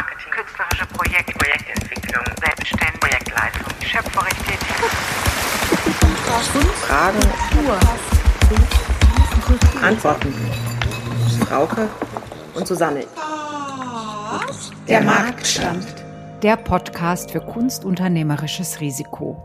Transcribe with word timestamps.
Marketing, 0.00 0.32
künstlerische 0.32 0.86
Projekte, 0.86 1.32
Projektentwicklung, 1.34 2.24
Selbstständigkeit, 2.40 3.00
Projektleitung, 3.00 3.66
schöpferisch 3.82 4.38
tätig. 4.46 4.76
Fragen, 6.86 7.18
Antworten. 9.82 10.34
Frauke 11.46 11.88
und 12.54 12.66
Susanne. 12.66 13.04
Der 14.88 15.02
Marktstand. 15.02 15.86
Der 16.42 16.56
Podcast 16.56 17.32
für 17.32 17.40
kunstunternehmerisches 17.40 18.80
Risiko. 18.80 19.44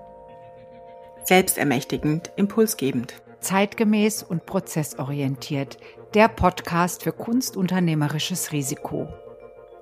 Selbstermächtigend, 1.25 2.31
impulsgebend. 2.37 3.15
Zeitgemäß 3.41 4.23
und 4.23 4.45
prozessorientiert. 4.45 5.77
Der 6.13 6.29
Podcast 6.29 7.03
für 7.03 7.11
kunstunternehmerisches 7.11 8.53
Risiko. 8.53 9.09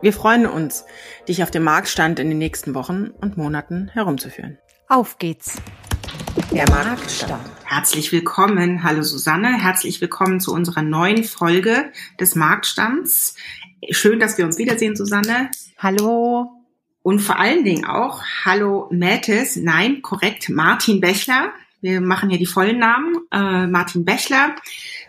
Wir 0.00 0.12
freuen 0.12 0.46
uns, 0.46 0.84
dich 1.26 1.42
auf 1.42 1.50
dem 1.50 1.64
Marktstand 1.64 2.20
in 2.20 2.28
den 2.28 2.38
nächsten 2.38 2.74
Wochen 2.74 3.08
und 3.20 3.36
Monaten 3.36 3.88
herumzuführen. 3.88 4.56
Auf 4.88 5.18
geht's! 5.18 5.60
Der 6.52 6.70
Marktstand. 6.70 7.42
Herzlich 7.64 8.12
willkommen. 8.12 8.84
Hallo 8.84 9.02
Susanne. 9.02 9.60
Herzlich 9.60 10.00
willkommen 10.00 10.38
zu 10.38 10.54
unserer 10.54 10.82
neuen 10.82 11.24
Folge 11.24 11.90
des 12.20 12.36
Marktstands. 12.36 13.34
Schön, 13.90 14.20
dass 14.20 14.38
wir 14.38 14.44
uns 14.44 14.56
wiedersehen, 14.56 14.94
Susanne. 14.94 15.50
Hallo! 15.78 16.48
Und 17.02 17.18
vor 17.18 17.40
allen 17.40 17.64
Dingen 17.64 17.84
auch 17.84 18.22
Hallo 18.44 18.88
Mattes. 18.92 19.56
Nein, 19.56 20.00
korrekt, 20.02 20.48
Martin 20.48 21.00
Bechler. 21.00 21.52
Wir 21.80 22.00
machen 22.00 22.30
hier 22.30 22.38
die 22.38 22.46
vollen 22.46 22.78
Namen. 22.78 23.16
Äh, 23.32 23.66
Martin 23.66 24.04
Bechler. 24.04 24.54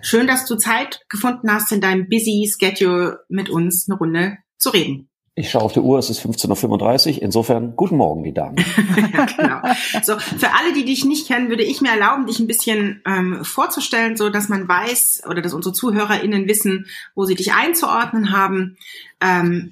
Schön, 0.02 0.26
dass 0.26 0.48
du 0.48 0.56
Zeit 0.56 1.02
gefunden 1.10 1.54
hast, 1.54 1.72
in 1.72 1.80
deinem 1.80 2.10
busy 2.10 2.52
Schedule 2.52 3.20
mit 3.30 3.50
uns 3.50 3.88
eine 3.88 4.00
Runde 4.00 4.38
zu 4.60 4.70
reden. 4.70 5.10
Ich 5.40 5.52
schaue 5.52 5.62
auf 5.62 5.72
die 5.72 5.80
Uhr, 5.80 5.98
es 5.98 6.10
ist 6.10 6.20
15.35 6.20 7.16
Uhr. 7.16 7.22
Insofern, 7.22 7.78
guten 7.78 7.96
Morgen, 7.96 8.24
die 8.24 8.34
Damen. 8.34 8.58
ja, 9.14 9.26
genau. 9.26 9.62
So, 10.04 10.20
für 10.20 10.54
alle, 10.54 10.74
die 10.74 10.84
dich 10.84 11.06
nicht 11.06 11.28
kennen, 11.28 11.48
würde 11.48 11.64
ich 11.64 11.80
mir 11.80 11.92
erlauben, 11.92 12.26
dich 12.26 12.40
ein 12.40 12.48
bisschen 12.48 13.02
ähm, 13.06 13.46
vorzustellen, 13.46 14.18
so 14.18 14.30
dass 14.30 14.50
man 14.50 14.68
weiß 14.68 15.24
oder 15.30 15.42
dass 15.42 15.54
unsere 15.54 15.74
ZuhörerInnen 15.74 16.46
wissen, 16.48 16.88
wo 17.16 17.24
sie 17.24 17.36
dich 17.36 17.54
einzuordnen 17.54 18.34
haben. 18.34 18.78
Ähm, 19.22 19.72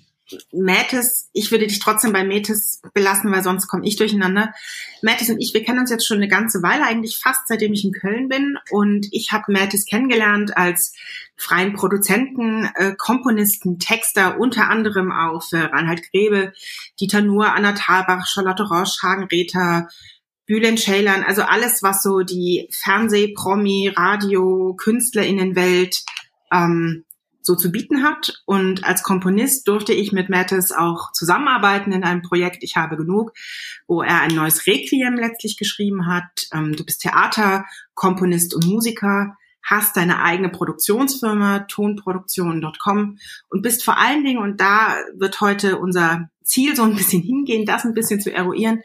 Mathis, 0.52 1.30
ich 1.34 1.52
würde 1.52 1.68
dich 1.68 1.80
trotzdem 1.80 2.14
bei 2.14 2.24
Mathis 2.24 2.82
belassen, 2.94 3.32
weil 3.32 3.44
sonst 3.44 3.68
komme 3.68 3.86
ich 3.86 3.96
durcheinander. 3.96 4.54
Mathis 5.02 5.30
und 5.30 5.40
ich, 5.40 5.54
wir 5.54 5.64
kennen 5.64 5.80
uns 5.80 5.90
jetzt 5.90 6.06
schon 6.06 6.18
eine 6.18 6.28
ganze 6.28 6.62
Weile, 6.62 6.84
eigentlich 6.84 7.18
fast 7.18 7.48
seitdem 7.48 7.74
ich 7.74 7.86
in 7.86 7.94
Köln 7.94 8.28
bin. 8.28 8.58
Und 8.72 9.08
ich 9.12 9.32
habe 9.32 9.52
Mathis 9.52 9.86
kennengelernt 9.86 10.58
als 10.58 10.94
freien 11.38 11.74
Produzenten, 11.74 12.70
äh, 12.76 12.96
Komponisten, 12.98 13.80
Texter, 13.80 14.40
unter 14.40 14.70
anderem 14.70 15.12
auch 15.12 15.44
für 15.44 15.72
Reinhard 15.72 16.02
Grebe, 16.12 16.54
Dieter 17.00 17.22
Nuhr, 17.22 17.54
Anna 17.54 17.74
Thalbach, 17.74 18.28
Charlotte 18.28 18.64
Roche, 18.64 19.02
Hagen 19.04 19.26
Rether, 19.26 19.88
Bülent 20.48 20.80
Ceylan, 20.80 21.24
also 21.24 21.44
alles, 21.44 21.84
was 21.84 22.02
so 22.02 22.22
die 22.22 22.70
Fernseh-, 22.72 23.34
Promi-, 23.34 23.92
Radio-, 23.96 24.76
KünstlerInnenwelt 24.76 26.04
ähm, 26.52 27.04
so 27.48 27.56
zu 27.56 27.72
bieten 27.72 28.04
hat. 28.04 28.44
Und 28.46 28.84
als 28.84 29.02
Komponist 29.02 29.68
durfte 29.68 29.94
ich 29.94 30.12
mit 30.12 30.30
Mattis 30.30 30.72
auch 30.72 31.12
zusammenarbeiten 31.14 31.92
in 31.92 32.04
einem 32.04 32.22
Projekt 32.22 32.62
Ich 32.62 32.76
habe 32.76 32.98
genug, 32.98 33.32
wo 33.88 34.04
er 34.04 34.22
ein 34.22 34.36
neues 34.36 34.68
Requiem 34.68 35.16
letztlich 35.16 35.58
geschrieben 35.58 36.06
hat. 36.06 36.48
Ähm, 36.54 36.76
du 36.76 36.86
bist 36.86 37.02
Theater, 37.02 37.66
Komponist 37.96 38.54
und 38.54 38.68
Musiker, 38.68 39.36
hast 39.64 39.98
deine 39.98 40.22
eigene 40.22 40.50
Produktionsfirma, 40.50 41.60
tonproduktion.com 41.60 43.18
und 43.50 43.62
bist 43.62 43.84
vor 43.84 43.98
allen 43.98 44.24
Dingen, 44.24 44.42
und 44.42 44.62
da 44.62 44.98
wird 45.16 45.42
heute 45.42 45.80
unser 45.80 46.30
Ziel 46.44 46.76
so 46.76 46.84
ein 46.84 46.96
bisschen 46.96 47.22
hingehen, 47.22 47.66
das 47.66 47.86
ein 47.86 47.94
bisschen 47.94 48.22
zu 48.22 48.32
eruieren, 48.32 48.82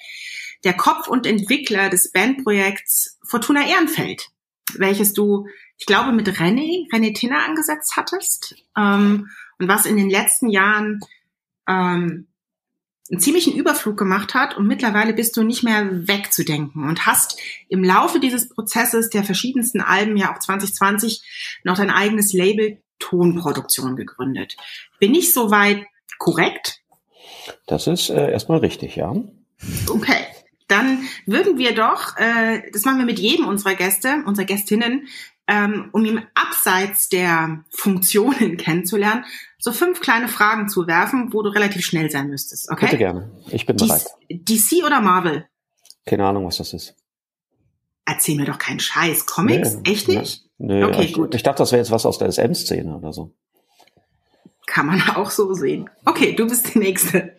der 0.64 0.74
Kopf 0.74 1.08
und 1.08 1.26
Entwickler 1.26 1.90
des 1.90 2.12
Bandprojekts 2.12 3.18
Fortuna 3.24 3.66
Ehrenfeld, 3.66 4.28
welches 4.74 5.12
du 5.12 5.46
ich 5.82 5.86
glaube, 5.86 6.12
mit 6.12 6.28
René, 6.28 6.88
René 6.92 7.12
Tinner 7.12 7.44
angesetzt 7.44 7.94
hattest 7.96 8.54
ähm, 8.78 9.28
und 9.58 9.66
was 9.66 9.84
in 9.84 9.96
den 9.96 10.08
letzten 10.08 10.48
Jahren 10.48 11.00
ähm, 11.68 12.28
einen 13.10 13.18
ziemlichen 13.18 13.52
Überflug 13.52 13.96
gemacht 13.96 14.32
hat 14.32 14.56
und 14.56 14.68
mittlerweile 14.68 15.12
bist 15.12 15.36
du 15.36 15.42
nicht 15.42 15.64
mehr 15.64 16.06
wegzudenken 16.06 16.88
und 16.88 17.04
hast 17.04 17.36
im 17.68 17.82
Laufe 17.82 18.20
dieses 18.20 18.48
Prozesses 18.48 19.10
der 19.10 19.24
verschiedensten 19.24 19.80
Alben 19.80 20.16
ja 20.16 20.32
auch 20.32 20.38
2020 20.38 21.60
noch 21.64 21.76
dein 21.76 21.90
eigenes 21.90 22.32
Label 22.32 22.80
Tonproduktion 23.00 23.96
gegründet. 23.96 24.56
Bin 25.00 25.16
ich 25.16 25.34
soweit 25.34 25.84
korrekt? 26.18 26.78
Das 27.66 27.88
ist 27.88 28.08
äh, 28.08 28.30
erstmal 28.30 28.60
richtig, 28.60 28.94
ja. 28.94 29.12
Okay. 29.88 30.26
Dann 30.68 31.06
würden 31.26 31.58
wir 31.58 31.74
doch, 31.74 32.16
äh, 32.16 32.62
das 32.72 32.84
machen 32.84 32.98
wir 32.98 33.04
mit 33.04 33.18
jedem 33.18 33.46
unserer 33.46 33.74
Gäste, 33.74 34.22
unserer 34.24 34.46
Gästinnen, 34.46 35.06
ähm, 35.52 35.90
um 35.92 36.04
ihm 36.04 36.22
abseits 36.34 37.10
der 37.10 37.62
Funktionen 37.70 38.56
kennenzulernen, 38.56 39.24
so 39.58 39.70
fünf 39.70 40.00
kleine 40.00 40.28
Fragen 40.28 40.68
zu 40.68 40.86
werfen, 40.86 41.32
wo 41.32 41.42
du 41.42 41.50
relativ 41.50 41.84
schnell 41.84 42.10
sein 42.10 42.28
müsstest. 42.28 42.70
Okay? 42.70 42.86
Bitte 42.86 42.98
gerne. 42.98 43.30
Ich 43.50 43.66
bin 43.66 43.76
DC, 43.76 43.86
bereit. 43.86 44.06
DC 44.30 44.84
oder 44.84 45.02
Marvel? 45.02 45.46
Keine 46.06 46.26
Ahnung, 46.26 46.46
was 46.46 46.56
das 46.56 46.72
ist. 46.72 46.96
Erzähl 48.06 48.36
mir 48.36 48.46
doch 48.46 48.58
keinen 48.58 48.80
Scheiß. 48.80 49.26
Comics? 49.26 49.74
Nee, 49.74 49.92
Echt 49.92 50.08
nicht? 50.08 50.44
Nee, 50.56 50.82
Okay, 50.84 51.02
ich, 51.04 51.12
gut. 51.12 51.34
ich 51.34 51.42
dachte, 51.42 51.58
das 51.58 51.70
wäre 51.72 51.80
jetzt 51.82 51.90
was 51.90 52.06
aus 52.06 52.18
der 52.18 52.32
SM-Szene 52.32 52.96
oder 52.96 53.12
so. 53.12 53.34
Kann 54.66 54.86
man 54.86 55.02
auch 55.14 55.30
so 55.30 55.52
sehen. 55.52 55.90
Okay, 56.06 56.34
du 56.34 56.46
bist 56.46 56.74
die 56.74 56.78
Nächste. 56.78 57.36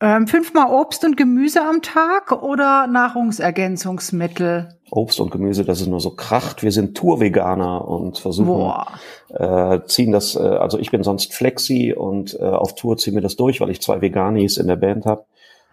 Ähm, 0.00 0.28
fünfmal 0.28 0.70
Obst 0.70 1.04
und 1.04 1.16
Gemüse 1.16 1.62
am 1.62 1.82
Tag 1.82 2.30
oder 2.30 2.86
Nahrungsergänzungsmittel? 2.86 4.75
Obst 4.90 5.18
und 5.20 5.30
Gemüse, 5.30 5.64
das 5.64 5.80
ist 5.80 5.88
nur 5.88 6.00
so 6.00 6.10
kracht. 6.10 6.62
Wir 6.62 6.70
sind 6.70 6.96
Tour-Veganer 6.96 7.86
und 7.88 8.18
versuchen, 8.18 8.46
Boah. 8.46 8.98
äh, 9.30 9.80
ziehen 9.86 10.12
das, 10.12 10.36
äh, 10.36 10.40
also 10.40 10.78
ich 10.78 10.92
bin 10.92 11.02
sonst 11.02 11.34
Flexi 11.34 11.92
und 11.96 12.34
äh, 12.38 12.44
auf 12.44 12.76
Tour 12.76 12.96
ziehen 12.96 13.14
wir 13.14 13.22
das 13.22 13.36
durch, 13.36 13.60
weil 13.60 13.70
ich 13.70 13.82
zwei 13.82 14.00
Veganis 14.00 14.58
in 14.58 14.68
der 14.68 14.76
Band 14.76 15.04
habe. 15.04 15.24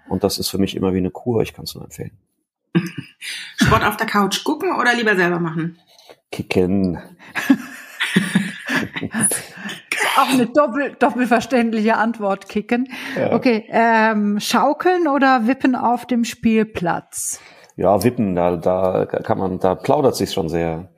Und 0.09 0.23
das 0.23 0.39
ist 0.39 0.49
für 0.49 0.57
mich 0.57 0.75
immer 0.75 0.93
wie 0.93 0.97
eine 0.97 1.11
Kur, 1.11 1.41
ich 1.41 1.53
kann 1.53 1.65
es 1.65 1.75
nur 1.75 1.83
empfehlen. 1.83 2.17
Sport 3.57 3.85
auf 3.85 3.97
der 3.97 4.07
Couch 4.07 4.43
gucken 4.43 4.75
oder 4.79 4.95
lieber 4.95 5.15
selber 5.15 5.39
machen? 5.39 5.77
Kicken. 6.31 6.97
Auch 10.17 10.29
eine 10.29 10.47
doppel, 10.47 10.95
doppelverständliche 10.99 11.97
Antwort 11.97 12.47
kicken. 12.49 12.87
Okay, 13.31 13.65
ähm, 13.69 14.39
schaukeln 14.39 15.07
oder 15.07 15.47
wippen 15.47 15.75
auf 15.75 16.05
dem 16.05 16.23
Spielplatz? 16.23 17.39
Ja, 17.75 18.03
Wippen, 18.03 18.35
da, 18.35 18.55
da 18.57 19.05
kann 19.05 19.37
man, 19.37 19.59
da 19.59 19.75
plaudert 19.75 20.15
sich 20.15 20.31
schon 20.31 20.49
sehr. 20.49 20.89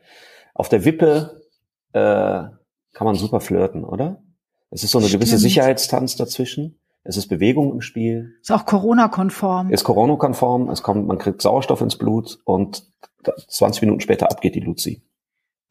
Auf 0.54 0.70
der 0.70 0.86
Wippe 0.86 1.42
äh, 1.94 2.00
kann 2.00 3.06
man 3.06 3.16
super 3.16 3.40
flirten, 3.40 3.84
oder? 3.84 4.22
Es 4.72 4.84
ist 4.84 4.92
so 4.92 5.00
eine 5.00 5.08
gewisse 5.08 5.38
Stimmt. 5.38 5.42
Sicherheitstanz 5.42 6.16
dazwischen. 6.16 6.80
Es 7.04 7.18
ist 7.18 7.28
Bewegung 7.28 7.72
im 7.72 7.82
Spiel. 7.82 8.36
Ist 8.42 8.52
auch 8.52 8.66
Corona-konform. 8.66 9.72
Ist 9.72 9.84
Corona-konform. 9.84 10.70
Es 10.70 10.82
kommt, 10.82 11.08
man 11.08 11.18
kriegt 11.18 11.42
Sauerstoff 11.42 11.82
ins 11.82 11.98
Blut 11.98 12.40
und 12.46 12.84
20 13.48 13.84
Minuten 13.84 14.02
später 14.02 14.32
ab 14.32 14.42
geht 14.42 14.56
die 14.56 14.60
Luzi. 14.60 15.04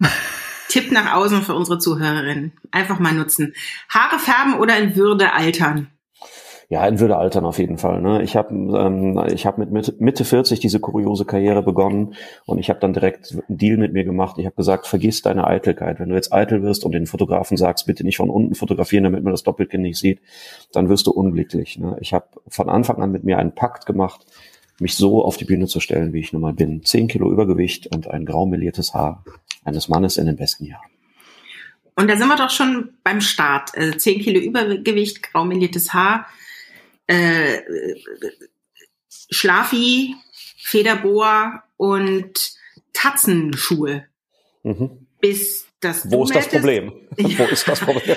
Tipp 0.68 0.92
nach 0.92 1.14
außen 1.14 1.42
für 1.42 1.54
unsere 1.54 1.78
Zuhörerinnen. 1.78 2.52
Einfach 2.70 2.98
mal 2.98 3.12
nutzen. 3.12 3.54
Haare 3.88 4.18
färben 4.18 4.60
oder 4.60 4.78
in 4.78 4.96
Würde 4.96 5.32
altern? 5.32 5.90
Ja, 6.68 6.86
in 6.86 6.98
Würde 6.98 7.16
altern 7.16 7.44
auf 7.44 7.58
jeden 7.58 7.78
Fall. 7.78 8.00
Ne? 8.00 8.22
Ich 8.22 8.36
habe 8.36 8.54
ähm, 8.54 9.22
ich 9.32 9.46
hab 9.46 9.58
mit 9.58 9.70
Mitte, 9.70 9.94
Mitte 9.98 10.24
40 10.24 10.60
diese 10.60 10.80
kuriose 10.80 11.24
Karriere 11.24 11.62
begonnen 11.62 12.14
und 12.46 12.58
ich 12.58 12.70
habe 12.70 12.80
dann 12.80 12.92
direkt 12.92 13.32
einen 13.32 13.58
Deal 13.58 13.76
mit 13.76 13.92
mir 13.92 14.04
gemacht. 14.04 14.36
Ich 14.38 14.46
habe 14.46 14.56
gesagt, 14.56 14.86
vergiss 14.86 15.22
deine 15.22 15.46
Eitelkeit. 15.46 16.00
Wenn 16.00 16.08
du 16.08 16.14
jetzt 16.14 16.32
eitel 16.32 16.62
wirst 16.62 16.84
und 16.84 16.92
den 16.92 17.06
Fotografen 17.06 17.56
sagst, 17.56 17.86
bitte 17.86 18.04
nicht 18.04 18.16
von 18.16 18.30
unten 18.30 18.54
fotografieren, 18.54 19.04
damit 19.04 19.22
man 19.22 19.32
das 19.32 19.42
Doppelkinn 19.42 19.82
nicht 19.82 19.98
sieht, 19.98 20.20
dann 20.72 20.88
wirst 20.88 21.06
du 21.06 21.10
unglücklich. 21.10 21.78
Ne? 21.78 21.96
Ich 22.00 22.14
habe 22.14 22.26
von 22.48 22.68
Anfang 22.68 23.02
an 23.02 23.12
mit 23.12 23.24
mir 23.24 23.38
einen 23.38 23.54
Pakt 23.54 23.86
gemacht, 23.86 24.26
mich 24.80 24.96
so 24.96 25.24
auf 25.24 25.36
die 25.36 25.44
Bühne 25.44 25.66
zu 25.66 25.80
stellen, 25.80 26.12
wie 26.12 26.20
ich 26.20 26.32
nun 26.32 26.42
mal 26.42 26.54
bin. 26.54 26.82
Zehn 26.84 27.08
Kilo 27.08 27.30
Übergewicht 27.30 27.94
und 27.94 28.08
ein 28.08 28.24
grau 28.24 28.46
meliertes 28.46 28.94
Haar 28.94 29.24
eines 29.64 29.88
Mannes 29.88 30.16
in 30.16 30.26
den 30.26 30.36
besten 30.36 30.64
Jahren. 30.64 30.90
Und 31.96 32.10
da 32.10 32.16
sind 32.16 32.28
wir 32.28 32.36
doch 32.36 32.50
schon 32.50 32.90
beim 33.04 33.20
Start. 33.20 33.70
Also 33.76 33.96
10 33.96 34.20
Kilo 34.20 34.40
Übergewicht, 34.40 35.22
grau 35.22 35.44
meliertes 35.44 35.94
Haar 35.94 36.26
äh, 37.06 37.60
Schlafi, 39.30 40.14
Federboa 40.58 41.64
und 41.76 42.54
Tatzenschuhe. 42.92 44.06
Mhm. 44.62 45.06
Bis 45.20 45.66
das 45.80 46.10
Wo 46.10 46.24
ist 46.24 46.34
das 46.34 46.48
Problem? 46.48 46.92
Wo 47.16 47.44
ist 47.44 47.68
das 47.68 47.80
Problem? 47.80 48.16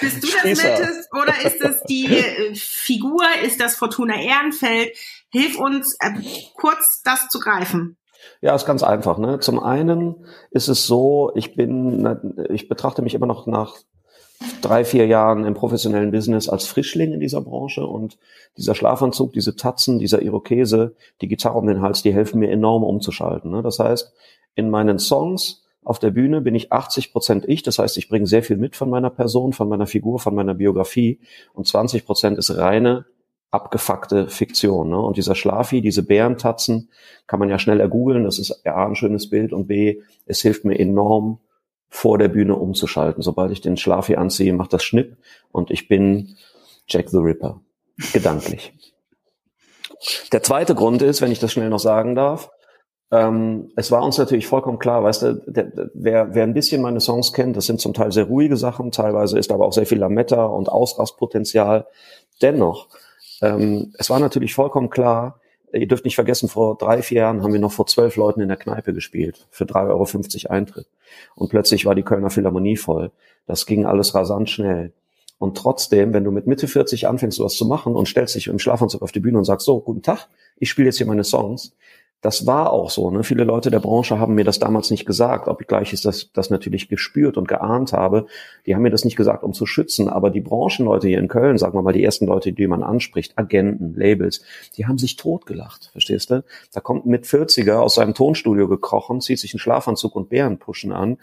Bist 0.00 0.22
du 0.22 0.28
das 0.28 0.62
meldest 0.62 1.08
oder 1.12 1.34
ist 1.44 1.62
das 1.62 1.82
die 1.84 2.06
äh, 2.06 2.54
Figur? 2.54 3.22
Ist 3.42 3.60
das 3.60 3.76
Fortuna 3.76 4.20
Ehrenfeld? 4.20 4.96
Hilf 5.30 5.58
uns 5.58 5.96
äh, 6.00 6.12
kurz 6.54 7.02
das 7.02 7.28
zu 7.28 7.40
greifen. 7.40 7.96
Ja, 8.40 8.54
ist 8.54 8.66
ganz 8.66 8.82
einfach. 8.82 9.18
Ne? 9.18 9.40
Zum 9.40 9.58
einen 9.60 10.26
ist 10.50 10.68
es 10.68 10.86
so, 10.86 11.32
ich 11.34 11.54
bin, 11.54 12.36
ich 12.50 12.68
betrachte 12.68 13.02
mich 13.02 13.14
immer 13.14 13.26
noch 13.26 13.46
nach 13.46 13.76
drei, 14.62 14.84
vier 14.84 15.06
Jahren 15.06 15.44
im 15.44 15.54
professionellen 15.54 16.10
Business 16.10 16.48
als 16.48 16.66
Frischling 16.66 17.12
in 17.12 17.20
dieser 17.20 17.40
Branche 17.40 17.86
und 17.86 18.18
dieser 18.56 18.74
Schlafanzug, 18.74 19.32
diese 19.32 19.56
Tatzen, 19.56 19.98
dieser 19.98 20.22
Irokese, 20.22 20.94
die 21.20 21.28
Gitarre 21.28 21.58
um 21.58 21.66
den 21.66 21.82
Hals, 21.82 22.02
die 22.02 22.12
helfen 22.12 22.40
mir 22.40 22.50
enorm 22.50 22.82
umzuschalten. 22.82 23.50
Ne? 23.50 23.62
Das 23.62 23.78
heißt, 23.78 24.12
in 24.54 24.70
meinen 24.70 24.98
Songs 24.98 25.64
auf 25.82 25.98
der 25.98 26.10
Bühne 26.10 26.40
bin 26.40 26.54
ich 26.54 26.72
80 26.72 27.12
Prozent 27.12 27.48
ich, 27.48 27.62
das 27.62 27.78
heißt, 27.78 27.96
ich 27.96 28.08
bringe 28.08 28.26
sehr 28.26 28.42
viel 28.42 28.56
mit 28.56 28.76
von 28.76 28.90
meiner 28.90 29.10
Person, 29.10 29.52
von 29.52 29.68
meiner 29.68 29.86
Figur, 29.86 30.18
von 30.18 30.34
meiner 30.34 30.54
Biografie 30.54 31.20
und 31.54 31.66
20 31.66 32.04
Prozent 32.04 32.38
ist 32.38 32.56
reine 32.56 33.06
abgefuckte 33.50 34.28
Fiktion. 34.28 34.90
Ne? 34.90 35.00
Und 35.00 35.16
dieser 35.16 35.34
Schlafi, 35.34 35.80
diese 35.80 36.02
Bärentatzen, 36.02 36.88
kann 37.26 37.40
man 37.40 37.48
ja 37.48 37.58
schnell 37.58 37.80
ergoogeln, 37.80 38.24
das 38.24 38.38
ist 38.38 38.66
A, 38.66 38.86
ein 38.86 38.94
schönes 38.94 39.28
Bild 39.28 39.52
und 39.52 39.66
B, 39.66 40.00
es 40.26 40.40
hilft 40.40 40.64
mir 40.64 40.78
enorm, 40.78 41.38
vor 41.90 42.16
der 42.18 42.28
Bühne 42.28 42.54
umzuschalten. 42.54 43.22
Sobald 43.22 43.50
ich 43.52 43.60
den 43.60 43.76
Schlafi 43.76 44.16
anziehe, 44.16 44.52
macht 44.52 44.72
das 44.72 44.84
Schnipp 44.84 45.16
und 45.52 45.70
ich 45.70 45.88
bin 45.88 46.36
Jack 46.86 47.10
the 47.10 47.18
Ripper. 47.18 47.60
Gedanklich. 48.12 48.72
Der 50.32 50.42
zweite 50.42 50.74
Grund 50.74 51.02
ist, 51.02 51.20
wenn 51.20 51.32
ich 51.32 51.40
das 51.40 51.52
schnell 51.52 51.68
noch 51.68 51.80
sagen 51.80 52.14
darf, 52.14 52.50
ähm, 53.12 53.72
es 53.74 53.90
war 53.90 54.04
uns 54.04 54.18
natürlich 54.18 54.46
vollkommen 54.46 54.78
klar, 54.78 55.02
weißt 55.02 55.22
du, 55.22 55.34
der, 55.46 55.64
der, 55.64 55.90
wer, 55.94 56.34
wer 56.34 56.44
ein 56.44 56.54
bisschen 56.54 56.80
meine 56.80 57.00
Songs 57.00 57.32
kennt, 57.32 57.56
das 57.56 57.66
sind 57.66 57.80
zum 57.80 57.92
Teil 57.92 58.12
sehr 58.12 58.24
ruhige 58.24 58.56
Sachen, 58.56 58.92
teilweise 58.92 59.38
ist 59.38 59.50
aber 59.50 59.66
auch 59.66 59.72
sehr 59.72 59.86
viel 59.86 59.98
Lametta 59.98 60.44
und 60.44 60.68
Ausrastpotenzial. 60.68 61.86
Dennoch, 62.40 62.88
ähm, 63.42 63.92
es 63.98 64.10
war 64.10 64.20
natürlich 64.20 64.54
vollkommen 64.54 64.90
klar, 64.90 65.39
ihr 65.72 65.86
dürft 65.86 66.04
nicht 66.04 66.14
vergessen, 66.14 66.48
vor 66.48 66.76
drei, 66.76 67.02
vier 67.02 67.22
Jahren 67.22 67.42
haben 67.42 67.52
wir 67.52 67.60
noch 67.60 67.72
vor 67.72 67.86
zwölf 67.86 68.16
Leuten 68.16 68.40
in 68.40 68.48
der 68.48 68.56
Kneipe 68.56 68.92
gespielt, 68.92 69.46
für 69.50 69.64
3,50 69.64 70.46
Euro 70.46 70.54
Eintritt. 70.54 70.86
Und 71.34 71.50
plötzlich 71.50 71.86
war 71.86 71.94
die 71.94 72.02
Kölner 72.02 72.30
Philharmonie 72.30 72.76
voll. 72.76 73.10
Das 73.46 73.66
ging 73.66 73.86
alles 73.86 74.14
rasant 74.14 74.50
schnell. 74.50 74.92
Und 75.38 75.56
trotzdem, 75.56 76.12
wenn 76.12 76.24
du 76.24 76.30
mit 76.30 76.46
Mitte 76.46 76.68
40 76.68 77.08
anfängst, 77.08 77.38
sowas 77.38 77.54
zu 77.54 77.64
machen 77.64 77.94
und 77.94 78.06
stellst 78.06 78.34
dich 78.34 78.48
im 78.48 78.58
Schlafanzug 78.58 79.00
auf 79.00 79.10
die 79.10 79.20
Bühne 79.20 79.38
und 79.38 79.44
sagst, 79.44 79.64
so, 79.64 79.80
guten 79.80 80.02
Tag, 80.02 80.28
ich 80.58 80.68
spiele 80.68 80.88
jetzt 80.88 80.98
hier 80.98 81.06
meine 81.06 81.24
Songs, 81.24 81.74
das 82.20 82.46
war 82.46 82.72
auch 82.72 82.90
so. 82.90 83.10
Ne? 83.10 83.24
Viele 83.24 83.44
Leute 83.44 83.70
der 83.70 83.80
Branche 83.80 84.18
haben 84.18 84.34
mir 84.34 84.44
das 84.44 84.58
damals 84.58 84.90
nicht 84.90 85.06
gesagt, 85.06 85.48
obgleich 85.48 85.92
ich 85.94 86.02
das, 86.02 86.30
das 86.32 86.50
natürlich 86.50 86.88
gespürt 86.88 87.38
und 87.38 87.48
geahnt 87.48 87.92
habe. 87.92 88.26
Die 88.66 88.74
haben 88.74 88.82
mir 88.82 88.90
das 88.90 89.06
nicht 89.06 89.16
gesagt, 89.16 89.42
um 89.42 89.54
zu 89.54 89.64
schützen. 89.64 90.08
Aber 90.08 90.28
die 90.28 90.42
Branchenleute 90.42 91.08
hier 91.08 91.18
in 91.18 91.28
Köln, 91.28 91.56
sagen 91.56 91.78
wir 91.78 91.82
mal, 91.82 91.94
die 91.94 92.04
ersten 92.04 92.26
Leute, 92.26 92.52
die 92.52 92.66
man 92.66 92.82
anspricht, 92.82 93.38
Agenten, 93.38 93.94
Labels, 93.94 94.42
die 94.76 94.86
haben 94.86 94.98
sich 94.98 95.16
totgelacht, 95.16 95.88
verstehst 95.92 96.30
du? 96.30 96.44
Da 96.74 96.80
kommt 96.80 97.06
mit 97.06 97.24
40er 97.24 97.76
aus 97.76 97.94
seinem 97.94 98.12
Tonstudio 98.12 98.68
gekrochen, 98.68 99.22
zieht 99.22 99.38
sich 99.38 99.54
einen 99.54 99.60
Schlafanzug 99.60 100.14
und 100.14 100.28
Bärenpuschen 100.28 100.92
an 100.92 101.16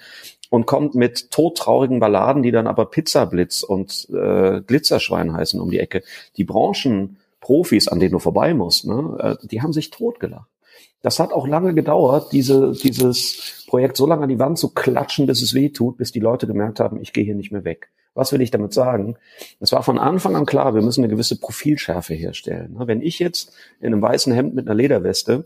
und 0.50 0.66
kommt 0.66 0.96
mit 0.96 1.30
todtraurigen 1.30 2.00
Balladen, 2.00 2.42
die 2.42 2.52
dann 2.52 2.66
aber 2.66 2.86
Pizzablitz 2.86 3.62
und 3.62 4.10
äh, 4.10 4.62
Glitzerschwein 4.62 5.34
heißen 5.34 5.60
um 5.60 5.70
die 5.70 5.80
Ecke. 5.80 6.02
Die 6.38 6.44
Branchenprofis, 6.44 7.88
an 7.88 8.00
denen 8.00 8.14
du 8.14 8.20
vorbei 8.20 8.56
musst, 8.56 8.88
ne, 8.88 9.38
äh, 9.42 9.48
die 9.48 9.62
haben 9.62 9.74
sich 9.74 9.92
totgelacht. 9.92 10.48
Das 11.08 11.22
hat 11.22 11.32
auch 11.32 11.48
lange 11.48 11.74
gedauert, 11.74 12.34
diese, 12.34 12.74
dieses 12.74 13.64
Projekt 13.66 13.96
so 13.96 14.06
lange 14.06 14.24
an 14.24 14.28
die 14.28 14.40
Wand 14.40 14.58
zu 14.58 14.74
klatschen, 14.74 15.26
bis 15.26 15.42
es 15.42 15.54
weh 15.54 15.70
tut, 15.70 15.96
bis 15.96 16.12
die 16.12 16.20
Leute 16.20 16.48
gemerkt 16.48 16.82
haben, 16.82 17.00
ich 17.00 17.14
gehe 17.14 17.24
hier 17.24 17.34
nicht 17.34 17.50
mehr 17.50 17.64
weg. 17.64 17.92
Was 18.14 18.34
will 18.34 18.42
ich 18.42 18.52
damit 18.52 18.74
sagen? 18.74 19.16
Es 19.62 19.72
war 19.72 19.84
von 19.84 20.00
Anfang 20.00 20.36
an 20.36 20.46
klar, 20.46 20.76
wir 20.76 20.82
müssen 20.82 21.06
eine 21.06 21.10
gewisse 21.10 21.40
Profilschärfe 21.40 22.14
herstellen. 22.14 22.76
Wenn 22.78 23.02
ich 23.02 23.20
jetzt 23.20 23.54
in 23.80 23.94
einem 23.94 24.02
weißen 24.02 24.34
Hemd 24.34 24.54
mit 24.54 24.68
einer 24.68 24.76
Lederweste 24.76 25.46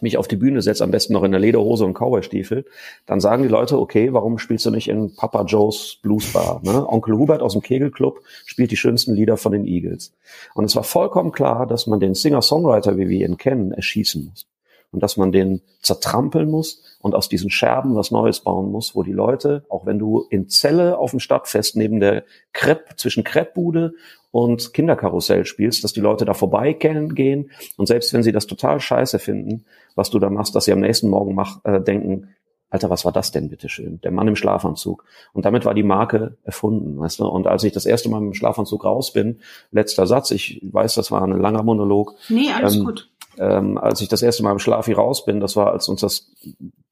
mich 0.00 0.18
auf 0.18 0.26
die 0.26 0.34
Bühne 0.34 0.60
setze, 0.60 0.82
am 0.82 0.90
besten 0.90 1.12
noch 1.12 1.22
in 1.22 1.26
einer 1.26 1.38
Lederhose 1.38 1.84
und 1.84 1.94
Cowboystiefel, 1.94 2.64
dann 3.06 3.20
sagen 3.20 3.44
die 3.44 3.48
Leute, 3.48 3.78
okay, 3.78 4.12
warum 4.12 4.38
spielst 4.38 4.66
du 4.66 4.72
nicht 4.72 4.88
in 4.88 5.14
Papa 5.14 5.44
Joe's 5.44 6.00
Blues 6.02 6.32
Bar? 6.32 6.62
Ne? 6.64 6.84
Onkel 6.84 7.16
Hubert 7.16 7.42
aus 7.42 7.52
dem 7.52 7.62
Kegelclub 7.62 8.22
spielt 8.44 8.72
die 8.72 8.76
schönsten 8.76 9.14
Lieder 9.14 9.36
von 9.36 9.52
den 9.52 9.66
Eagles. 9.66 10.16
Und 10.54 10.64
es 10.64 10.74
war 10.74 10.82
vollkommen 10.82 11.30
klar, 11.30 11.68
dass 11.68 11.86
man 11.86 12.00
den 12.00 12.14
Singer-Songwriter, 12.14 12.98
wie 12.98 13.08
wir 13.08 13.24
ihn 13.24 13.36
kennen, 13.36 13.70
erschießen 13.70 14.24
muss 14.24 14.48
und 14.92 15.02
dass 15.02 15.16
man 15.16 15.32
den 15.32 15.62
zertrampeln 15.82 16.50
muss 16.50 16.82
und 17.00 17.14
aus 17.14 17.28
diesen 17.28 17.50
Scherben 17.50 17.94
was 17.94 18.10
Neues 18.10 18.40
bauen 18.40 18.70
muss, 18.70 18.94
wo 18.94 19.02
die 19.02 19.12
Leute, 19.12 19.64
auch 19.68 19.86
wenn 19.86 19.98
du 19.98 20.26
in 20.30 20.48
Zelle 20.48 20.98
auf 20.98 21.10
dem 21.10 21.20
Stadtfest 21.20 21.76
neben 21.76 22.00
der 22.00 22.24
Crepe, 22.52 22.96
zwischen 22.96 23.24
Crepebude 23.24 23.92
und 24.30 24.72
Kinderkarussell 24.74 25.44
spielst, 25.44 25.84
dass 25.84 25.92
die 25.92 26.00
Leute 26.00 26.24
da 26.24 26.34
vorbeigehen 26.34 27.50
und 27.76 27.86
selbst 27.86 28.12
wenn 28.12 28.22
sie 28.22 28.32
das 28.32 28.46
total 28.46 28.80
scheiße 28.80 29.18
finden, 29.18 29.64
was 29.94 30.10
du 30.10 30.18
da 30.18 30.30
machst, 30.30 30.54
dass 30.54 30.64
sie 30.64 30.72
am 30.72 30.80
nächsten 30.80 31.08
Morgen 31.08 31.34
mach, 31.34 31.64
äh, 31.64 31.80
denken, 31.80 32.28
Alter, 32.68 32.90
was 32.90 33.04
war 33.04 33.12
das 33.12 33.30
denn, 33.30 33.48
bitteschön? 33.48 34.00
Der 34.00 34.10
Mann 34.10 34.26
im 34.26 34.34
Schlafanzug. 34.34 35.04
Und 35.32 35.44
damit 35.44 35.64
war 35.64 35.72
die 35.72 35.84
Marke 35.84 36.36
erfunden, 36.42 36.98
weißt 36.98 37.20
du? 37.20 37.26
Und 37.26 37.46
als 37.46 37.62
ich 37.62 37.72
das 37.72 37.86
erste 37.86 38.08
Mal 38.08 38.20
mit 38.20 38.32
dem 38.32 38.34
Schlafanzug 38.34 38.84
raus 38.84 39.12
bin, 39.12 39.38
letzter 39.70 40.06
Satz, 40.08 40.32
ich 40.32 40.60
weiß, 40.64 40.96
das 40.96 41.12
war 41.12 41.22
ein 41.22 41.38
langer 41.40 41.62
Monolog. 41.62 42.14
Nee, 42.28 42.50
alles 42.52 42.76
ähm, 42.76 42.84
gut 42.84 43.08
ähm, 43.38 43.78
als 43.78 44.00
ich 44.00 44.08
das 44.08 44.22
erste 44.22 44.42
Mal 44.42 44.52
im 44.52 44.58
Schlafi 44.58 44.92
raus 44.92 45.24
bin, 45.24 45.40
das 45.40 45.56
war, 45.56 45.72
als 45.72 45.88
uns 45.88 46.00
das 46.00 46.32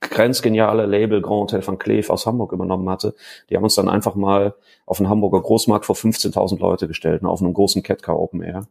grenzgeniale 0.01 0.87
Label 0.87 1.21
Grand 1.23 1.53
Hotel 1.53 1.67
van 1.67 1.79
Cleef 1.79 2.11
aus 2.11 2.27
Hamburg 2.27 2.53
übernommen 2.53 2.89
hatte. 2.89 3.15
Die 3.49 3.57
haben 3.57 3.65
uns 3.65 3.75
dann 3.75 3.89
einfach 3.89 4.15
mal 4.15 4.55
auf 4.87 4.99
den 4.99 5.09
Hamburger 5.09 5.41
Großmarkt 5.41 5.87
vor 5.87 5.97
15.000 5.97 6.59
Leute 6.59 6.89
gestellt, 6.89 7.23
ne, 7.23 7.29
auf 7.29 7.41
einem 7.41 7.55
großen 7.55 7.83
Catcar 7.83 8.19
Open 8.19 8.43
Air. 8.43 8.67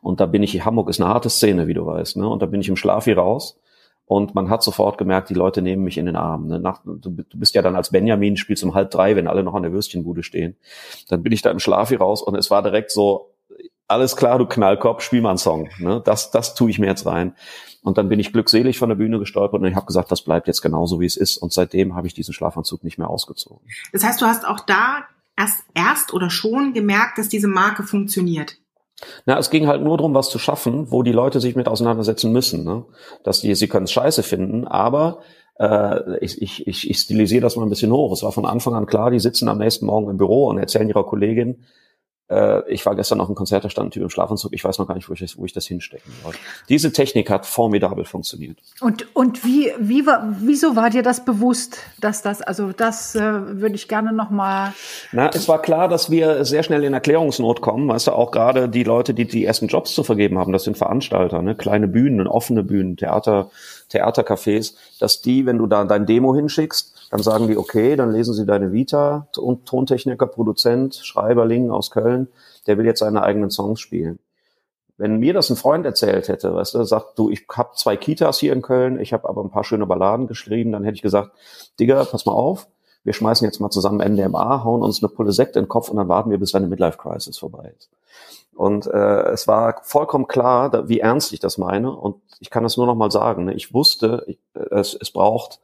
Und 0.00 0.20
da 0.20 0.26
bin 0.26 0.42
ich, 0.42 0.64
Hamburg 0.64 0.90
ist 0.90 1.00
eine 1.00 1.08
harte 1.08 1.30
Szene, 1.30 1.66
wie 1.66 1.74
du 1.74 1.86
weißt, 1.86 2.18
ne? 2.18 2.28
Und 2.28 2.42
da 2.42 2.46
bin 2.46 2.60
ich 2.60 2.68
im 2.68 2.76
Schlafi 2.76 3.12
raus. 3.12 3.58
Und 4.06 4.34
man 4.34 4.50
hat 4.50 4.62
sofort 4.62 4.98
gemerkt, 4.98 5.30
die 5.30 5.34
Leute 5.34 5.62
nehmen 5.62 5.82
mich 5.82 5.96
in 5.96 6.04
den 6.04 6.16
Arm. 6.16 6.46
Ne? 6.46 6.60
Nach, 6.60 6.82
du, 6.84 7.08
du, 7.08 7.38
bist 7.38 7.54
ja 7.54 7.62
dann 7.62 7.74
als 7.74 7.90
Benjamin, 7.90 8.36
spielst 8.36 8.62
um 8.62 8.74
halb 8.74 8.90
drei, 8.90 9.16
wenn 9.16 9.26
alle 9.26 9.42
noch 9.42 9.54
an 9.54 9.62
der 9.62 9.72
Würstchenbude 9.72 10.22
stehen. 10.22 10.56
Dann 11.08 11.22
bin 11.22 11.32
ich 11.32 11.40
da 11.40 11.50
im 11.50 11.58
Schlafi 11.58 11.94
raus 11.94 12.20
und 12.20 12.34
es 12.34 12.50
war 12.50 12.62
direkt 12.62 12.90
so, 12.90 13.33
alles 13.88 14.16
klar, 14.16 14.38
du 14.38 14.46
Knallkopf, 14.46 15.02
spiel 15.02 15.20
mal 15.20 15.30
einen 15.30 15.38
Song. 15.38 15.68
Ne? 15.78 16.02
Das, 16.04 16.30
das 16.30 16.54
tue 16.54 16.70
ich 16.70 16.78
mir 16.78 16.86
jetzt 16.86 17.06
rein. 17.06 17.34
Und 17.82 17.98
dann 17.98 18.08
bin 18.08 18.18
ich 18.18 18.32
glückselig 18.32 18.78
von 18.78 18.88
der 18.88 18.96
Bühne 18.96 19.18
gestolpert 19.18 19.60
und 19.60 19.66
ich 19.68 19.76
habe 19.76 19.84
gesagt, 19.84 20.10
das 20.10 20.22
bleibt 20.22 20.46
jetzt 20.46 20.62
genauso, 20.62 21.00
wie 21.00 21.06
es 21.06 21.16
ist. 21.16 21.36
Und 21.36 21.52
seitdem 21.52 21.94
habe 21.94 22.06
ich 22.06 22.14
diesen 22.14 22.32
Schlafanzug 22.32 22.82
nicht 22.82 22.98
mehr 22.98 23.10
ausgezogen. 23.10 23.60
Das 23.92 24.02
heißt, 24.02 24.22
du 24.22 24.26
hast 24.26 24.46
auch 24.46 24.60
da 24.60 25.04
erst, 25.36 25.64
erst 25.74 26.14
oder 26.14 26.30
schon 26.30 26.72
gemerkt, 26.72 27.18
dass 27.18 27.28
diese 27.28 27.48
Marke 27.48 27.82
funktioniert. 27.82 28.56
Na, 29.26 29.38
es 29.38 29.50
ging 29.50 29.66
halt 29.66 29.82
nur 29.82 29.98
darum, 29.98 30.14
was 30.14 30.30
zu 30.30 30.38
schaffen, 30.38 30.90
wo 30.90 31.02
die 31.02 31.12
Leute 31.12 31.40
sich 31.40 31.56
mit 31.56 31.68
auseinandersetzen 31.68 32.32
müssen. 32.32 32.64
Ne? 32.64 32.86
Dass 33.22 33.40
die, 33.40 33.54
sie 33.54 33.68
können 33.68 33.84
es 33.84 33.92
scheiße 33.92 34.22
finden, 34.22 34.66
aber 34.66 35.20
äh, 35.58 36.18
ich, 36.24 36.40
ich, 36.40 36.66
ich, 36.66 36.88
ich 36.88 36.98
stilisiere 36.98 37.42
das 37.42 37.56
mal 37.56 37.64
ein 37.64 37.70
bisschen 37.70 37.92
hoch. 37.92 38.12
Es 38.12 38.22
war 38.22 38.32
von 38.32 38.46
Anfang 38.46 38.74
an 38.74 38.86
klar, 38.86 39.10
die 39.10 39.20
sitzen 39.20 39.48
am 39.48 39.58
nächsten 39.58 39.84
Morgen 39.86 40.08
im 40.08 40.16
Büro 40.16 40.48
und 40.48 40.58
erzählen 40.58 40.88
ihrer 40.88 41.04
Kollegin, 41.04 41.64
ich 42.68 42.86
war 42.86 42.94
gestern 42.94 43.20
auf 43.20 43.28
einem 43.28 43.34
Konzert, 43.34 43.64
da 43.64 43.70
stand 43.70 43.88
ein 43.88 43.90
Typ 43.90 44.02
im 44.02 44.08
Schlafanzug, 44.08 44.54
ich 44.54 44.64
weiß 44.64 44.78
noch 44.78 44.88
gar 44.88 44.94
nicht, 44.94 45.10
wo 45.10 45.12
ich 45.12 45.20
das, 45.20 45.36
wo 45.36 45.44
ich 45.44 45.52
das 45.52 45.66
hinstecken 45.66 46.10
soll. 46.22 46.32
Diese 46.70 46.90
Technik 46.90 47.28
hat 47.28 47.44
formidabel 47.44 48.06
funktioniert. 48.06 48.58
Und, 48.80 49.14
und 49.14 49.44
wie, 49.44 49.72
wie 49.78 50.06
war, 50.06 50.34
wieso 50.40 50.74
war 50.74 50.88
dir 50.88 51.02
das 51.02 51.24
bewusst, 51.24 51.80
dass 52.00 52.22
das, 52.22 52.40
also 52.40 52.72
das 52.72 53.14
äh, 53.14 53.20
würde 53.20 53.74
ich 53.74 53.88
gerne 53.88 54.12
nochmal. 54.12 54.72
Na, 55.12 55.28
es 55.28 55.48
war 55.48 55.60
klar, 55.60 55.88
dass 55.88 56.10
wir 56.10 56.46
sehr 56.46 56.62
schnell 56.62 56.84
in 56.84 56.94
Erklärungsnot 56.94 57.60
kommen, 57.60 57.88
weißt 57.88 58.06
du, 58.06 58.12
auch 58.12 58.30
gerade 58.30 58.70
die 58.70 58.84
Leute, 58.84 59.12
die 59.12 59.26
die 59.26 59.44
ersten 59.44 59.66
Jobs 59.66 59.94
zu 59.94 60.02
vergeben 60.02 60.38
haben, 60.38 60.52
das 60.52 60.64
sind 60.64 60.78
Veranstalter, 60.78 61.42
ne, 61.42 61.54
kleine 61.54 61.88
Bühnen, 61.88 62.26
offene 62.26 62.62
Bühnen, 62.62 62.96
Theater, 62.96 63.50
Theatercafés, 63.92 64.74
dass 64.98 65.20
die, 65.20 65.44
wenn 65.44 65.58
du 65.58 65.66
da 65.66 65.84
dein 65.84 66.06
Demo 66.06 66.34
hinschickst, 66.34 66.93
dann 67.14 67.22
sagen 67.22 67.46
die, 67.46 67.56
okay, 67.56 67.94
dann 67.94 68.10
lesen 68.10 68.34
sie 68.34 68.44
deine 68.44 68.72
Vita, 68.72 69.28
Tontechniker, 69.30 70.26
Produzent, 70.26 70.96
Schreiberling 70.96 71.70
aus 71.70 71.92
Köln, 71.92 72.26
der 72.66 72.76
will 72.76 72.86
jetzt 72.86 72.98
seine 72.98 73.22
eigenen 73.22 73.50
Songs 73.50 73.78
spielen. 73.78 74.18
Wenn 74.96 75.20
mir 75.20 75.32
das 75.32 75.48
ein 75.48 75.54
Freund 75.54 75.86
erzählt 75.86 76.26
hätte, 76.26 76.52
weißt 76.52 76.74
du, 76.74 76.82
sagt 76.82 77.16
du, 77.16 77.30
ich 77.30 77.46
habe 77.52 77.70
zwei 77.76 77.96
Kitas 77.96 78.40
hier 78.40 78.52
in 78.52 78.62
Köln, 78.62 78.98
ich 78.98 79.12
habe 79.12 79.28
aber 79.28 79.44
ein 79.44 79.50
paar 79.50 79.62
schöne 79.62 79.86
Balladen 79.86 80.26
geschrieben, 80.26 80.72
dann 80.72 80.82
hätte 80.82 80.96
ich 80.96 81.02
gesagt, 81.02 81.30
Digga, 81.78 82.04
pass 82.04 82.26
mal 82.26 82.32
auf, 82.32 82.66
wir 83.04 83.12
schmeißen 83.12 83.44
jetzt 83.44 83.60
mal 83.60 83.70
zusammen 83.70 84.00
NDMA, 84.00 84.64
hauen 84.64 84.82
uns 84.82 85.00
eine 85.00 85.08
Pulle 85.08 85.30
Sekt 85.30 85.54
in 85.54 85.66
den 85.66 85.68
Kopf 85.68 85.90
und 85.90 85.98
dann 85.98 86.08
warten 86.08 86.32
wir, 86.32 86.38
bis 86.38 86.50
deine 86.50 86.66
Midlife 86.66 86.98
Crisis 86.98 87.38
vorbei 87.38 87.72
ist. 87.78 87.90
Und 88.56 88.88
äh, 88.88 89.28
es 89.30 89.46
war 89.46 89.82
vollkommen 89.84 90.26
klar, 90.26 90.68
da, 90.68 90.88
wie 90.88 90.98
ernst 90.98 91.32
ich 91.32 91.38
das 91.38 91.58
meine. 91.58 91.92
Und 91.92 92.16
ich 92.40 92.50
kann 92.50 92.64
das 92.64 92.76
nur 92.76 92.86
noch 92.86 92.96
mal 92.96 93.12
sagen. 93.12 93.44
Ne? 93.44 93.54
Ich 93.54 93.72
wusste, 93.72 94.24
ich, 94.26 94.38
es, 94.70 94.94
es 94.94 95.12
braucht 95.12 95.60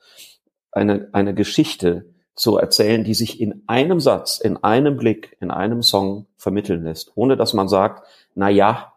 eine, 0.73 1.09
eine 1.13 1.35
Geschichte 1.35 2.07
zu 2.35 2.57
erzählen, 2.57 3.05
die 3.05 3.15
sich 3.15 3.41
in 3.41 3.65
einem 3.67 4.01
Satz, 4.01 4.39
in 4.39 4.57
einem 4.57 4.97
Blick, 4.97 5.37
in 5.41 5.51
einem 5.51 5.83
Song 5.83 6.27
vermitteln 6.37 6.85
lässt, 6.85 7.13
ohne 7.15 7.37
dass 7.37 7.53
man 7.53 7.69
sagt, 7.69 8.07
na 8.35 8.49
ja, 8.49 8.95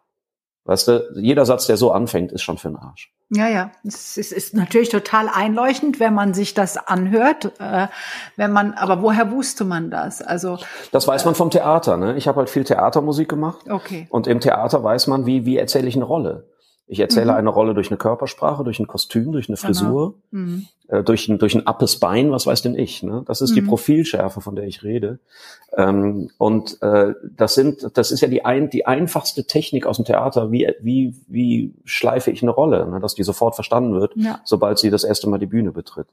weißt 0.64 0.88
du, 0.88 1.12
jeder 1.16 1.44
Satz, 1.44 1.66
der 1.66 1.76
so 1.76 1.92
anfängt, 1.92 2.32
ist 2.32 2.42
schon 2.42 2.58
für 2.58 2.68
den 2.68 2.76
Arsch. 2.78 3.12
Ja, 3.30 3.48
ja, 3.48 3.72
es 3.84 4.16
ist, 4.16 4.32
ist 4.32 4.54
natürlich 4.54 4.90
total 4.90 5.28
einleuchtend, 5.28 5.98
wenn 5.98 6.14
man 6.14 6.34
sich 6.34 6.54
das 6.54 6.76
anhört. 6.76 7.52
Äh, 7.58 7.88
wenn 8.36 8.52
man, 8.52 8.74
aber 8.74 9.02
woher 9.02 9.30
wusste 9.30 9.64
man 9.64 9.90
das? 9.90 10.22
Also 10.22 10.58
das 10.92 11.08
weiß 11.08 11.24
man 11.24 11.34
vom 11.34 11.50
Theater. 11.50 11.96
Ne? 11.96 12.16
Ich 12.16 12.28
habe 12.28 12.38
halt 12.38 12.50
viel 12.50 12.64
Theatermusik 12.64 13.28
gemacht. 13.28 13.68
Okay. 13.68 14.06
Und 14.10 14.26
im 14.26 14.40
Theater 14.40 14.84
weiß 14.84 15.06
man, 15.06 15.26
wie 15.26 15.46
wie 15.46 15.56
erzähle 15.56 15.88
ich 15.88 15.96
eine 15.96 16.04
Rolle. 16.04 16.46
Ich 16.86 17.00
erzähle 17.00 17.32
mhm. 17.32 17.38
eine 17.38 17.48
Rolle 17.48 17.74
durch 17.74 17.90
eine 17.90 17.96
Körpersprache, 17.96 18.62
durch 18.62 18.78
ein 18.78 18.86
Kostüm, 18.86 19.32
durch 19.32 19.48
eine 19.48 19.56
genau. 19.56 19.66
Frisur, 19.66 20.14
genau. 20.30 20.42
mhm. 20.42 20.66
äh, 20.88 21.02
durch, 21.02 21.28
ein, 21.28 21.38
durch 21.38 21.54
ein 21.54 21.66
appes 21.66 21.98
Bein, 21.98 22.30
was 22.30 22.46
weiß 22.46 22.60
denn 22.60 22.78
ich. 22.78 23.02
Ne? 23.02 23.22
Das 23.26 23.40
ist 23.40 23.50
mhm. 23.50 23.54
die 23.54 23.62
Profilschärfe, 23.62 24.42
von 24.42 24.54
der 24.54 24.66
ich 24.66 24.82
rede. 24.82 25.18
Ähm, 25.76 26.30
und 26.36 26.82
äh, 26.82 27.14
das 27.36 27.54
sind, 27.54 27.90
das 27.94 28.10
ist 28.10 28.20
ja 28.20 28.28
die, 28.28 28.44
ein, 28.44 28.68
die 28.68 28.84
einfachste 28.84 29.46
Technik 29.46 29.86
aus 29.86 29.96
dem 29.96 30.04
Theater. 30.04 30.52
Wie, 30.52 30.68
wie, 30.80 31.14
wie 31.26 31.74
schleife 31.84 32.30
ich 32.30 32.42
eine 32.42 32.50
Rolle, 32.50 32.86
ne? 32.86 33.00
dass 33.00 33.14
die 33.14 33.24
sofort 33.24 33.54
verstanden 33.54 33.94
wird, 33.98 34.12
ja. 34.16 34.40
sobald 34.44 34.78
sie 34.78 34.90
das 34.90 35.04
erste 35.04 35.28
Mal 35.28 35.38
die 35.38 35.46
Bühne 35.46 35.72
betritt. 35.72 36.08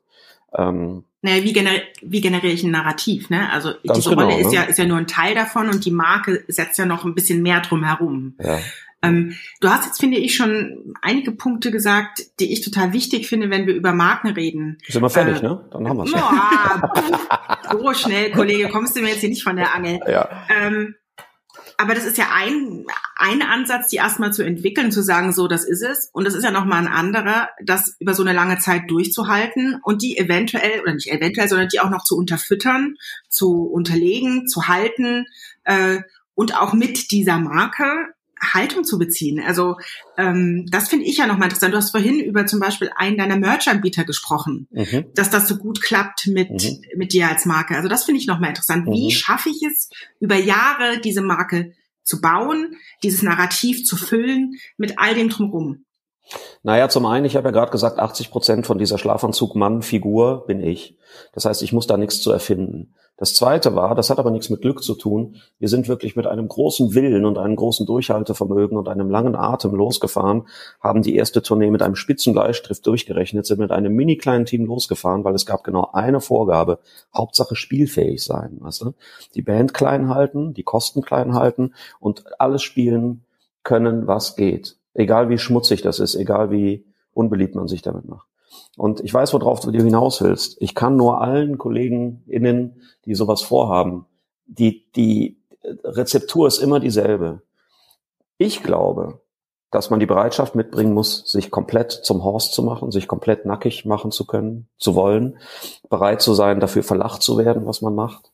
Ähm, 0.57 1.03
naja, 1.21 1.43
wie, 1.43 1.53
gener 1.53 1.71
wie 2.01 2.21
generiere 2.21 2.53
ich 2.53 2.63
ein 2.63 2.71
Narrativ? 2.71 3.29
Ne? 3.29 3.49
Also 3.51 3.71
diese 3.83 4.09
genau, 4.09 4.23
Rolle 4.23 4.39
ist 4.39 4.47
ne? 4.47 4.55
ja 4.55 4.63
ist 4.63 4.79
ja 4.79 4.85
nur 4.85 4.97
ein 4.97 5.07
Teil 5.07 5.35
davon 5.35 5.69
und 5.69 5.85
die 5.85 5.91
Marke 5.91 6.43
setzt 6.47 6.77
ja 6.77 6.85
noch 6.85 7.05
ein 7.05 7.15
bisschen 7.15 7.41
mehr 7.41 7.61
drum 7.61 7.83
herum. 7.83 8.35
Ja. 8.39 8.57
Ähm, 9.03 9.35
du 9.59 9.69
hast 9.69 9.85
jetzt, 9.85 9.99
finde 9.99 10.17
ich, 10.17 10.35
schon 10.35 10.93
einige 11.01 11.31
Punkte 11.31 11.71
gesagt, 11.71 12.21
die 12.39 12.53
ich 12.53 12.61
total 12.61 12.93
wichtig 12.93 13.27
finde, 13.27 13.49
wenn 13.49 13.65
wir 13.65 13.73
über 13.73 13.93
Marken 13.93 14.29
reden. 14.29 14.77
Sind 14.87 15.01
wir 15.01 15.09
fertig, 15.09 15.39
äh, 15.39 15.47
ne? 15.47 15.65
Dann 15.71 15.87
haben 15.87 15.97
wir 15.97 16.03
es. 16.03 16.11
so 17.71 17.93
schnell, 17.93 18.31
Kollege, 18.31 18.69
kommst 18.69 18.95
du 18.95 19.01
mir 19.01 19.09
jetzt 19.09 19.21
hier 19.21 19.29
nicht 19.29 19.43
von 19.43 19.55
der 19.55 19.75
Angel. 19.75 19.99
Ja. 20.07 20.29
Ähm, 20.49 20.95
aber 21.77 21.95
das 21.95 22.05
ist 22.05 22.19
ja 22.19 22.27
ein, 22.31 22.85
ein 23.15 23.41
Ansatz, 23.41 23.87
die 23.87 23.95
erstmal 23.95 24.31
zu 24.31 24.43
entwickeln, 24.43 24.91
zu 24.91 25.01
sagen, 25.01 25.33
so, 25.33 25.47
das 25.47 25.65
ist 25.65 25.81
es. 25.81 26.11
Und 26.13 26.25
das 26.25 26.35
ist 26.35 26.43
ja 26.43 26.51
nochmal 26.51 26.79
ein 26.79 26.87
anderer, 26.87 27.49
das 27.63 27.95
über 27.97 28.13
so 28.13 28.21
eine 28.21 28.33
lange 28.33 28.59
Zeit 28.59 28.83
durchzuhalten 28.89 29.79
und 29.81 30.03
die 30.03 30.15
eventuell, 30.15 30.81
oder 30.81 30.93
nicht 30.93 31.11
eventuell, 31.11 31.47
sondern 31.47 31.69
die 31.69 31.79
auch 31.79 31.89
noch 31.89 32.03
zu 32.03 32.15
unterfüttern, 32.15 32.97
zu 33.29 33.63
unterlegen, 33.63 34.47
zu 34.47 34.67
halten 34.67 35.25
äh, 35.63 36.01
und 36.35 36.55
auch 36.55 36.73
mit 36.73 37.09
dieser 37.09 37.39
Marke 37.39 38.13
Haltung 38.41 38.83
zu 38.83 38.97
beziehen. 38.97 39.41
Also 39.45 39.77
ähm, 40.17 40.65
das 40.69 40.89
finde 40.89 41.05
ich 41.05 41.17
ja 41.17 41.27
nochmal 41.27 41.45
interessant. 41.45 41.73
Du 41.73 41.77
hast 41.77 41.91
vorhin 41.91 42.19
über 42.19 42.45
zum 42.45 42.59
Beispiel 42.59 42.91
einen 42.95 43.17
deiner 43.17 43.37
Merch-Anbieter 43.37 44.03
gesprochen, 44.03 44.67
mhm. 44.71 45.05
dass 45.13 45.29
das 45.29 45.47
so 45.47 45.57
gut 45.57 45.81
klappt 45.81 46.27
mit, 46.27 46.49
mhm. 46.49 46.81
mit 46.95 47.13
dir 47.13 47.29
als 47.29 47.45
Marke. 47.45 47.75
Also 47.75 47.87
das 47.87 48.03
finde 48.03 48.19
ich 48.19 48.27
nochmal 48.27 48.49
interessant. 48.49 48.87
Mhm. 48.87 48.93
Wie 48.93 49.11
schaffe 49.11 49.49
ich 49.49 49.61
es, 49.63 49.89
über 50.19 50.35
Jahre 50.35 50.99
diese 51.03 51.21
Marke 51.21 51.73
zu 52.03 52.19
bauen, 52.19 52.75
dieses 53.03 53.21
Narrativ 53.21 53.85
zu 53.85 53.95
füllen 53.95 54.55
mit 54.77 54.97
all 54.97 55.13
dem 55.13 55.29
drumherum? 55.29 55.85
Naja, 56.63 56.89
zum 56.89 57.05
einen, 57.05 57.25
ich 57.25 57.35
habe 57.35 57.49
ja 57.49 57.51
gerade 57.51 57.71
gesagt, 57.71 57.99
80 57.99 58.31
Prozent 58.31 58.67
von 58.67 58.77
dieser 58.77 58.97
Schlafanzug-Mann-Figur 58.97 60.45
bin 60.45 60.61
ich. 60.61 60.97
Das 61.33 61.45
heißt, 61.45 61.61
ich 61.61 61.73
muss 61.73 61.87
da 61.87 61.97
nichts 61.97 62.21
zu 62.21 62.31
erfinden. 62.31 62.93
Das 63.21 63.35
zweite 63.35 63.75
war, 63.75 63.93
das 63.93 64.09
hat 64.09 64.17
aber 64.17 64.31
nichts 64.31 64.49
mit 64.49 64.61
Glück 64.61 64.81
zu 64.81 64.95
tun. 64.95 65.35
Wir 65.59 65.69
sind 65.69 65.87
wirklich 65.87 66.15
mit 66.15 66.25
einem 66.25 66.47
großen 66.47 66.95
Willen 66.95 67.23
und 67.25 67.37
einem 67.37 67.55
großen 67.55 67.85
Durchhaltevermögen 67.85 68.75
und 68.75 68.87
einem 68.89 69.11
langen 69.11 69.35
Atem 69.35 69.75
losgefahren, 69.75 70.47
haben 70.79 71.03
die 71.03 71.15
erste 71.15 71.43
Tournee 71.43 71.69
mit 71.69 71.83
einem 71.83 71.93
spitzen 71.93 72.33
Bleistift 72.33 72.83
durchgerechnet, 72.87 73.45
sind 73.45 73.59
mit 73.59 73.69
einem 73.69 73.93
mini 73.93 74.17
kleinen 74.17 74.47
Team 74.47 74.65
losgefahren, 74.65 75.23
weil 75.23 75.35
es 75.35 75.45
gab 75.45 75.63
genau 75.63 75.91
eine 75.93 76.19
Vorgabe. 76.19 76.79
Hauptsache 77.15 77.55
spielfähig 77.55 78.23
sein, 78.23 78.57
weißt 78.59 78.81
du? 78.81 78.93
Die 79.35 79.43
Band 79.43 79.75
klein 79.75 80.09
halten, 80.09 80.55
die 80.55 80.63
Kosten 80.63 81.03
klein 81.03 81.35
halten 81.35 81.75
und 81.99 82.23
alles 82.39 82.63
spielen 82.63 83.23
können, 83.61 84.07
was 84.07 84.35
geht. 84.35 84.77
Egal 84.95 85.29
wie 85.29 85.37
schmutzig 85.37 85.83
das 85.83 85.99
ist, 85.99 86.15
egal 86.15 86.49
wie 86.49 86.85
unbeliebt 87.13 87.53
man 87.53 87.67
sich 87.67 87.83
damit 87.83 88.05
macht. 88.05 88.30
Und 88.77 89.01
ich 89.01 89.13
weiß, 89.13 89.33
worauf 89.33 89.59
du 89.59 89.71
dir 89.71 89.83
hinaus 89.83 90.21
willst. 90.21 90.61
Ich 90.61 90.75
kann 90.75 90.95
nur 90.95 91.21
allen 91.21 91.57
Kollegen 91.57 92.23
innen, 92.27 92.81
die 93.05 93.15
sowas 93.15 93.41
vorhaben, 93.41 94.05
die, 94.45 94.91
die 94.93 95.37
Rezeptur 95.83 96.47
ist 96.47 96.59
immer 96.59 96.79
dieselbe. 96.79 97.41
Ich 98.37 98.63
glaube, 98.63 99.21
dass 99.71 99.89
man 99.89 99.99
die 99.99 100.05
Bereitschaft 100.05 100.55
mitbringen 100.55 100.93
muss, 100.93 101.31
sich 101.31 101.49
komplett 101.49 101.91
zum 101.91 102.23
Horst 102.23 102.53
zu 102.53 102.61
machen, 102.63 102.91
sich 102.91 103.07
komplett 103.07 103.45
nackig 103.45 103.85
machen 103.85 104.11
zu 104.11 104.25
können, 104.25 104.67
zu 104.77 104.95
wollen, 104.95 105.37
bereit 105.89 106.21
zu 106.21 106.33
sein, 106.33 106.59
dafür 106.59 106.83
verlacht 106.83 107.21
zu 107.21 107.37
werden, 107.37 107.65
was 107.65 107.81
man 107.81 107.95
macht. 107.95 108.31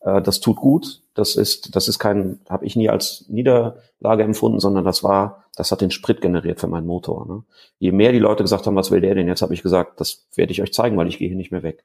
Äh, 0.00 0.20
das 0.22 0.40
tut 0.40 0.56
gut. 0.56 1.02
Das 1.14 1.36
ist, 1.36 1.76
das 1.76 1.86
ist 1.86 1.98
kein, 1.98 2.40
habe 2.48 2.66
ich 2.66 2.74
nie 2.74 2.88
als 2.88 3.24
Niederlage 3.28 4.24
empfunden, 4.24 4.58
sondern 4.58 4.84
das 4.84 5.04
war 5.04 5.44
das 5.60 5.70
hat 5.70 5.82
den 5.82 5.90
Sprit 5.90 6.22
generiert 6.22 6.58
für 6.58 6.68
meinen 6.68 6.86
Motor. 6.86 7.26
Ne? 7.26 7.42
Je 7.78 7.92
mehr 7.92 8.12
die 8.12 8.18
Leute 8.18 8.42
gesagt 8.42 8.66
haben, 8.66 8.76
was 8.76 8.90
will 8.90 9.02
der 9.02 9.14
denn 9.14 9.28
jetzt, 9.28 9.42
habe 9.42 9.52
ich 9.52 9.62
gesagt, 9.62 10.00
das 10.00 10.26
werde 10.34 10.52
ich 10.52 10.62
euch 10.62 10.72
zeigen, 10.72 10.96
weil 10.96 11.06
ich 11.06 11.18
gehe 11.18 11.28
hier 11.28 11.36
nicht 11.36 11.52
mehr 11.52 11.62
weg. 11.62 11.84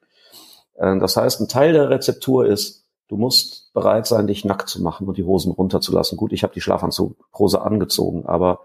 Äh, 0.76 0.98
das 0.98 1.16
heißt, 1.18 1.40
ein 1.42 1.48
Teil 1.48 1.74
der 1.74 1.90
Rezeptur 1.90 2.46
ist, 2.46 2.86
du 3.08 3.16
musst 3.16 3.72
bereit 3.74 4.06
sein, 4.06 4.26
dich 4.26 4.46
nackt 4.46 4.70
zu 4.70 4.82
machen 4.82 5.06
und 5.06 5.18
die 5.18 5.24
Hosen 5.24 5.52
runterzulassen. 5.52 6.16
Gut, 6.16 6.32
ich 6.32 6.42
habe 6.42 6.54
die 6.54 6.62
Schlafanzughose 6.62 7.60
angezogen, 7.60 8.24
aber 8.24 8.60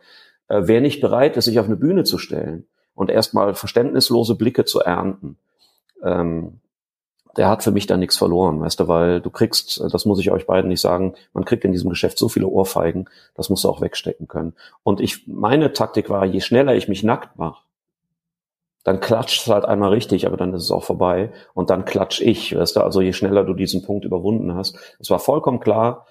äh, 0.47 0.61
wer 0.63 0.79
nicht 0.79 1.01
bereit 1.01 1.35
ist, 1.35 1.45
sich 1.45 1.59
auf 1.59 1.65
eine 1.65 1.75
Bühne 1.75 2.05
zu 2.05 2.17
stellen 2.17 2.65
und 2.95 3.11
erstmal 3.11 3.53
verständnislose 3.53 4.35
Blicke 4.35 4.63
zu 4.63 4.79
ernten, 4.79 5.37
ähm, 6.03 6.61
der 7.37 7.47
hat 7.47 7.63
für 7.63 7.71
mich 7.71 7.87
da 7.87 7.97
nichts 7.97 8.17
verloren, 8.17 8.59
weißt 8.59 8.79
du, 8.79 8.87
weil 8.87 9.21
du 9.21 9.29
kriegst, 9.29 9.81
das 9.91 10.05
muss 10.05 10.19
ich 10.19 10.31
euch 10.31 10.47
beiden 10.47 10.69
nicht 10.69 10.81
sagen, 10.81 11.13
man 11.33 11.45
kriegt 11.45 11.63
in 11.63 11.71
diesem 11.71 11.89
Geschäft 11.89 12.17
so 12.17 12.29
viele 12.29 12.47
Ohrfeigen, 12.47 13.09
das 13.35 13.49
musst 13.49 13.63
du 13.63 13.69
auch 13.69 13.81
wegstecken 13.81 14.27
können. 14.27 14.53
Und 14.83 14.99
ich, 14.99 15.27
meine 15.27 15.73
Taktik 15.73 16.09
war, 16.09 16.25
je 16.25 16.41
schneller 16.41 16.75
ich 16.75 16.87
mich 16.87 17.03
nackt 17.03 17.37
mache, 17.37 17.63
dann 18.83 18.99
klatscht 18.99 19.41
es 19.41 19.47
halt 19.47 19.65
einmal 19.65 19.91
richtig, 19.91 20.25
aber 20.25 20.37
dann 20.37 20.53
ist 20.53 20.63
es 20.63 20.71
auch 20.71 20.83
vorbei 20.83 21.31
und 21.53 21.69
dann 21.69 21.85
klatsch 21.85 22.19
ich, 22.19 22.57
weißt 22.57 22.75
du, 22.75 22.81
also 22.81 23.01
je 23.01 23.13
schneller 23.13 23.43
du 23.43 23.53
diesen 23.53 23.83
Punkt 23.83 24.05
überwunden 24.05 24.55
hast. 24.55 24.77
Es 24.99 25.09
war 25.09 25.19
vollkommen 25.19 25.59
klar, 25.59 26.07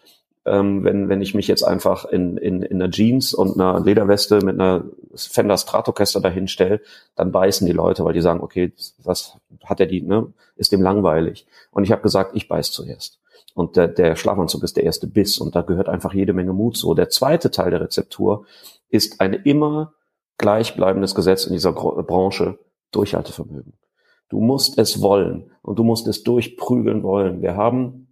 ähm, 0.46 0.84
wenn, 0.84 1.08
wenn 1.08 1.20
ich 1.20 1.34
mich 1.34 1.48
jetzt 1.48 1.62
einfach 1.62 2.04
in, 2.06 2.36
in, 2.36 2.62
in 2.62 2.80
einer 2.80 2.90
Jeans 2.90 3.34
und 3.34 3.60
einer 3.60 3.80
Lederweste 3.80 4.40
mit 4.42 4.54
einer 4.54 4.84
Fender 5.14 5.58
Stratocaster 5.58 6.20
dahin 6.20 6.48
stelle, 6.48 6.80
dann 7.14 7.32
beißen 7.32 7.66
die 7.66 7.72
Leute, 7.72 8.04
weil 8.04 8.14
die 8.14 8.22
sagen, 8.22 8.40
okay, 8.40 8.72
was 9.02 9.36
hat 9.64 9.80
er 9.80 9.86
die, 9.86 10.00
ne, 10.00 10.32
ist 10.56 10.72
dem 10.72 10.82
langweilig. 10.82 11.46
Und 11.70 11.84
ich 11.84 11.92
habe 11.92 12.02
gesagt, 12.02 12.32
ich 12.34 12.48
beiß 12.48 12.72
zuerst. 12.72 13.18
Und 13.54 13.76
der, 13.76 13.88
der 13.88 14.16
Schlafanzug 14.16 14.62
ist 14.62 14.76
der 14.76 14.84
erste 14.84 15.06
Biss 15.06 15.38
und 15.38 15.54
da 15.54 15.62
gehört 15.62 15.88
einfach 15.88 16.14
jede 16.14 16.32
Menge 16.32 16.52
Mut 16.52 16.76
zu. 16.76 16.94
Der 16.94 17.10
zweite 17.10 17.50
Teil 17.50 17.70
der 17.70 17.80
Rezeptur 17.80 18.46
ist 18.88 19.20
ein 19.20 19.34
immer 19.34 19.92
gleichbleibendes 20.38 21.14
Gesetz 21.14 21.44
in 21.44 21.52
dieser 21.52 21.72
Branche, 21.72 22.58
Durchhaltevermögen. 22.92 23.74
Du 24.28 24.40
musst 24.40 24.78
es 24.78 25.02
wollen 25.02 25.50
und 25.62 25.78
du 25.78 25.84
musst 25.84 26.06
es 26.06 26.22
durchprügeln 26.22 27.02
wollen. 27.02 27.42
Wir 27.42 27.56
haben 27.56 28.09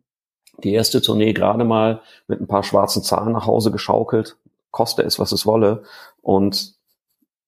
die 0.65 0.73
erste 0.73 1.01
Tournee 1.01 1.33
gerade 1.33 1.65
mal 1.65 2.01
mit 2.27 2.41
ein 2.41 2.47
paar 2.47 2.65
schwarzen 2.65 3.03
Zahlen 3.03 3.33
nach 3.33 3.47
Hause 3.47 3.71
geschaukelt, 3.71 4.37
koste 4.71 5.03
es, 5.03 5.19
was 5.19 5.33
es 5.33 5.47
wolle. 5.47 5.83
Und 6.21 6.75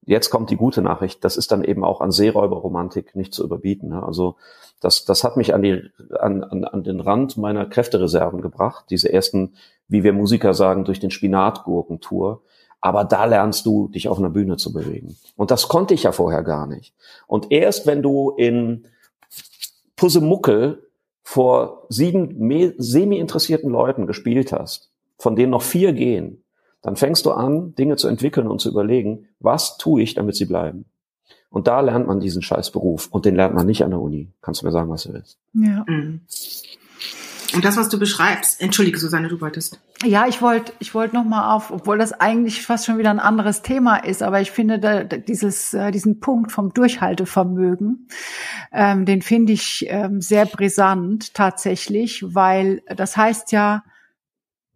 jetzt 0.07 0.31
kommt 0.31 0.51
die 0.51 0.57
gute 0.57 0.83
Nachricht, 0.83 1.25
das 1.25 1.37
ist 1.37 1.53
dann 1.53 1.65
eben 1.65 1.85
auch 1.85 2.01
an 2.01 2.13
Seeräuberromantik 2.13 3.17
nicht 3.17 3.35
zu 3.35 3.45
überbieten. 3.45 3.91
Ne? 3.91 4.03
Also 4.03 4.37
das, 4.81 5.05
das 5.05 5.25
hat 5.25 5.37
mich 5.37 5.55
an, 5.55 5.63
die, 5.63 5.91
an, 6.19 6.43
an, 6.45 6.65
an 6.65 6.85
den 6.85 7.01
Rand 7.01 7.37
meiner 7.37 7.67
Kräftereserven 7.67 8.41
gebracht, 8.41 8.87
diese 8.91 9.13
ersten 9.13 9.55
wie 9.91 10.05
wir 10.05 10.13
Musiker 10.13 10.55
sagen, 10.55 10.85
durch 10.85 11.01
den 11.01 11.11
Spinatgurkentour. 11.11 12.43
Aber 12.81 13.05
da 13.05 13.27
lernst 13.27 13.67
du, 13.67 13.89
dich 13.89 14.09
auf 14.09 14.19
einer 14.19 14.31
Bühne 14.31 14.57
zu 14.57 14.73
bewegen. 14.73 15.19
Und 15.37 15.51
das 15.51 15.69
konnte 15.69 15.93
ich 15.93 16.05
ja 16.05 16.13
vorher 16.13 16.43
gar 16.43 16.67
nicht. 16.67 16.95
Und 17.27 17.51
erst 17.51 17.87
wenn 17.87 18.01
du 18.03 18.31
in 18.31 18.87
Pussemuckel 19.97 20.90
vor 21.23 21.87
sieben 21.89 22.75
semi-interessierten 22.79 23.71
Leuten 23.71 24.07
gespielt 24.07 24.53
hast, 24.53 24.91
von 25.19 25.37
denen 25.37 25.51
noch 25.51 25.63
vier 25.63 25.93
gehen, 25.93 26.45
dann 26.83 26.97
fängst 26.97 27.27
du 27.27 27.33
an, 27.33 27.75
Dinge 27.75 27.97
zu 27.97 28.09
entwickeln 28.09 28.49
und 28.49 28.61
zu 28.61 28.71
überlegen, 28.71 29.29
was 29.39 29.77
tue 29.77 30.03
ich, 30.03 30.15
damit 30.15 30.35
sie 30.37 30.47
bleiben. 30.47 30.87
Und 31.51 31.67
da 31.67 31.81
lernt 31.81 32.07
man 32.07 32.21
diesen 32.21 32.43
Scheißberuf. 32.43 33.09
Und 33.09 33.25
den 33.25 33.35
lernt 33.35 33.55
man 33.55 33.67
nicht 33.67 33.85
an 33.85 33.91
der 33.91 34.01
Uni. 34.01 34.33
Kannst 34.41 34.63
du 34.63 34.67
mir 34.67 34.73
sagen, 34.73 34.89
was 34.89 35.03
du 35.03 35.13
willst? 35.13 35.39
Ja. 35.53 35.85
Und 37.55 37.65
das, 37.65 37.77
was 37.77 37.89
du 37.89 37.99
beschreibst, 37.99 38.61
entschuldige 38.61 38.99
Susanne, 38.99 39.29
du 39.29 39.41
wolltest. 39.41 39.81
Ja, 40.05 40.27
ich 40.27 40.41
wollte 40.41 40.73
ich 40.79 40.95
wollte 40.95 41.15
noch 41.15 41.25
mal 41.25 41.55
auf, 41.55 41.71
obwohl 41.71 41.99
das 41.99 42.13
eigentlich 42.13 42.63
fast 42.63 42.87
schon 42.87 42.99
wieder 42.99 43.11
ein 43.11 43.21
anderes 43.21 43.63
Thema 43.63 43.97
ist, 43.97 44.23
aber 44.23 44.41
ich 44.41 44.51
finde 44.51 44.79
da, 44.79 45.05
dieses 45.05 45.75
äh, 45.75 45.91
diesen 45.91 46.21
Punkt 46.21 46.53
vom 46.53 46.73
Durchhaltevermögen, 46.73 48.09
ähm, 48.73 49.05
den 49.05 49.23
finde 49.23 49.53
ich 49.53 49.87
ähm, 49.89 50.21
sehr 50.21 50.47
brisant 50.47 51.35
tatsächlich, 51.35 52.25
weil 52.35 52.83
das 52.87 53.17
heißt 53.17 53.53
ja, 53.53 53.83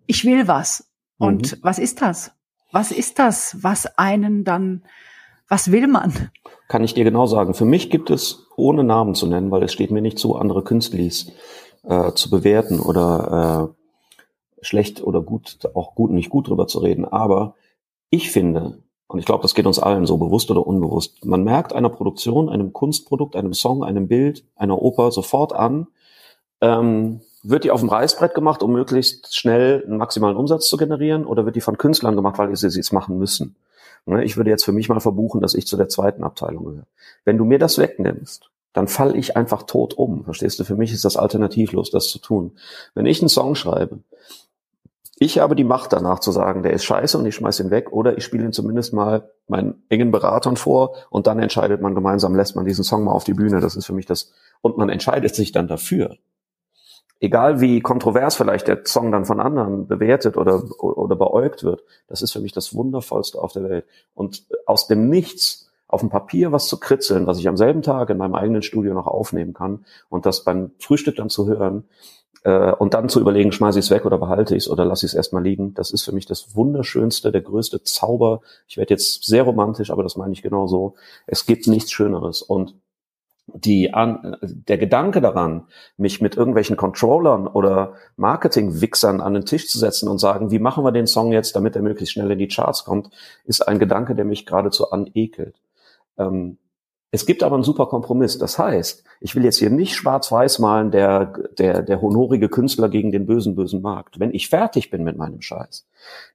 ich 0.06 0.24
will 0.24 0.48
was. 0.48 0.90
Und 1.18 1.52
mhm. 1.52 1.58
was 1.62 1.78
ist 1.78 2.02
das? 2.02 2.32
Was 2.72 2.90
ist 2.90 3.18
das, 3.18 3.56
was 3.62 3.86
einen 3.98 4.44
dann, 4.44 4.82
was 5.48 5.70
will 5.70 5.86
man? 5.86 6.12
Kann 6.68 6.82
ich 6.82 6.94
dir 6.94 7.04
genau 7.04 7.26
sagen. 7.26 7.54
Für 7.54 7.64
mich 7.64 7.88
gibt 7.88 8.10
es, 8.10 8.46
ohne 8.56 8.84
Namen 8.84 9.14
zu 9.14 9.26
nennen, 9.26 9.50
weil 9.50 9.62
es 9.62 9.72
steht 9.72 9.90
mir 9.90 10.02
nicht 10.02 10.18
zu, 10.18 10.34
andere 10.34 10.64
Künstlis 10.64 11.30
äh, 11.88 12.12
zu 12.12 12.30
bewerten 12.30 12.80
oder 12.80 13.72
äh, 14.60 14.64
schlecht 14.64 15.02
oder 15.02 15.20
gut, 15.20 15.58
auch 15.74 15.94
gut 15.94 16.10
und 16.10 16.16
nicht 16.16 16.30
gut 16.30 16.48
drüber 16.48 16.66
zu 16.66 16.78
reden. 16.78 17.04
Aber 17.04 17.54
ich 18.10 18.30
finde, 18.30 18.78
und 19.06 19.18
ich 19.18 19.26
glaube, 19.26 19.42
das 19.42 19.54
geht 19.54 19.66
uns 19.66 19.78
allen 19.78 20.06
so 20.06 20.16
bewusst 20.16 20.50
oder 20.50 20.66
unbewusst, 20.66 21.24
man 21.24 21.44
merkt 21.44 21.72
einer 21.72 21.90
Produktion, 21.90 22.48
einem 22.48 22.72
Kunstprodukt, 22.72 23.36
einem 23.36 23.54
Song, 23.54 23.84
einem 23.84 24.08
Bild, 24.08 24.44
einer 24.56 24.80
Oper 24.80 25.10
sofort 25.10 25.52
an, 25.52 25.86
ähm, 26.60 27.20
wird 27.42 27.64
die 27.64 27.70
auf 27.70 27.80
dem 27.80 27.90
Reißbrett 27.90 28.34
gemacht, 28.34 28.62
um 28.62 28.72
möglichst 28.72 29.36
schnell 29.36 29.84
einen 29.86 29.98
maximalen 29.98 30.36
Umsatz 30.36 30.66
zu 30.66 30.78
generieren, 30.78 31.26
oder 31.26 31.44
wird 31.44 31.56
die 31.56 31.60
von 31.60 31.76
Künstlern 31.76 32.16
gemacht, 32.16 32.38
weil 32.38 32.56
sie 32.56 32.66
es 32.66 32.92
machen 32.92 33.18
müssen? 33.18 33.56
Ne, 34.06 34.24
ich 34.24 34.36
würde 34.36 34.50
jetzt 34.50 34.64
für 34.64 34.72
mich 34.72 34.88
mal 34.88 35.00
verbuchen, 35.00 35.40
dass 35.40 35.54
ich 35.54 35.66
zu 35.66 35.76
der 35.76 35.88
zweiten 35.88 36.24
Abteilung 36.24 36.64
gehöre. 36.64 36.86
Wenn 37.24 37.38
du 37.38 37.44
mir 37.44 37.58
das 37.58 37.78
wegnimmst, 37.78 38.50
dann 38.74 38.88
falle 38.88 39.16
ich 39.16 39.36
einfach 39.36 39.62
tot 39.62 39.94
um. 39.94 40.24
Verstehst 40.24 40.58
du? 40.58 40.64
Für 40.64 40.76
mich 40.76 40.92
ist 40.92 41.04
das 41.04 41.16
alternativlos, 41.16 41.90
das 41.90 42.08
zu 42.08 42.18
tun. 42.18 42.52
Wenn 42.94 43.06
ich 43.06 43.22
einen 43.22 43.30
Song 43.30 43.54
schreibe, 43.54 44.00
ich 45.16 45.38
habe 45.38 45.54
die 45.54 45.64
Macht 45.64 45.92
danach 45.92 46.18
zu 46.18 46.32
sagen, 46.32 46.64
der 46.64 46.72
ist 46.72 46.84
scheiße 46.84 47.16
und 47.16 47.24
ich 47.24 47.36
schmeiß 47.36 47.60
ihn 47.60 47.70
weg 47.70 47.92
oder 47.92 48.18
ich 48.18 48.24
spiele 48.24 48.44
ihn 48.44 48.52
zumindest 48.52 48.92
mal 48.92 49.30
meinen 49.46 49.84
engen 49.88 50.10
Beratern 50.10 50.56
vor 50.56 50.96
und 51.08 51.28
dann 51.28 51.38
entscheidet 51.38 51.80
man 51.80 51.94
gemeinsam, 51.94 52.34
lässt 52.34 52.56
man 52.56 52.64
diesen 52.64 52.82
Song 52.82 53.04
mal 53.04 53.12
auf 53.12 53.24
die 53.24 53.32
Bühne. 53.32 53.60
Das 53.60 53.76
ist 53.76 53.86
für 53.86 53.92
mich 53.92 54.06
das, 54.06 54.32
und 54.60 54.76
man 54.76 54.88
entscheidet 54.88 55.34
sich 55.34 55.52
dann 55.52 55.68
dafür. 55.68 56.16
Egal 57.20 57.60
wie 57.60 57.80
kontrovers 57.80 58.34
vielleicht 58.34 58.66
der 58.66 58.84
Song 58.84 59.12
dann 59.12 59.24
von 59.24 59.38
anderen 59.38 59.86
bewertet 59.86 60.36
oder, 60.36 60.62
oder 60.82 61.14
beäugt 61.14 61.62
wird, 61.62 61.84
das 62.08 62.20
ist 62.20 62.32
für 62.32 62.40
mich 62.40 62.52
das 62.52 62.74
Wundervollste 62.74 63.40
auf 63.40 63.52
der 63.52 63.62
Welt. 63.62 63.86
Und 64.14 64.44
aus 64.66 64.88
dem 64.88 65.08
Nichts 65.08 65.63
auf 65.94 66.00
dem 66.00 66.10
Papier 66.10 66.52
was 66.52 66.66
zu 66.66 66.78
kritzeln, 66.78 67.26
was 67.26 67.38
ich 67.38 67.48
am 67.48 67.56
selben 67.56 67.82
Tag 67.82 68.10
in 68.10 68.18
meinem 68.18 68.34
eigenen 68.34 68.62
Studio 68.62 68.94
noch 68.94 69.06
aufnehmen 69.06 69.54
kann 69.54 69.84
und 70.08 70.26
das 70.26 70.44
beim 70.44 70.72
Frühstück 70.78 71.16
dann 71.16 71.30
zu 71.30 71.46
hören 71.46 71.84
äh, 72.42 72.72
und 72.72 72.94
dann 72.94 73.08
zu 73.08 73.20
überlegen, 73.20 73.52
schmeiße 73.52 73.78
ich 73.78 73.86
es 73.86 73.90
weg 73.90 74.04
oder 74.04 74.18
behalte 74.18 74.56
ich 74.56 74.64
es 74.64 74.70
oder 74.70 74.84
lasse 74.84 75.06
ich 75.06 75.12
es 75.12 75.16
erstmal 75.16 75.42
liegen, 75.42 75.72
das 75.74 75.92
ist 75.92 76.02
für 76.02 76.12
mich 76.12 76.26
das 76.26 76.56
Wunderschönste, 76.56 77.32
der 77.32 77.42
größte 77.42 77.82
Zauber. 77.84 78.40
Ich 78.66 78.76
werde 78.76 78.92
jetzt 78.92 79.24
sehr 79.24 79.44
romantisch, 79.44 79.90
aber 79.90 80.02
das 80.02 80.16
meine 80.16 80.32
ich 80.32 80.42
genau 80.42 80.66
so. 80.66 80.94
Es 81.26 81.46
gibt 81.46 81.68
nichts 81.68 81.92
Schöneres 81.92 82.42
und 82.42 82.74
die 83.46 83.92
an, 83.92 84.36
der 84.42 84.78
Gedanke 84.78 85.20
daran, 85.20 85.64
mich 85.96 86.20
mit 86.20 86.36
irgendwelchen 86.36 86.76
Controllern 86.76 87.46
oder 87.46 87.94
Marketing-Wichsern 88.16 89.20
an 89.20 89.34
den 89.34 89.44
Tisch 89.44 89.68
zu 89.68 89.78
setzen 89.78 90.08
und 90.08 90.18
sagen, 90.18 90.50
wie 90.50 90.58
machen 90.58 90.82
wir 90.84 90.92
den 90.92 91.06
Song 91.06 91.30
jetzt, 91.32 91.54
damit 91.54 91.76
er 91.76 91.82
möglichst 91.82 92.14
schnell 92.14 92.30
in 92.30 92.38
die 92.38 92.48
Charts 92.48 92.84
kommt, 92.84 93.10
ist 93.44 93.68
ein 93.68 93.78
Gedanke, 93.78 94.14
der 94.14 94.24
mich 94.24 94.46
geradezu 94.46 94.90
anekelt. 94.90 95.54
Ähm, 96.18 96.58
es 97.14 97.26
gibt 97.26 97.44
aber 97.44 97.54
einen 97.54 97.62
super 97.62 97.86
Kompromiss. 97.86 98.38
Das 98.38 98.58
heißt, 98.58 99.04
ich 99.20 99.36
will 99.36 99.44
jetzt 99.44 99.58
hier 99.58 99.70
nicht 99.70 99.94
schwarz-weiß 99.94 100.58
malen, 100.58 100.90
der, 100.90 101.32
der, 101.58 101.82
der 101.82 102.02
honorige 102.02 102.48
Künstler 102.48 102.88
gegen 102.88 103.12
den 103.12 103.24
bösen, 103.24 103.54
bösen 103.54 103.82
Markt. 103.82 104.18
Wenn 104.18 104.34
ich 104.34 104.48
fertig 104.48 104.90
bin 104.90 105.04
mit 105.04 105.16
meinem 105.16 105.40
Scheiß, 105.40 105.86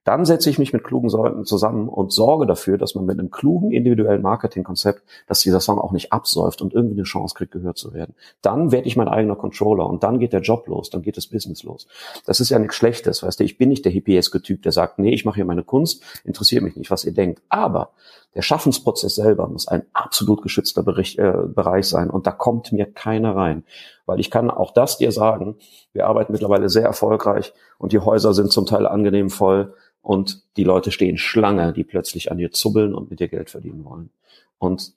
dann 0.05 0.23
setze 0.23 0.49
ich 0.49 0.57
mich 0.57 0.71
mit 0.71 0.85
klugen 0.85 1.09
Leuten 1.09 1.43
zusammen 1.43 1.89
und 1.89 2.13
sorge 2.13 2.45
dafür, 2.45 2.77
dass 2.77 2.95
man 2.95 3.05
mit 3.05 3.19
einem 3.19 3.29
klugen 3.29 3.71
individuellen 3.71 4.21
Marketingkonzept, 4.21 5.03
dass 5.27 5.41
dieser 5.41 5.59
Song 5.59 5.79
auch 5.79 5.91
nicht 5.91 6.13
absäuft 6.13 6.61
und 6.61 6.73
irgendwie 6.73 6.95
eine 6.95 7.03
Chance 7.03 7.35
kriegt, 7.35 7.51
gehört 7.51 7.77
zu 7.77 7.93
werden. 7.93 8.15
Dann 8.41 8.71
werde 8.71 8.87
ich 8.87 8.95
mein 8.95 9.09
eigener 9.09 9.35
Controller 9.35 9.85
und 9.85 10.03
dann 10.03 10.17
geht 10.17 10.31
der 10.31 10.41
Job 10.41 10.65
los, 10.67 10.89
dann 10.89 11.01
geht 11.01 11.17
das 11.17 11.27
Business 11.27 11.63
los. 11.63 11.87
Das 12.25 12.39
ist 12.39 12.51
ja 12.51 12.57
nichts 12.57 12.75
Schlechtes, 12.75 13.21
weißt 13.21 13.41
du. 13.41 13.43
Ich 13.43 13.57
bin 13.57 13.67
nicht 13.67 13.83
der 13.83 13.91
hippieske 13.91 14.41
Typ, 14.41 14.61
der 14.61 14.71
sagt, 14.71 14.97
nee, 14.97 15.13
ich 15.13 15.25
mache 15.25 15.35
hier 15.35 15.45
meine 15.45 15.63
Kunst, 15.63 16.03
interessiert 16.23 16.63
mich 16.63 16.77
nicht, 16.77 16.89
was 16.89 17.03
ihr 17.03 17.13
denkt. 17.13 17.41
Aber 17.49 17.91
der 18.35 18.41
Schaffensprozess 18.43 19.15
selber 19.15 19.47
muss 19.47 19.67
ein 19.67 19.83
absolut 19.93 20.41
geschützter 20.41 20.83
Bericht, 20.83 21.17
äh, 21.17 21.33
Bereich 21.47 21.87
sein 21.87 22.09
und 22.09 22.27
da 22.27 22.31
kommt 22.31 22.71
mir 22.71 22.85
keiner 22.85 23.35
rein. 23.35 23.63
Weil 24.05 24.19
ich 24.19 24.29
kann 24.29 24.51
auch 24.51 24.71
das 24.71 24.97
dir 24.97 25.11
sagen, 25.11 25.57
wir 25.93 26.07
arbeiten 26.07 26.31
mittlerweile 26.31 26.69
sehr 26.69 26.85
erfolgreich 26.85 27.53
und 27.77 27.91
die 27.91 27.99
Häuser 27.99 28.33
sind 28.33 28.51
zum 28.51 28.65
Teil 28.65 28.85
angenehm 28.85 29.29
voll 29.29 29.73
und 30.01 30.43
die 30.57 30.63
Leute 30.63 30.91
stehen 30.91 31.17
Schlange, 31.17 31.73
die 31.73 31.83
plötzlich 31.83 32.31
an 32.31 32.37
dir 32.37 32.51
zubbeln 32.51 32.93
und 32.93 33.09
mit 33.09 33.19
dir 33.19 33.27
Geld 33.27 33.49
verdienen 33.49 33.83
wollen. 33.83 34.11
Und 34.59 34.93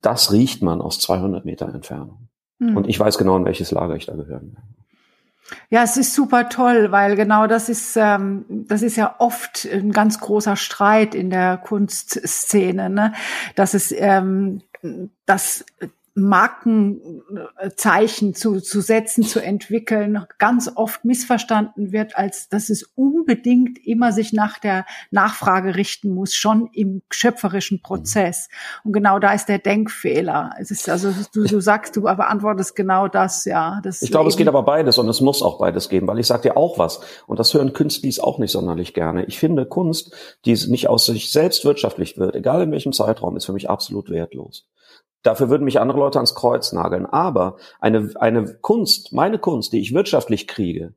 das 0.00 0.32
riecht 0.32 0.62
man 0.62 0.80
aus 0.80 0.98
200 1.00 1.44
Meter 1.44 1.68
Entfernung. 1.68 2.28
Mhm. 2.58 2.76
Und 2.76 2.88
ich 2.88 2.98
weiß 2.98 3.18
genau, 3.18 3.36
in 3.36 3.44
welches 3.44 3.70
Lager 3.70 3.96
ich 3.96 4.06
da 4.06 4.14
gehören 4.14 4.52
will. 4.52 4.79
Ja, 5.68 5.82
es 5.82 5.96
ist 5.96 6.14
super 6.14 6.48
toll, 6.48 6.92
weil 6.92 7.16
genau 7.16 7.46
das 7.46 7.68
ist, 7.68 7.96
ähm, 7.96 8.44
das 8.48 8.82
ist 8.82 8.96
ja 8.96 9.16
oft 9.18 9.66
ein 9.70 9.92
ganz 9.92 10.20
großer 10.20 10.56
Streit 10.56 11.14
in 11.14 11.30
der 11.30 11.56
Kunstszene, 11.58 12.90
ne? 12.90 13.12
dass 13.54 13.74
es, 13.74 13.92
ähm, 13.92 14.62
dass 15.26 15.64
Markenzeichen 16.14 18.34
zu, 18.34 18.60
zu 18.60 18.80
setzen, 18.80 19.22
zu 19.22 19.40
entwickeln, 19.40 20.24
ganz 20.38 20.70
oft 20.74 21.04
missverstanden 21.04 21.92
wird, 21.92 22.16
als 22.16 22.48
dass 22.48 22.68
es 22.68 22.82
unbedingt 22.94 23.78
immer 23.86 24.12
sich 24.12 24.32
nach 24.32 24.58
der 24.58 24.86
Nachfrage 25.10 25.76
richten 25.76 26.12
muss, 26.12 26.34
schon 26.34 26.68
im 26.72 27.02
schöpferischen 27.10 27.80
Prozess. 27.80 28.48
Und 28.84 28.92
genau 28.92 29.18
da 29.18 29.32
ist 29.32 29.48
der 29.48 29.58
Denkfehler. 29.58 30.50
Es 30.58 30.70
ist 30.70 30.88
also, 30.88 31.12
du, 31.32 31.44
du 31.44 31.60
sagst, 31.60 31.96
du 31.96 32.02
beantwortest 32.02 32.74
genau 32.74 33.08
das, 33.08 33.44
ja. 33.44 33.80
Das 33.82 34.02
ich 34.02 34.10
glaube, 34.10 34.28
es 34.28 34.36
geht 34.36 34.48
aber 34.48 34.62
beides 34.62 34.98
und 34.98 35.08
es 35.08 35.20
muss 35.20 35.42
auch 35.42 35.58
beides 35.58 35.88
geben, 35.88 36.08
weil 36.08 36.18
ich 36.18 36.26
sage 36.26 36.42
dir 36.42 36.56
auch 36.56 36.78
was. 36.78 37.00
Und 37.26 37.38
das 37.38 37.54
hören 37.54 37.72
Künstlis 37.72 38.18
auch 38.18 38.38
nicht 38.38 38.50
sonderlich 38.50 38.94
gerne. 38.94 39.24
Ich 39.26 39.38
finde 39.38 39.66
Kunst, 39.66 40.12
die 40.44 40.54
nicht 40.68 40.88
aus 40.88 41.06
sich 41.06 41.30
selbst 41.30 41.64
wirtschaftlich 41.64 42.18
wird, 42.18 42.34
egal 42.34 42.62
in 42.62 42.72
welchem 42.72 42.92
Zeitraum, 42.92 43.36
ist 43.36 43.46
für 43.46 43.52
mich 43.52 43.70
absolut 43.70 44.10
wertlos. 44.10 44.66
Dafür 45.22 45.50
würden 45.50 45.64
mich 45.64 45.80
andere 45.80 45.98
Leute 45.98 46.18
ans 46.18 46.34
Kreuz 46.34 46.72
nageln. 46.72 47.06
Aber 47.06 47.56
eine, 47.80 48.10
eine 48.16 48.54
Kunst, 48.60 49.12
meine 49.12 49.38
Kunst, 49.38 49.72
die 49.72 49.80
ich 49.80 49.94
wirtschaftlich 49.94 50.48
kriege, 50.48 50.94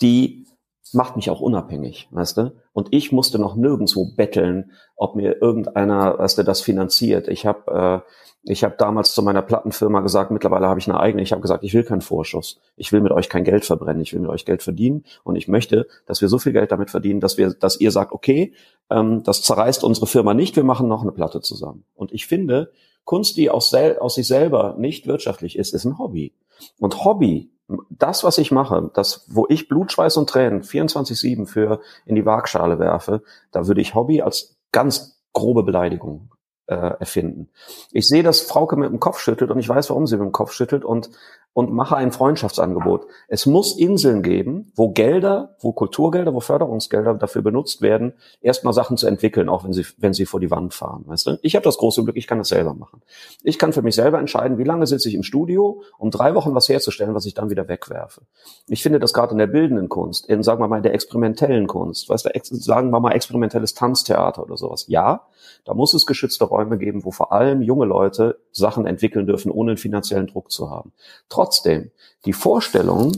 die 0.00 0.46
macht 0.92 1.16
mich 1.16 1.30
auch 1.30 1.40
unabhängig, 1.40 2.08
weißt 2.10 2.36
du? 2.36 2.52
Und 2.72 2.88
ich 2.90 3.12
musste 3.12 3.38
noch 3.38 3.56
nirgendwo 3.56 4.12
betteln, 4.14 4.72
ob 4.96 5.14
mir 5.14 5.40
irgendeiner, 5.40 6.18
weißt 6.18 6.38
du, 6.38 6.42
das 6.42 6.60
finanziert. 6.60 7.28
Ich 7.28 7.46
habe 7.46 8.02
äh, 8.04 8.10
ich 8.44 8.64
habe 8.64 8.74
damals 8.76 9.14
zu 9.14 9.22
meiner 9.22 9.42
Plattenfirma 9.42 10.00
gesagt, 10.00 10.32
mittlerweile 10.32 10.66
habe 10.66 10.80
ich 10.80 10.88
eine 10.88 10.98
eigene. 10.98 11.22
Ich 11.22 11.30
habe 11.30 11.42
gesagt, 11.42 11.62
ich 11.62 11.74
will 11.74 11.84
keinen 11.84 12.00
Vorschuss. 12.00 12.60
Ich 12.76 12.92
will 12.92 13.00
mit 13.00 13.12
euch 13.12 13.28
kein 13.28 13.44
Geld 13.44 13.64
verbrennen. 13.64 14.02
Ich 14.02 14.12
will 14.12 14.20
mit 14.20 14.30
euch 14.30 14.44
Geld 14.44 14.64
verdienen 14.64 15.04
und 15.22 15.36
ich 15.36 15.46
möchte, 15.46 15.86
dass 16.06 16.20
wir 16.20 16.28
so 16.28 16.38
viel 16.38 16.52
Geld 16.52 16.72
damit 16.72 16.90
verdienen, 16.90 17.20
dass 17.20 17.38
wir, 17.38 17.54
dass 17.54 17.80
ihr 17.80 17.92
sagt, 17.92 18.10
okay, 18.10 18.52
ähm, 18.90 19.22
das 19.22 19.42
zerreißt 19.42 19.84
unsere 19.84 20.08
Firma 20.08 20.34
nicht. 20.34 20.56
Wir 20.56 20.64
machen 20.64 20.88
noch 20.88 21.02
eine 21.02 21.12
Platte 21.12 21.40
zusammen. 21.40 21.84
Und 21.94 22.12
ich 22.12 22.26
finde, 22.26 22.72
Kunst, 23.04 23.36
die 23.36 23.50
aus, 23.50 23.74
aus 23.74 24.14
sich 24.14 24.26
selber 24.26 24.74
nicht 24.78 25.06
wirtschaftlich 25.06 25.58
ist, 25.58 25.74
ist 25.74 25.84
ein 25.84 25.98
Hobby. 25.98 26.34
Und 26.78 27.04
Hobby, 27.04 27.50
das, 27.90 28.24
was 28.24 28.38
ich 28.38 28.50
mache, 28.50 28.90
das, 28.94 29.24
wo 29.28 29.46
ich 29.48 29.68
Blut, 29.68 29.92
Schweiß 29.92 30.16
und 30.16 30.28
Tränen 30.28 30.62
24-7 30.62 31.46
für 31.46 31.80
in 32.06 32.14
die 32.14 32.26
Waagschale 32.26 32.78
werfe, 32.78 33.22
da 33.50 33.66
würde 33.66 33.80
ich 33.80 33.94
Hobby 33.94 34.22
als 34.22 34.56
ganz 34.72 35.20
grobe 35.32 35.62
Beleidigung 35.62 36.30
äh, 36.66 36.74
erfinden. 36.74 37.48
Ich 37.90 38.06
sehe, 38.06 38.22
dass 38.22 38.40
Frauke 38.40 38.76
mit 38.76 38.90
dem 38.90 39.00
Kopf 39.00 39.18
schüttelt 39.18 39.50
und 39.50 39.58
ich 39.58 39.68
weiß, 39.68 39.90
warum 39.90 40.06
sie 40.06 40.16
mit 40.16 40.26
dem 40.26 40.32
Kopf 40.32 40.52
schüttelt 40.52 40.84
und 40.84 41.10
und 41.54 41.72
mache 41.72 41.96
ein 41.96 42.12
Freundschaftsangebot. 42.12 43.06
Es 43.28 43.44
muss 43.46 43.78
Inseln 43.78 44.22
geben, 44.22 44.72
wo 44.74 44.90
Gelder, 44.90 45.56
wo 45.60 45.72
Kulturgelder, 45.72 46.32
wo 46.32 46.40
Förderungsgelder 46.40 47.14
dafür 47.14 47.42
benutzt 47.42 47.82
werden, 47.82 48.14
erstmal 48.40 48.72
Sachen 48.72 48.96
zu 48.96 49.06
entwickeln, 49.06 49.48
auch 49.48 49.64
wenn 49.64 49.72
sie, 49.72 49.84
wenn 49.98 50.14
sie 50.14 50.24
vor 50.24 50.40
die 50.40 50.50
Wand 50.50 50.72
fahren. 50.72 51.04
Weißt 51.06 51.26
du? 51.26 51.38
Ich 51.42 51.54
habe 51.54 51.64
das 51.64 51.76
große 51.76 52.04
Glück, 52.04 52.16
ich 52.16 52.26
kann 52.26 52.38
das 52.38 52.48
selber 52.48 52.74
machen. 52.74 53.02
Ich 53.42 53.58
kann 53.58 53.72
für 53.72 53.82
mich 53.82 53.94
selber 53.94 54.18
entscheiden, 54.18 54.56
wie 54.56 54.64
lange 54.64 54.86
sitze 54.86 55.08
ich 55.08 55.14
im 55.14 55.22
Studio, 55.22 55.82
um 55.98 56.10
drei 56.10 56.34
Wochen 56.34 56.54
was 56.54 56.68
herzustellen, 56.68 57.14
was 57.14 57.26
ich 57.26 57.34
dann 57.34 57.50
wieder 57.50 57.68
wegwerfe. 57.68 58.22
Ich 58.68 58.82
finde 58.82 58.98
das 58.98 59.12
gerade 59.12 59.32
in 59.32 59.38
der 59.38 59.46
bildenden 59.46 59.90
Kunst, 59.90 60.26
in, 60.26 60.42
sagen 60.42 60.60
wir 60.60 60.68
mal, 60.68 60.80
der 60.80 60.94
experimentellen 60.94 61.66
Kunst, 61.66 62.08
weißt 62.08 62.26
du, 62.26 62.54
sagen 62.56 62.90
wir 62.90 63.00
mal 63.00 63.12
experimentelles 63.12 63.74
Tanztheater 63.74 64.42
oder 64.42 64.56
sowas. 64.56 64.86
Ja, 64.88 65.26
da 65.64 65.74
muss 65.74 65.92
es 65.92 66.06
geschützte 66.06 66.44
Räume 66.44 66.78
geben, 66.78 67.04
wo 67.04 67.10
vor 67.10 67.32
allem 67.32 67.60
junge 67.60 67.84
Leute 67.84 68.38
Sachen 68.52 68.86
entwickeln 68.86 69.26
dürfen, 69.26 69.50
ohne 69.50 69.76
finanziellen 69.76 70.26
Druck 70.26 70.50
zu 70.50 70.70
haben. 70.70 70.92
Trotzdem, 71.42 71.90
die 72.24 72.32
Vorstellung, 72.32 73.10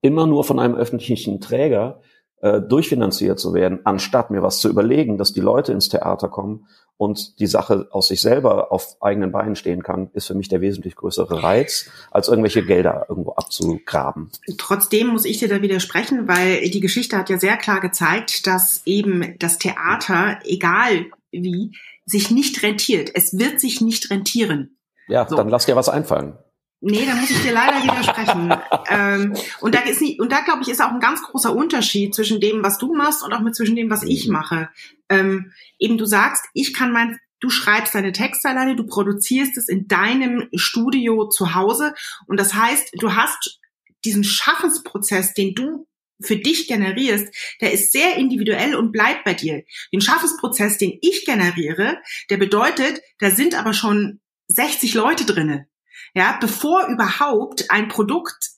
immer 0.00 0.28
nur 0.28 0.44
von 0.44 0.60
einem 0.60 0.76
öffentlichen 0.76 1.40
Träger 1.40 2.00
äh, 2.40 2.60
durchfinanziert 2.60 3.40
zu 3.40 3.52
werden, 3.52 3.80
anstatt 3.82 4.30
mir 4.30 4.44
was 4.44 4.58
zu 4.58 4.68
überlegen, 4.68 5.18
dass 5.18 5.32
die 5.32 5.40
Leute 5.40 5.72
ins 5.72 5.88
Theater 5.88 6.28
kommen 6.28 6.68
und 6.96 7.40
die 7.40 7.48
Sache 7.48 7.88
aus 7.90 8.06
sich 8.06 8.20
selber 8.20 8.70
auf 8.70 8.96
eigenen 9.00 9.32
Beinen 9.32 9.56
stehen 9.56 9.82
kann, 9.82 10.08
ist 10.12 10.28
für 10.28 10.34
mich 10.34 10.50
der 10.50 10.60
wesentlich 10.60 10.94
größere 10.94 11.42
Reiz, 11.42 11.90
als 12.12 12.28
irgendwelche 12.28 12.64
Gelder 12.64 13.06
irgendwo 13.08 13.32
abzugraben. 13.32 14.30
Trotzdem 14.56 15.08
muss 15.08 15.24
ich 15.24 15.38
dir 15.38 15.48
da 15.48 15.62
widersprechen, 15.62 16.28
weil 16.28 16.60
die 16.70 16.80
Geschichte 16.80 17.18
hat 17.18 17.28
ja 17.28 17.40
sehr 17.40 17.56
klar 17.56 17.80
gezeigt, 17.80 18.46
dass 18.46 18.82
eben 18.86 19.34
das 19.40 19.58
Theater, 19.58 20.38
egal 20.44 21.06
wie, 21.32 21.72
sich 22.06 22.30
nicht 22.30 22.62
rentiert. 22.62 23.10
Es 23.14 23.36
wird 23.36 23.58
sich 23.58 23.80
nicht 23.80 24.10
rentieren. 24.10 24.76
Ja, 25.08 25.26
so. 25.28 25.34
dann 25.34 25.48
lass 25.48 25.66
dir 25.66 25.74
was 25.74 25.88
einfallen. 25.88 26.38
Nee, 26.84 27.06
da 27.06 27.14
muss 27.14 27.30
ich 27.30 27.40
dir 27.40 27.52
leider 27.52 27.80
widersprechen. 27.84 28.52
ähm, 28.88 29.36
und 29.60 29.72
da 29.72 29.82
ist 29.82 30.00
nicht, 30.00 30.20
und 30.20 30.32
da 30.32 30.40
glaube 30.40 30.62
ich, 30.62 30.68
ist 30.68 30.82
auch 30.82 30.90
ein 30.90 30.98
ganz 30.98 31.22
großer 31.22 31.54
Unterschied 31.54 32.12
zwischen 32.12 32.40
dem, 32.40 32.64
was 32.64 32.78
du 32.78 32.92
machst 32.92 33.22
und 33.22 33.32
auch 33.32 33.40
mit 33.40 33.54
zwischen 33.54 33.76
dem, 33.76 33.88
was 33.88 34.02
ich 34.02 34.26
mhm. 34.26 34.32
mache. 34.32 34.68
Ähm, 35.08 35.52
eben 35.78 35.96
du 35.96 36.06
sagst, 36.06 36.44
ich 36.54 36.74
kann 36.74 36.90
mein, 36.90 37.20
du 37.38 37.50
schreibst 37.50 37.94
deine 37.94 38.10
Texte 38.10 38.48
alleine, 38.48 38.74
du 38.74 38.84
produzierst 38.84 39.56
es 39.58 39.68
in 39.68 39.86
deinem 39.86 40.48
Studio 40.56 41.28
zu 41.28 41.54
Hause. 41.54 41.94
Und 42.26 42.40
das 42.40 42.52
heißt, 42.52 42.94
du 42.94 43.14
hast 43.14 43.60
diesen 44.04 44.24
Schaffensprozess, 44.24 45.34
den 45.34 45.54
du 45.54 45.86
für 46.20 46.36
dich 46.36 46.66
generierst, 46.66 47.32
der 47.60 47.72
ist 47.72 47.92
sehr 47.92 48.16
individuell 48.16 48.74
und 48.74 48.90
bleibt 48.90 49.22
bei 49.22 49.34
dir. 49.34 49.62
Den 49.92 50.00
Schaffensprozess, 50.00 50.78
den 50.78 50.98
ich 51.00 51.26
generiere, 51.26 51.98
der 52.28 52.38
bedeutet, 52.38 53.02
da 53.20 53.30
sind 53.30 53.54
aber 53.54 53.72
schon 53.72 54.20
60 54.48 54.94
Leute 54.94 55.24
drinne 55.24 55.68
ja, 56.14 56.36
bevor 56.40 56.86
überhaupt 56.88 57.70
ein 57.70 57.88
Produkt 57.88 58.50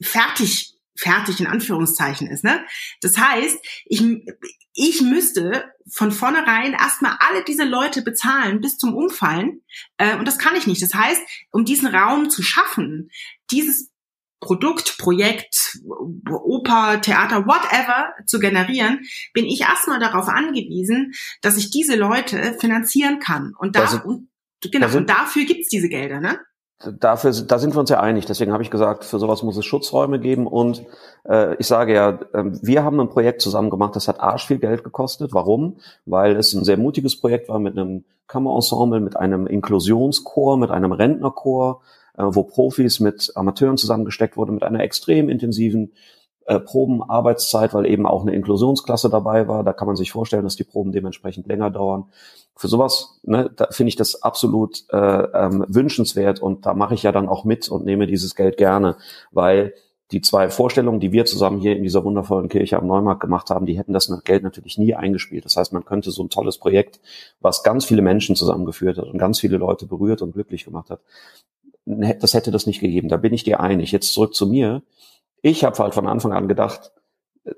fertig, 0.00 0.74
fertig 0.96 1.40
in 1.40 1.46
Anführungszeichen 1.46 2.28
ist, 2.28 2.44
ne? 2.44 2.64
Das 3.00 3.18
heißt, 3.18 3.58
ich, 3.86 4.02
ich 4.74 5.02
müsste 5.02 5.72
von 5.90 6.12
vornherein 6.12 6.72
erstmal 6.72 7.16
alle 7.20 7.44
diese 7.44 7.64
Leute 7.64 8.02
bezahlen 8.02 8.60
bis 8.60 8.78
zum 8.78 8.94
Umfallen. 8.94 9.62
Äh, 9.98 10.16
und 10.16 10.26
das 10.26 10.38
kann 10.38 10.56
ich 10.56 10.66
nicht. 10.66 10.82
Das 10.82 10.94
heißt, 10.94 11.20
um 11.50 11.64
diesen 11.64 11.88
Raum 11.88 12.30
zu 12.30 12.42
schaffen, 12.42 13.10
dieses 13.50 13.90
Produkt, 14.40 14.98
Projekt, 14.98 15.78
Oper, 16.28 17.00
Theater, 17.00 17.46
whatever 17.46 18.12
zu 18.26 18.40
generieren, 18.40 19.00
bin 19.32 19.44
ich 19.44 19.60
erstmal 19.60 20.00
darauf 20.00 20.28
angewiesen, 20.28 21.12
dass 21.42 21.56
ich 21.56 21.70
diese 21.70 21.94
Leute 21.94 22.56
finanzieren 22.58 23.20
kann. 23.20 23.54
Und, 23.56 23.76
da, 23.76 24.02
und, 24.04 24.28
genau, 24.60 24.96
und 24.96 25.08
dafür 25.08 25.44
gibt's 25.44 25.68
diese 25.68 25.88
Gelder, 25.88 26.20
ne? 26.20 26.40
Dafür, 26.98 27.32
da 27.32 27.58
sind 27.58 27.74
wir 27.74 27.80
uns 27.80 27.90
ja 27.90 28.00
einig. 28.00 28.26
Deswegen 28.26 28.52
habe 28.52 28.62
ich 28.62 28.70
gesagt, 28.70 29.04
für 29.04 29.18
sowas 29.18 29.42
muss 29.42 29.56
es 29.56 29.64
Schutzräume 29.64 30.18
geben. 30.18 30.46
Und 30.46 30.84
äh, 31.28 31.54
ich 31.56 31.66
sage 31.66 31.94
ja, 31.94 32.20
äh, 32.32 32.44
wir 32.44 32.84
haben 32.84 33.00
ein 33.00 33.08
Projekt 33.08 33.42
zusammen 33.42 33.70
gemacht, 33.70 33.96
das 33.96 34.08
hat 34.08 34.20
arsch 34.20 34.46
viel 34.46 34.58
Geld 34.58 34.84
gekostet. 34.84 35.32
Warum? 35.32 35.76
Weil 36.06 36.36
es 36.36 36.52
ein 36.52 36.64
sehr 36.64 36.76
mutiges 36.76 37.20
Projekt 37.20 37.48
war 37.48 37.58
mit 37.58 37.78
einem 37.78 38.04
Kammerensemble, 38.26 39.00
mit 39.00 39.16
einem 39.16 39.46
Inklusionschor, 39.46 40.56
mit 40.56 40.70
einem 40.70 40.92
Rentnerchor, 40.92 41.82
äh, 42.16 42.24
wo 42.26 42.42
Profis 42.44 43.00
mit 43.00 43.32
Amateuren 43.34 43.76
zusammengesteckt 43.76 44.36
wurden, 44.36 44.54
mit 44.54 44.62
einer 44.62 44.80
extrem 44.80 45.28
intensiven 45.28 45.92
äh, 46.46 46.58
Probenarbeitszeit, 46.58 47.72
weil 47.74 47.86
eben 47.86 48.06
auch 48.06 48.22
eine 48.22 48.34
Inklusionsklasse 48.34 49.10
dabei 49.10 49.48
war. 49.48 49.62
Da 49.64 49.72
kann 49.72 49.86
man 49.86 49.96
sich 49.96 50.12
vorstellen, 50.12 50.44
dass 50.44 50.56
die 50.56 50.64
Proben 50.64 50.92
dementsprechend 50.92 51.46
länger 51.46 51.70
dauern 51.70 52.06
für 52.56 52.68
sowas 52.68 53.20
ne, 53.22 53.50
da 53.54 53.68
finde 53.70 53.88
ich 53.88 53.96
das 53.96 54.22
absolut 54.22 54.84
äh, 54.90 54.96
ähm, 54.96 55.64
wünschenswert 55.68 56.40
und 56.40 56.66
da 56.66 56.74
mache 56.74 56.94
ich 56.94 57.02
ja 57.02 57.12
dann 57.12 57.28
auch 57.28 57.44
mit 57.44 57.68
und 57.68 57.84
nehme 57.84 58.06
dieses 58.06 58.34
Geld 58.34 58.56
gerne, 58.56 58.96
weil 59.30 59.74
die 60.12 60.20
zwei 60.20 60.50
Vorstellungen, 60.50 61.00
die 61.00 61.12
wir 61.12 61.24
zusammen 61.24 61.58
hier 61.58 61.74
in 61.74 61.82
dieser 61.82 62.04
wundervollen 62.04 62.48
Kirche 62.48 62.76
am 62.76 62.86
Neumarkt 62.86 63.20
gemacht 63.20 63.48
haben, 63.48 63.64
die 63.64 63.78
hätten 63.78 63.94
das 63.94 64.12
Geld 64.24 64.42
natürlich 64.42 64.76
nie 64.76 64.94
eingespielt. 64.94 65.44
Das 65.46 65.56
heißt, 65.56 65.72
man 65.72 65.86
könnte 65.86 66.10
so 66.10 66.22
ein 66.22 66.28
tolles 66.28 66.58
Projekt, 66.58 67.00
was 67.40 67.62
ganz 67.62 67.86
viele 67.86 68.02
Menschen 68.02 68.36
zusammengeführt 68.36 68.98
hat 68.98 69.06
und 69.06 69.18
ganz 69.18 69.40
viele 69.40 69.56
Leute 69.56 69.86
berührt 69.86 70.20
und 70.20 70.32
glücklich 70.32 70.64
gemacht 70.64 70.90
hat, 70.90 71.00
das 71.84 72.34
hätte 72.34 72.50
das 72.50 72.66
nicht 72.66 72.80
gegeben. 72.80 73.08
Da 73.08 73.16
bin 73.16 73.32
ich 73.32 73.42
dir 73.42 73.60
einig. 73.60 73.90
Jetzt 73.90 74.12
zurück 74.12 74.34
zu 74.34 74.46
mir. 74.46 74.82
Ich 75.40 75.64
habe 75.64 75.76
halt 75.78 75.94
von 75.94 76.06
Anfang 76.06 76.32
an 76.32 76.46
gedacht, 76.46 76.92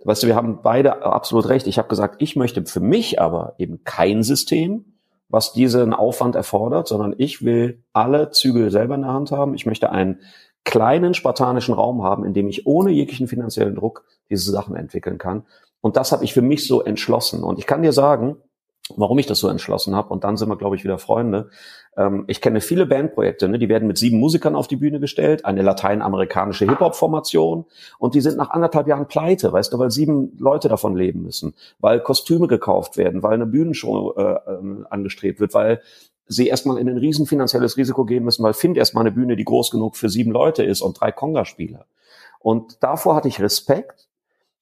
weißt 0.04 0.22
du, 0.22 0.26
wir 0.26 0.36
haben 0.36 0.60
beide 0.62 1.04
absolut 1.04 1.48
recht. 1.48 1.66
Ich 1.66 1.78
habe 1.78 1.88
gesagt, 1.88 2.16
ich 2.22 2.36
möchte 2.36 2.64
für 2.66 2.80
mich 2.80 3.20
aber 3.20 3.54
eben 3.58 3.84
kein 3.84 4.22
System, 4.22 4.84
was 5.28 5.52
diesen 5.52 5.92
Aufwand 5.92 6.34
erfordert, 6.34 6.88
sondern 6.88 7.14
ich 7.18 7.44
will 7.44 7.82
alle 7.92 8.30
Zügel 8.30 8.70
selber 8.70 8.94
in 8.94 9.02
der 9.02 9.12
Hand 9.12 9.32
haben. 9.32 9.54
Ich 9.54 9.66
möchte 9.66 9.90
einen 9.90 10.20
kleinen 10.64 11.14
spartanischen 11.14 11.74
Raum 11.74 12.02
haben, 12.02 12.24
in 12.24 12.32
dem 12.32 12.48
ich 12.48 12.66
ohne 12.66 12.90
jeglichen 12.90 13.28
finanziellen 13.28 13.74
Druck 13.74 14.04
diese 14.30 14.50
Sachen 14.50 14.76
entwickeln 14.76 15.18
kann. 15.18 15.44
Und 15.80 15.96
das 15.96 16.12
habe 16.12 16.24
ich 16.24 16.32
für 16.32 16.42
mich 16.42 16.66
so 16.66 16.82
entschlossen. 16.82 17.42
Und 17.42 17.58
ich 17.58 17.66
kann 17.66 17.82
dir 17.82 17.92
sagen, 17.92 18.36
warum 18.96 19.18
ich 19.18 19.26
das 19.26 19.38
so 19.38 19.48
entschlossen 19.48 19.94
habe. 19.94 20.10
Und 20.10 20.24
dann 20.24 20.36
sind 20.36 20.48
wir, 20.48 20.56
glaube 20.56 20.76
ich, 20.76 20.84
wieder 20.84 20.98
Freunde. 20.98 21.48
Ähm, 21.96 22.24
ich 22.26 22.40
kenne 22.40 22.60
viele 22.60 22.86
Bandprojekte, 22.86 23.48
ne? 23.48 23.58
die 23.58 23.68
werden 23.68 23.88
mit 23.88 23.98
sieben 23.98 24.18
Musikern 24.18 24.54
auf 24.54 24.68
die 24.68 24.76
Bühne 24.76 25.00
gestellt, 25.00 25.44
eine 25.44 25.62
lateinamerikanische 25.62 26.66
Hip-Hop-Formation 26.66 27.64
und 27.98 28.14
die 28.14 28.20
sind 28.20 28.36
nach 28.36 28.50
anderthalb 28.50 28.86
Jahren 28.86 29.08
pleite, 29.08 29.52
weißt 29.52 29.72
du, 29.72 29.78
weil 29.78 29.90
sieben 29.90 30.36
Leute 30.38 30.68
davon 30.68 30.96
leben 30.96 31.22
müssen, 31.22 31.54
weil 31.78 32.00
Kostüme 32.00 32.46
gekauft 32.46 32.96
werden, 32.96 33.22
weil 33.22 33.34
eine 33.34 33.46
Bühnenshow 33.46 34.14
äh, 34.16 34.36
ähm, 34.48 34.86
angestrebt 34.90 35.40
wird, 35.40 35.54
weil 35.54 35.80
sie 36.26 36.48
erstmal 36.48 36.78
in 36.78 36.88
ein 36.88 36.98
riesen 36.98 37.26
finanzielles 37.26 37.76
Risiko 37.76 38.04
gehen 38.04 38.24
müssen, 38.24 38.42
weil 38.42 38.54
Find 38.54 38.76
erstmal 38.76 39.02
eine 39.02 39.12
Bühne, 39.12 39.36
die 39.36 39.44
groß 39.44 39.70
genug 39.70 39.96
für 39.96 40.08
sieben 40.08 40.32
Leute 40.32 40.62
ist 40.62 40.80
und 40.80 41.00
drei 41.00 41.12
Conga-Spieler. 41.12 41.86
Und 42.40 42.82
davor 42.82 43.14
hatte 43.14 43.28
ich 43.28 43.40
Respekt 43.40 44.08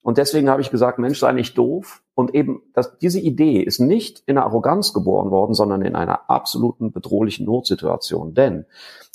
und 0.03 0.17
deswegen 0.17 0.49
habe 0.49 0.61
ich 0.61 0.69
gesagt, 0.69 0.99
Mensch, 0.99 1.17
sei 1.17 1.31
nicht 1.31 1.57
doof. 1.57 2.01
Und 2.13 2.35
eben, 2.35 2.61
dass 2.73 2.99
diese 2.99 3.21
Idee 3.21 3.61
ist 3.61 3.79
nicht 3.79 4.21
in 4.25 4.37
einer 4.37 4.45
Arroganz 4.45 4.93
geboren 4.93 5.31
worden, 5.31 5.53
sondern 5.53 5.81
in 5.81 5.95
einer 5.95 6.29
absoluten 6.29 6.91
bedrohlichen 6.91 7.45
Notsituation. 7.45 8.33
Denn 8.33 8.65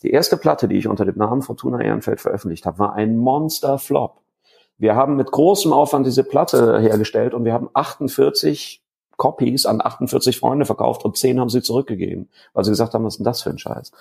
die 0.03 0.11
erste 0.11 0.39
Platte, 0.39 0.67
die 0.67 0.79
ich 0.79 0.89
unter 0.89 1.05
dem 1.05 1.19
Namen 1.19 1.43
Fortuna 1.43 1.81
Ehrenfeld 1.81 2.23
veröffentlicht 2.23 2.65
habe, 2.65 2.79
war 2.79 2.95
ein 2.95 3.19
Monster-Flop. 3.19 4.23
Wir 4.79 4.97
haben 4.97 5.17
mit 5.17 5.31
großem 5.31 5.75
Aufwand 5.75 6.07
diese 6.07 6.25
Platte 6.25 6.81
hergestellt 6.81 7.35
und 7.35 7.45
wir 7.45 7.53
haben 7.53 7.69
48 7.75 8.83
Copies 9.19 9.67
an 9.67 9.83
48 9.83 10.39
Freunde 10.39 10.65
verkauft 10.65 11.05
und 11.05 11.19
10 11.19 11.39
haben 11.39 11.51
sie 11.51 11.61
zurückgegeben, 11.61 12.31
weil 12.55 12.65
sie 12.65 12.71
gesagt 12.71 12.95
haben, 12.95 13.05
was 13.05 13.15
ist 13.15 13.19
denn 13.19 13.25
das 13.25 13.43
für 13.43 13.51
ein 13.51 13.59
Scheiß? 13.59 13.93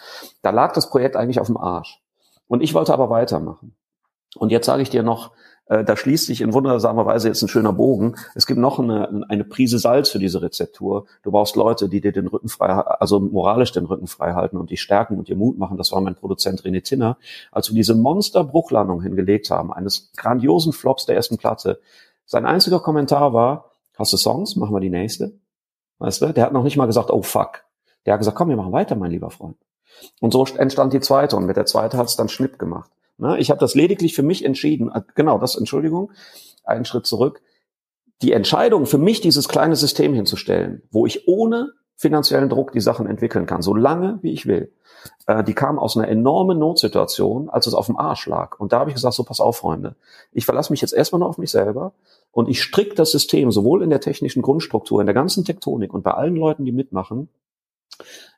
Da 0.41 0.51
lag 0.51 0.73
das 0.73 0.89
Projekt 0.89 1.17
eigentlich 1.17 1.41
auf 1.41 1.47
dem 1.47 1.57
Arsch. 1.57 2.01
Und 2.47 2.61
ich 2.61 2.73
wollte 2.73 2.93
aber 2.93 3.09
weitermachen. 3.09 3.75
Und 4.37 4.51
jetzt 4.51 4.67
sage 4.67 4.83
ich 4.83 4.89
dir 4.89 5.03
noch, 5.03 5.31
da 5.69 5.97
schließt 5.97 6.27
sich 6.27 6.41
in 6.41 6.53
wundersamer 6.53 7.05
Weise 7.05 7.27
jetzt 7.27 7.41
ein 7.41 7.49
schöner 7.49 7.73
Bogen. 7.73 8.15
Es 8.35 8.47
gibt 8.47 8.59
noch 8.59 8.79
eine, 8.79 9.25
eine 9.27 9.43
Prise 9.43 9.79
Salz 9.79 10.09
für 10.09 10.19
diese 10.19 10.41
Rezeptur. 10.41 11.07
Du 11.23 11.31
brauchst 11.31 11.57
Leute, 11.57 11.89
die 11.89 11.99
dir 11.99 12.13
den 12.13 12.27
Rücken 12.27 12.47
frei, 12.47 12.69
also 12.69 13.19
moralisch 13.19 13.73
den 13.73 13.85
Rücken 13.85 14.07
frei 14.07 14.33
halten 14.33 14.57
und 14.57 14.69
die 14.69 14.77
stärken 14.77 15.17
und 15.17 15.27
dir 15.27 15.35
Mut 15.35 15.57
machen. 15.57 15.77
Das 15.77 15.91
war 15.91 15.99
mein 15.99 16.15
Produzent 16.15 16.61
René 16.63 16.83
Tinner. 16.83 17.17
Als 17.51 17.69
wir 17.69 17.75
diese 17.75 17.95
Monster-Bruchlandung 17.95 19.01
hingelegt 19.01 19.49
haben, 19.49 19.73
eines 19.73 20.11
grandiosen 20.15 20.71
Flops 20.71 21.05
der 21.05 21.15
ersten 21.15 21.37
Platte, 21.37 21.81
sein 22.25 22.45
einziger 22.45 22.79
Kommentar 22.79 23.33
war, 23.33 23.71
hast 23.97 24.13
du 24.13 24.17
Songs? 24.17 24.55
Machen 24.55 24.73
wir 24.73 24.79
die 24.79 24.89
nächste. 24.89 25.33
Weißt 25.99 26.21
du? 26.21 26.33
Der 26.33 26.45
hat 26.45 26.53
noch 26.53 26.63
nicht 26.63 26.77
mal 26.77 26.85
gesagt, 26.85 27.11
oh 27.11 27.21
fuck. 27.21 27.63
Der 28.05 28.13
hat 28.13 28.19
gesagt, 28.19 28.37
komm, 28.37 28.49
wir 28.49 28.55
machen 28.55 28.71
weiter, 28.71 28.95
mein 28.95 29.11
lieber 29.11 29.31
Freund. 29.31 29.57
Und 30.21 30.31
so 30.31 30.45
entstand 30.45 30.93
die 30.93 30.99
zweite 30.99 31.35
und 31.35 31.45
mit 31.45 31.57
der 31.57 31.65
zweite 31.65 31.97
hat 31.97 32.07
es 32.07 32.15
dann 32.15 32.29
Schnipp 32.29 32.59
gemacht. 32.59 32.89
Ne? 33.17 33.39
Ich 33.39 33.49
habe 33.49 33.59
das 33.59 33.75
lediglich 33.75 34.15
für 34.15 34.23
mich 34.23 34.45
entschieden. 34.45 34.91
Äh, 34.93 35.01
genau, 35.15 35.37
das, 35.37 35.55
Entschuldigung, 35.55 36.11
einen 36.63 36.85
Schritt 36.85 37.05
zurück. 37.05 37.41
Die 38.21 38.31
Entscheidung 38.31 38.85
für 38.85 38.97
mich, 38.97 39.21
dieses 39.21 39.47
kleine 39.47 39.75
System 39.75 40.13
hinzustellen, 40.13 40.81
wo 40.91 41.05
ich 41.05 41.27
ohne 41.27 41.73
finanziellen 41.95 42.49
Druck 42.49 42.71
die 42.71 42.81
Sachen 42.81 43.07
entwickeln 43.07 43.45
kann, 43.45 43.61
so 43.61 43.73
lange 43.73 44.19
wie 44.21 44.31
ich 44.31 44.45
will, 44.45 44.71
äh, 45.25 45.43
die 45.43 45.53
kam 45.53 45.79
aus 45.79 45.97
einer 45.97 46.07
enormen 46.07 46.59
Notsituation, 46.59 47.49
als 47.49 47.67
es 47.67 47.73
auf 47.73 47.87
dem 47.87 47.97
Arsch 47.97 48.27
lag. 48.27 48.59
Und 48.59 48.71
da 48.71 48.79
habe 48.79 48.89
ich 48.89 48.95
gesagt, 48.95 49.15
so 49.15 49.23
pass 49.23 49.39
auf, 49.39 49.57
Freunde, 49.57 49.95
ich 50.31 50.45
verlasse 50.45 50.71
mich 50.71 50.81
jetzt 50.81 50.93
erstmal 50.93 51.19
nur 51.19 51.29
auf 51.29 51.37
mich 51.37 51.51
selber 51.51 51.93
und 52.31 52.49
ich 52.49 52.61
strick 52.61 52.95
das 52.95 53.11
System 53.11 53.51
sowohl 53.51 53.83
in 53.83 53.89
der 53.89 54.01
technischen 54.01 54.41
Grundstruktur, 54.41 54.99
in 54.99 55.07
der 55.07 55.15
ganzen 55.15 55.43
Tektonik 55.43 55.93
und 55.93 56.03
bei 56.03 56.11
allen 56.11 56.35
Leuten, 56.35 56.65
die 56.65 56.71
mitmachen, 56.71 57.29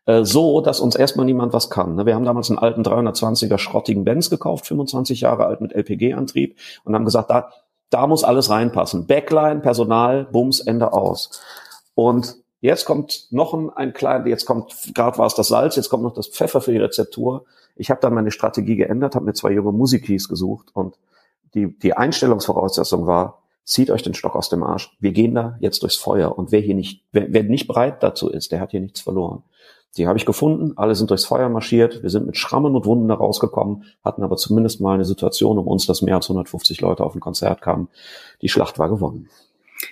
äh, 0.05 0.23
so, 0.23 0.61
dass 0.61 0.79
uns 0.79 0.95
erstmal 0.95 1.25
niemand 1.25 1.53
was 1.53 1.69
kann. 1.69 1.95
Ne? 1.95 2.05
Wir 2.05 2.15
haben 2.15 2.25
damals 2.25 2.49
einen 2.49 2.59
alten 2.59 2.81
320er 2.81 3.57
schrottigen 3.57 4.03
Benz 4.03 4.29
gekauft, 4.29 4.67
25 4.67 5.21
Jahre 5.21 5.45
alt 5.45 5.61
mit 5.61 5.73
LPG-Antrieb 5.73 6.57
und 6.83 6.95
haben 6.95 7.05
gesagt, 7.05 7.29
da, 7.29 7.51
da 7.89 8.07
muss 8.07 8.23
alles 8.23 8.49
reinpassen. 8.49 9.07
Backline, 9.07 9.61
Personal, 9.61 10.25
Bums, 10.25 10.59
Ende 10.59 10.93
aus. 10.93 11.41
Und 11.95 12.37
jetzt 12.61 12.85
kommt 12.85 13.27
noch 13.31 13.53
ein, 13.53 13.69
ein 13.69 13.93
klein, 13.93 14.25
jetzt 14.27 14.45
kommt, 14.45 14.93
gerade 14.93 15.17
war 15.17 15.27
es 15.27 15.35
das 15.35 15.47
Salz, 15.47 15.75
jetzt 15.75 15.89
kommt 15.89 16.03
noch 16.03 16.13
das 16.13 16.27
Pfeffer 16.27 16.61
für 16.61 16.71
die 16.71 16.77
Rezeptur. 16.77 17.45
Ich 17.75 17.89
habe 17.89 18.01
dann 18.01 18.13
meine 18.13 18.31
Strategie 18.31 18.75
geändert, 18.75 19.15
habe 19.15 19.25
mir 19.25 19.33
zwei 19.33 19.51
junge 19.51 19.71
Musikis 19.71 20.27
gesucht 20.27 20.67
und 20.73 20.97
die, 21.53 21.77
die 21.79 21.93
Einstellungsvoraussetzung 21.93 23.07
war, 23.07 23.41
zieht 23.63 23.91
euch 23.91 24.01
den 24.01 24.13
Stock 24.13 24.35
aus 24.35 24.49
dem 24.49 24.63
Arsch. 24.63 24.95
Wir 24.99 25.11
gehen 25.11 25.35
da 25.35 25.57
jetzt 25.59 25.83
durchs 25.83 25.97
Feuer. 25.97 26.37
Und 26.37 26.51
wer 26.51 26.59
hier 26.59 26.75
nicht, 26.75 27.03
wer, 27.11 27.31
wer 27.31 27.43
nicht 27.43 27.67
bereit 27.67 28.01
dazu 28.01 28.29
ist, 28.29 28.51
der 28.51 28.61
hat 28.61 28.71
hier 28.71 28.81
nichts 28.81 29.01
verloren. 29.01 29.43
Die 29.97 30.07
habe 30.07 30.17
ich 30.17 30.25
gefunden, 30.25 30.73
alle 30.75 30.93
sind 30.93 31.09
durchs 31.09 31.25
Feuer 31.25 31.49
marschiert, 31.49 32.03
wir 32.03 32.09
sind 32.09 32.27
mit 32.27 32.37
Schrammen 32.37 32.75
und 32.75 32.85
Wunden 32.85 33.07
da 33.07 33.15
rausgekommen, 33.15 33.85
hatten 34.03 34.23
aber 34.23 34.37
zumindest 34.37 34.81
mal 34.81 34.93
eine 34.93 35.05
Situation 35.05 35.57
um 35.57 35.67
uns, 35.67 35.87
dass 35.87 36.01
mehr 36.01 36.15
als 36.15 36.27
150 36.27 36.79
Leute 36.81 37.03
auf 37.03 37.15
ein 37.15 37.19
Konzert 37.19 37.61
kamen. 37.61 37.89
Die 38.41 38.49
Schlacht 38.49 38.77
war 38.77 38.89
gewonnen. 38.89 39.29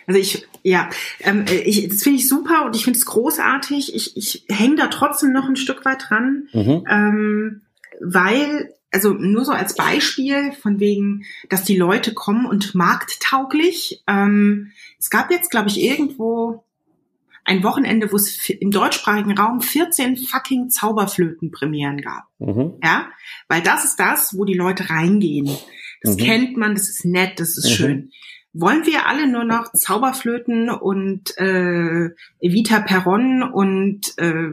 Also 0.06 0.20
ich, 0.20 0.48
ja, 0.64 0.90
ähm, 1.22 1.46
ich, 1.50 1.88
das 1.88 2.04
finde 2.04 2.20
ich 2.20 2.28
super 2.28 2.66
und 2.66 2.76
ich 2.76 2.84
finde 2.84 3.00
es 3.00 3.06
großartig. 3.06 3.96
Ich, 3.96 4.18
ich 4.18 4.46
hänge 4.50 4.76
da 4.76 4.88
trotzdem 4.88 5.32
noch 5.32 5.48
ein 5.48 5.56
Stück 5.56 5.86
weit 5.86 6.06
dran, 6.10 6.48
mhm. 6.54 6.84
ähm, 6.90 7.62
weil, 8.02 8.74
also 8.92 9.14
nur 9.14 9.46
so 9.46 9.52
als 9.52 9.76
Beispiel 9.76 10.52
von 10.54 10.80
wegen, 10.80 11.24
dass 11.50 11.64
die 11.64 11.78
Leute 11.78 12.14
kommen 12.14 12.46
und 12.46 12.76
markttauglich. 12.76 14.04
Ähm, 14.08 14.72
es 15.00 15.10
gab 15.10 15.32
jetzt, 15.32 15.52
glaube 15.52 15.70
ich, 15.70 15.82
irgendwo 15.82 16.64
ein 17.48 17.64
Wochenende, 17.64 18.12
wo 18.12 18.18
es 18.18 18.50
im 18.50 18.72
deutschsprachigen 18.72 19.38
Raum 19.38 19.62
14 19.62 20.18
fucking 20.18 20.70
Zauberflötenpremieren 20.70 22.02
gab. 22.02 22.26
Mhm. 22.40 22.74
Ja, 22.84 23.08
weil 23.48 23.62
das 23.62 23.86
ist 23.86 23.96
das, 23.96 24.38
wo 24.38 24.44
die 24.44 24.54
Leute 24.54 24.90
reingehen. 24.90 25.50
Das 26.02 26.18
mhm. 26.18 26.20
kennt 26.20 26.58
man, 26.58 26.76
das 26.76 26.90
ist 26.90 27.06
nett, 27.06 27.40
das 27.40 27.58
ist 27.58 27.70
mhm. 27.70 27.74
schön. 27.74 28.12
Wollen 28.52 28.86
wir 28.86 29.08
alle 29.08 29.32
nur 29.32 29.46
noch 29.46 29.72
Zauberflöten 29.72 30.70
und 30.70 31.38
äh, 31.38 32.10
Evita 32.42 32.82
Perron 32.82 33.44
und 33.44 34.18
äh, 34.18 34.50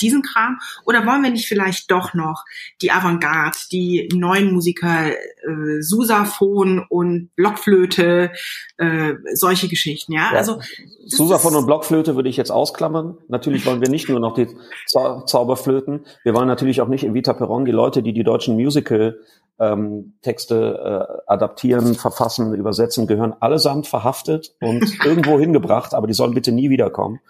diesen 0.00 0.22
Kram? 0.22 0.58
Oder 0.84 1.06
wollen 1.06 1.22
wir 1.22 1.30
nicht 1.30 1.46
vielleicht 1.46 1.90
doch 1.90 2.14
noch 2.14 2.44
die 2.82 2.92
Avantgarde, 2.92 3.58
die 3.72 4.08
neuen 4.14 4.52
Musiker, 4.52 5.10
äh, 5.10 5.80
Susaphon 5.80 6.84
und 6.88 7.30
Blockflöte, 7.36 8.32
äh, 8.76 9.14
solche 9.34 9.68
Geschichten, 9.68 10.12
ja? 10.12 10.32
ja. 10.32 10.38
Also 10.38 10.60
Susaphon 11.06 11.56
und 11.56 11.66
Blockflöte 11.66 12.16
würde 12.16 12.28
ich 12.28 12.36
jetzt 12.36 12.50
ausklammern. 12.50 13.18
Natürlich 13.28 13.66
wollen 13.66 13.80
wir 13.80 13.88
nicht 13.88 14.08
nur 14.08 14.20
noch 14.20 14.34
die 14.34 14.48
Zau 14.86 15.22
Zauberflöten. 15.22 16.06
Wir 16.24 16.34
wollen 16.34 16.48
natürlich 16.48 16.80
auch 16.80 16.88
nicht 16.88 17.04
Evita 17.04 17.32
Perron, 17.32 17.64
die 17.64 17.72
Leute, 17.72 18.02
die 18.02 18.12
die 18.12 18.24
deutschen 18.24 18.56
Musical 18.56 19.18
ähm, 19.60 20.14
Texte 20.22 21.18
äh, 21.26 21.30
adaptieren, 21.30 21.94
verfassen, 21.94 22.54
übersetzen, 22.54 23.06
gehören 23.06 23.34
allesamt 23.40 23.86
verhaftet 23.86 24.54
und 24.60 24.98
irgendwo 25.04 25.38
hingebracht, 25.38 25.94
aber 25.94 26.06
die 26.06 26.14
sollen 26.14 26.34
bitte 26.34 26.50
nie 26.50 26.70
wiederkommen. 26.70 27.20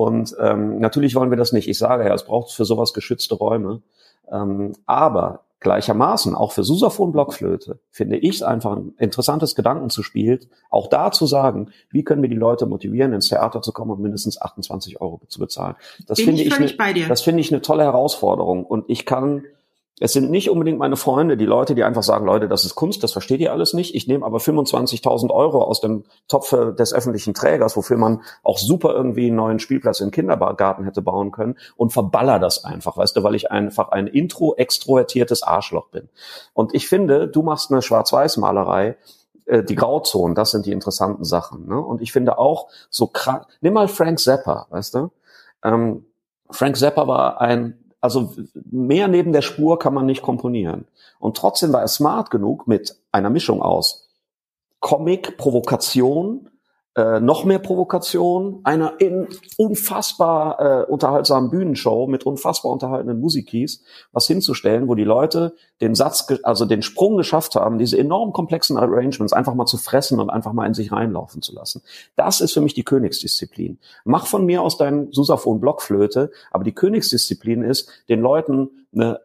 Und 0.00 0.34
ähm, 0.40 0.78
natürlich 0.78 1.14
wollen 1.14 1.28
wir 1.28 1.36
das 1.36 1.52
nicht. 1.52 1.68
Ich 1.68 1.76
sage 1.76 2.06
ja, 2.06 2.14
es 2.14 2.24
braucht 2.24 2.52
für 2.52 2.64
sowas 2.64 2.94
geschützte 2.94 3.34
Räume. 3.34 3.82
Ähm, 4.32 4.72
aber 4.86 5.40
gleichermaßen 5.60 6.34
auch 6.34 6.52
für 6.52 6.64
Susaphon 6.64 7.12
Blockflöte 7.12 7.80
finde 7.90 8.16
ich 8.16 8.36
es 8.36 8.42
einfach 8.42 8.76
ein 8.76 8.94
interessantes 8.96 9.54
Gedankenzuspiel, 9.54 10.40
auch 10.70 10.86
da 10.86 11.10
zu 11.10 11.26
sagen, 11.26 11.68
wie 11.90 12.02
können 12.02 12.22
wir 12.22 12.30
die 12.30 12.34
Leute 12.34 12.64
motivieren, 12.64 13.12
ins 13.12 13.28
Theater 13.28 13.60
zu 13.60 13.72
kommen 13.72 13.90
und 13.90 14.00
mindestens 14.00 14.40
28 14.40 15.02
Euro 15.02 15.20
zu 15.28 15.38
bezahlen. 15.38 15.76
Das 16.06 16.16
Bin 16.16 16.28
finde 16.28 16.42
ich, 16.44 16.58
ich 16.58 16.80
eine, 16.80 17.06
das 17.06 17.20
finde 17.20 17.42
ich 17.42 17.52
eine 17.52 17.60
tolle 17.60 17.82
Herausforderung 17.82 18.64
und 18.64 18.86
ich 18.88 19.04
kann 19.04 19.44
es 20.00 20.14
sind 20.14 20.30
nicht 20.30 20.48
unbedingt 20.48 20.78
meine 20.78 20.96
Freunde, 20.96 21.36
die 21.36 21.44
Leute, 21.44 21.74
die 21.74 21.84
einfach 21.84 22.02
sagen, 22.02 22.24
Leute, 22.24 22.48
das 22.48 22.64
ist 22.64 22.74
Kunst, 22.74 23.04
das 23.04 23.12
versteht 23.12 23.40
ihr 23.40 23.52
alles 23.52 23.74
nicht. 23.74 23.94
Ich 23.94 24.08
nehme 24.08 24.24
aber 24.24 24.38
25.000 24.38 25.30
Euro 25.30 25.62
aus 25.62 25.82
dem 25.82 26.04
Topf 26.26 26.56
des 26.74 26.94
öffentlichen 26.94 27.34
Trägers, 27.34 27.76
wofür 27.76 27.98
man 27.98 28.22
auch 28.42 28.56
super 28.56 28.94
irgendwie 28.94 29.26
einen 29.26 29.36
neuen 29.36 29.58
Spielplatz 29.58 30.00
im 30.00 30.10
Kindergarten 30.10 30.84
hätte 30.84 31.02
bauen 31.02 31.32
können 31.32 31.56
und 31.76 31.92
verballer 31.92 32.38
das 32.38 32.64
einfach, 32.64 32.96
weißt 32.96 33.14
du, 33.14 33.22
weil 33.22 33.34
ich 33.34 33.50
einfach 33.50 33.90
ein 33.90 34.06
intro-extrovertiertes 34.06 35.42
Arschloch 35.42 35.88
bin. 35.88 36.08
Und 36.54 36.74
ich 36.74 36.88
finde, 36.88 37.28
du 37.28 37.42
machst 37.42 37.70
eine 37.70 37.82
Schwarz-Weiß-Malerei, 37.82 38.96
äh, 39.44 39.62
die 39.62 39.74
Grauzonen, 39.74 40.34
das 40.34 40.52
sind 40.52 40.64
die 40.64 40.72
interessanten 40.72 41.24
Sachen. 41.24 41.68
Ne? 41.68 41.78
Und 41.78 42.00
ich 42.00 42.12
finde 42.12 42.38
auch 42.38 42.68
so 42.88 43.06
krank, 43.06 43.44
nimm 43.60 43.74
mal 43.74 43.86
Frank 43.86 44.18
Zappa, 44.18 44.66
weißt 44.70 44.94
du? 44.94 45.10
Ähm, 45.62 46.06
Frank 46.50 46.78
Zappa 46.78 47.06
war 47.06 47.40
ein 47.40 47.79
also 48.00 48.34
mehr 48.70 49.08
neben 49.08 49.32
der 49.32 49.42
Spur 49.42 49.78
kann 49.78 49.94
man 49.94 50.06
nicht 50.06 50.22
komponieren. 50.22 50.86
Und 51.18 51.36
trotzdem 51.36 51.72
war 51.72 51.80
er 51.80 51.88
smart 51.88 52.30
genug 52.30 52.66
mit 52.66 52.96
einer 53.12 53.30
Mischung 53.30 53.62
aus 53.62 54.08
Comic, 54.80 55.36
Provokation, 55.36 56.49
äh, 57.00 57.18
noch 57.18 57.44
mehr 57.44 57.58
Provokation, 57.58 58.60
einer 58.64 59.00
in 59.00 59.26
unfassbar 59.56 60.60
äh, 60.60 60.84
unterhaltsamen 60.84 61.50
Bühnenshow 61.50 62.06
mit 62.06 62.24
unfassbar 62.24 62.72
unterhaltenden 62.72 63.20
Musikis, 63.20 63.82
was 64.12 64.26
hinzustellen, 64.26 64.86
wo 64.86 64.94
die 64.94 65.04
Leute 65.04 65.54
den 65.80 65.94
Satz, 65.94 66.26
also 66.42 66.66
den 66.66 66.82
Sprung 66.82 67.16
geschafft 67.16 67.54
haben, 67.54 67.78
diese 67.78 67.96
enorm 67.96 68.34
komplexen 68.34 68.76
Arrangements 68.76 69.32
einfach 69.32 69.54
mal 69.54 69.64
zu 69.64 69.78
fressen 69.78 70.20
und 70.20 70.28
einfach 70.28 70.52
mal 70.52 70.66
in 70.66 70.74
sich 70.74 70.92
reinlaufen 70.92 71.40
zu 71.40 71.54
lassen. 71.54 71.82
Das 72.16 72.42
ist 72.42 72.52
für 72.52 72.60
mich 72.60 72.74
die 72.74 72.84
Königsdisziplin. 72.84 73.78
Mach 74.04 74.26
von 74.26 74.44
mir 74.44 74.60
aus 74.60 74.76
deinen 74.76 75.10
Susaphon 75.10 75.58
Blockflöte, 75.58 76.30
aber 76.50 76.64
die 76.64 76.74
Königsdisziplin 76.74 77.62
ist, 77.62 77.88
den 78.10 78.20
Leuten 78.20 78.68
eine 78.94 79.20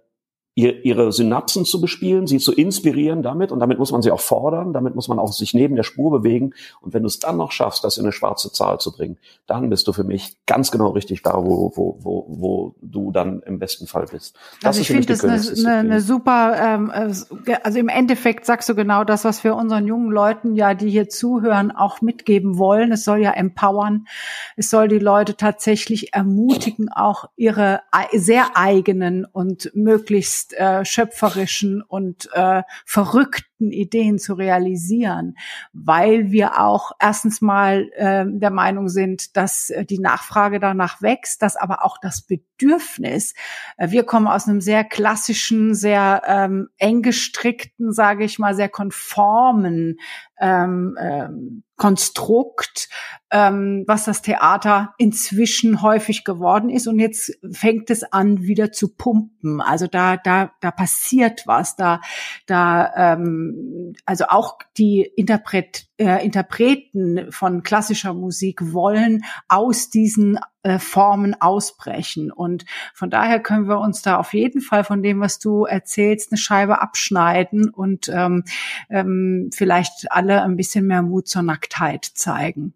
ihre 0.56 1.12
Synapsen 1.12 1.66
zu 1.66 1.82
bespielen, 1.82 2.28
sie 2.28 2.38
zu 2.38 2.54
inspirieren 2.54 3.22
damit 3.22 3.52
und 3.52 3.60
damit 3.60 3.78
muss 3.78 3.92
man 3.92 4.02
sie 4.02 4.12
auch 4.12 4.22
fordern, 4.22 4.72
damit 4.72 4.96
muss 4.96 5.10
man 5.10 5.20
auch 5.20 5.34
sich 5.34 5.54
neben 5.54 5.76
der 5.76 5.84
Spur 5.84 6.12
bewegen 6.12 6.54
und 6.80 6.94
wenn 6.94 7.04
du 7.04 7.08
es 7.08 7.20
dann 7.20 7.36
noch 7.36 7.52
schaffst, 7.52 7.84
das 7.84 7.98
in 7.98 8.06
eine 8.06 8.14
schwarze 8.14 8.54
Zahl 8.54 8.80
zu 8.80 8.94
bringen, 8.94 9.18
dann 9.48 9.70
bist 9.70 9.86
du 9.88 9.92
für 9.92 10.06
mich 10.06 10.38
ganz 10.46 10.72
genau 10.72 10.92
richtig 10.92 11.24
da, 11.24 11.34
wo, 11.34 11.74
wo, 11.76 11.98
wo, 12.00 12.26
wo 12.30 12.76
du 12.82 13.12
dann 13.12 13.42
im 13.46 13.60
besten 13.60 13.86
Fall 13.86 14.06
bist. 14.10 14.38
Das 14.62 14.78
also 14.78 14.82
ich 14.82 14.88
finde 14.88 15.08
das 15.08 15.26
eine, 15.26 15.70
eine, 15.70 15.80
eine 15.80 16.02
super, 16.02 16.56
ähm, 16.58 16.90
äh, 16.90 17.56
also 17.62 17.78
im 17.78 17.90
Endeffekt 17.90 18.46
sagst 18.46 18.70
du 18.70 18.76
genau 18.76 19.04
das, 19.04 19.26
was 19.26 19.44
wir 19.44 19.56
unseren 19.56 19.86
jungen 19.86 20.10
Leuten 20.10 20.56
ja, 20.56 20.74
die 20.74 20.90
hier 20.90 21.10
zuhören, 21.10 21.72
auch 21.72 22.00
mitgeben 22.00 22.58
wollen. 22.58 22.94
Es 22.94 23.04
soll 23.04 23.20
ja 23.20 23.32
empowern, 23.32 24.08
es 24.56 24.70
soll 24.70 24.88
die 24.88 25.00
Leute 25.00 25.36
tatsächlich 25.36 26.14
ermutigen, 26.14 26.90
auch 26.90 27.26
ihre 27.36 27.82
sehr 28.14 28.56
eigenen 28.56 29.26
und 29.26 29.72
möglichst 29.74 30.45
möglichst 30.46 30.54
äh, 30.54 30.86
schöpferischen 30.86 31.82
und 31.82 32.30
äh, 32.34 32.64
verrückten 32.86 33.72
Ideen 33.72 34.20
zu 34.20 34.34
realisieren, 34.34 35.36
weil 35.74 36.32
wir 36.32 36.60
auch 36.60 36.92
erstens 37.00 37.42
mal 37.42 37.90
äh, 37.96 38.26
der 38.28 38.52
Meinung 38.52 38.90
sind, 38.90 39.38
dass 39.38 39.70
äh, 39.70 39.86
die 39.86 40.00
Nachfrage 40.00 40.60
danach 40.60 41.02
wächst, 41.02 41.42
dass 41.42 41.56
aber 41.56 41.84
auch 41.86 41.98
das 42.02 42.22
Bedürfnis, 42.22 43.34
äh, 43.78 43.92
wir 43.92 44.04
kommen 44.04 44.28
aus 44.28 44.48
einem 44.48 44.62
sehr 44.62 44.84
klassischen, 44.84 45.74
sehr 45.74 46.22
ähm, 46.28 46.68
eng 46.78 47.02
gestrickten, 47.02 47.94
sage 47.94 48.26
ich 48.26 48.40
mal, 48.40 48.56
sehr 48.56 48.70
konformen 48.70 49.98
ähm, 50.40 50.98
ähm, 51.00 51.64
Konstrukt, 51.78 52.88
ähm, 53.32 53.84
was 53.86 54.06
das 54.06 54.22
Theater 54.22 54.94
inzwischen 54.98 55.82
häufig 55.82 56.24
geworden 56.24 56.70
ist. 56.70 56.88
Und 56.88 57.00
jetzt 57.00 57.38
fängt 57.52 57.90
es 57.90 58.04
an, 58.04 58.44
wieder 58.44 58.72
zu 58.72 58.96
pumpen. 58.96 59.60
Also 59.60 59.88
da, 59.88 60.16
da, 60.16 60.52
da 60.62 60.72
passiert 60.72 61.44
was. 61.46 61.76
Da, 61.76 62.00
da, 62.46 63.14
ähm, 63.14 63.94
also 64.06 64.26
auch 64.30 64.60
die 64.78 65.02
Interpret, 65.02 65.88
äh, 65.98 66.26
Interpreten 66.26 67.30
von 67.32 67.62
klassischer 67.62 68.14
Musik 68.14 68.72
wollen 68.74 69.26
aus 69.50 69.90
diesen 69.90 70.40
äh, 70.66 70.80
Formen 70.80 71.40
ausbrechen. 71.40 72.32
Und 72.32 72.66
von 72.96 73.12
daher 73.12 73.40
können 73.40 73.68
wir 73.68 73.80
uns 73.80 74.02
da 74.02 74.18
auf 74.18 74.34
jeden 74.34 74.62
Fall 74.62 74.84
von 74.84 75.04
dem, 75.04 75.20
was 75.20 75.38
du 75.38 75.66
erzählst, 75.66 76.32
eine 76.32 76.40
Scheibe 76.40 76.82
abschneiden 76.82 77.70
und 77.70 78.10
ähm, 78.10 78.44
ähm, 78.90 79.52
vielleicht 79.54 80.12
alle 80.12 80.42
ein 80.42 80.58
bisschen 80.58 80.88
mehr 80.88 81.04
Mut 81.04 81.28
zur 81.28 81.44
Nacktheit 81.44 82.06
zeigen. 82.06 82.74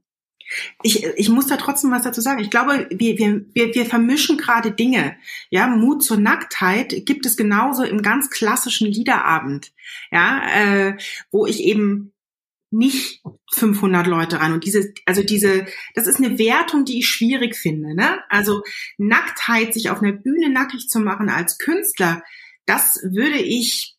Ich, 0.83 1.03
ich 1.03 1.29
muss 1.29 1.47
da 1.47 1.57
trotzdem 1.57 1.91
was 1.91 2.03
dazu 2.03 2.21
sagen. 2.21 2.39
Ich 2.39 2.51
glaube, 2.51 2.87
wir, 2.91 3.17
wir, 3.17 3.45
wir, 3.53 3.73
wir 3.73 3.85
vermischen 3.85 4.37
gerade 4.37 4.71
Dinge. 4.71 5.15
Ja, 5.49 5.67
Mut 5.67 6.03
zur 6.03 6.17
Nacktheit 6.17 7.07
gibt 7.07 7.25
es 7.25 7.37
genauso 7.37 7.83
im 7.83 8.03
ganz 8.03 8.29
klassischen 8.29 8.87
Liederabend. 8.87 9.71
Ja, 10.11 10.41
äh, 10.53 10.97
wo 11.31 11.47
ich 11.47 11.63
eben 11.63 12.13
nicht 12.71 13.21
500 13.53 14.05
Leute 14.05 14.39
rein 14.39 14.53
und 14.53 14.63
diese, 14.63 14.93
also 15.05 15.23
diese, 15.23 15.65
das 15.95 16.07
ist 16.07 16.17
eine 16.17 16.37
Wertung, 16.37 16.85
die 16.85 16.99
ich 16.99 17.07
schwierig 17.07 17.55
finde. 17.55 17.95
Ne? 17.95 18.19
Also 18.29 18.61
Nacktheit, 18.97 19.73
sich 19.73 19.89
auf 19.89 20.01
einer 20.01 20.11
Bühne 20.11 20.49
nackig 20.49 20.87
zu 20.87 20.99
machen 20.99 21.29
als 21.29 21.57
Künstler, 21.57 22.23
das 22.65 22.99
würde 23.03 23.37
ich 23.37 23.97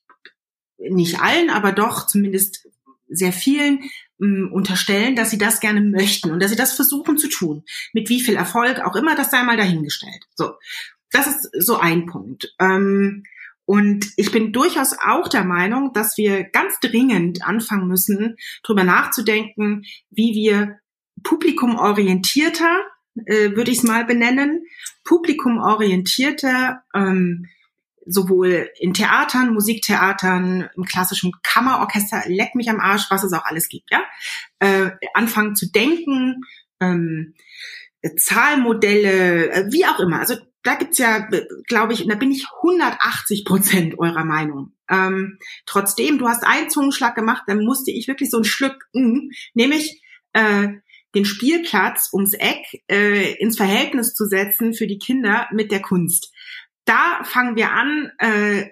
nicht 0.79 1.21
allen, 1.21 1.51
aber 1.51 1.73
doch 1.73 2.07
zumindest 2.07 2.69
sehr 3.09 3.33
vielen 3.33 3.91
mh, 4.19 4.53
unterstellen, 4.53 5.17
dass 5.17 5.31
sie 5.31 5.39
das 5.39 5.61
gerne 5.61 5.81
möchten 5.81 6.31
und 6.31 6.41
dass 6.41 6.51
sie 6.51 6.57
das 6.57 6.73
versuchen 6.73 7.19
zu 7.19 7.29
tun. 7.29 7.65
Mit 7.93 8.09
wie 8.09 8.21
viel 8.21 8.37
Erfolg 8.37 8.81
auch 8.81 8.95
immer, 8.95 9.17
das 9.17 9.31
sei 9.31 9.43
mal 9.43 9.57
dahingestellt. 9.57 10.25
So. 10.37 10.55
das 11.11 11.27
ist 11.27 11.67
so 11.67 11.79
ein 11.79 12.07
Punkt. 12.07 12.55
Ähm, 12.61 13.25
und 13.71 14.11
ich 14.17 14.33
bin 14.33 14.53
durchaus 14.53 14.97
auch 14.99 15.29
der 15.29 15.45
Meinung, 15.45 15.93
dass 15.93 16.17
wir 16.17 16.43
ganz 16.43 16.81
dringend 16.81 17.47
anfangen 17.47 17.87
müssen, 17.87 18.35
darüber 18.65 18.83
nachzudenken, 18.83 19.85
wie 20.11 20.35
wir 20.35 20.81
publikumorientierter, 21.23 22.81
äh, 23.27 23.55
würde 23.55 23.71
ich 23.71 23.79
es 23.79 23.85
mal 23.85 24.05
benennen, 24.05 24.65
publikumorientierter 25.05 26.83
ähm, 26.97 27.47
sowohl 28.05 28.71
in 28.81 28.93
Theatern, 28.93 29.55
Musiktheatern, 29.55 30.69
im 30.75 30.85
klassischen 30.85 31.31
Kammerorchester, 31.45 32.25
leck 32.27 32.57
mich 32.57 32.71
am 32.71 32.81
Arsch, 32.81 33.09
was 33.09 33.23
es 33.23 33.33
auch 33.33 33.45
alles 33.45 33.69
gibt, 33.69 33.93
ja, 33.93 34.03
äh, 34.59 34.91
anfangen 35.15 35.55
zu 35.55 35.71
denken, 35.71 36.43
ähm, 36.81 37.35
Zahlmodelle, 38.17 39.53
äh, 39.53 39.67
wie 39.71 39.87
auch 39.87 40.01
immer. 40.01 40.19
Also 40.19 40.35
da 40.63 40.75
gibt's 40.75 40.99
ja, 40.99 41.29
glaube 41.67 41.93
ich, 41.93 42.03
und 42.03 42.11
da 42.11 42.17
bin 42.17 42.31
ich 42.31 42.47
180 42.63 43.45
Prozent 43.45 43.99
eurer 43.99 44.25
Meinung. 44.25 44.73
Ähm, 44.89 45.39
trotzdem, 45.67 46.19
du 46.19 46.29
hast 46.29 46.45
einen 46.45 46.69
Zungenschlag 46.69 47.15
gemacht, 47.15 47.45
dann 47.47 47.65
musste 47.65 47.91
ich 47.91 48.09
wirklich 48.09 48.31
so 48.31 48.39
ein 48.39 48.45
Schluck, 48.45 48.77
mh, 48.93 49.31
nämlich 49.55 50.03
äh, 50.33 50.69
den 51.15 51.25
Spielplatz 51.25 52.11
ums 52.13 52.35
Eck 52.35 52.83
äh, 52.91 53.35
ins 53.35 53.57
Verhältnis 53.57 54.15
zu 54.15 54.27
setzen 54.27 54.75
für 54.75 54.87
die 54.87 54.99
Kinder 54.99 55.49
mit 55.53 55.73
der 55.73 55.81
Kunst. 55.81 56.33
Da 56.85 57.23
fangen 57.25 57.57
wir 57.57 57.73
an, 57.73 58.13
äh, 58.19 58.71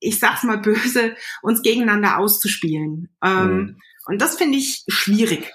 ich 0.00 0.18
sag's 0.18 0.44
mal 0.44 0.58
böse, 0.58 1.16
uns 1.42 1.62
gegeneinander 1.62 2.18
auszuspielen. 2.18 3.08
Ähm, 3.22 3.56
mhm. 3.56 3.80
Und 4.08 4.22
das 4.22 4.36
finde 4.36 4.56
ich 4.56 4.84
schwierig. 4.88 5.52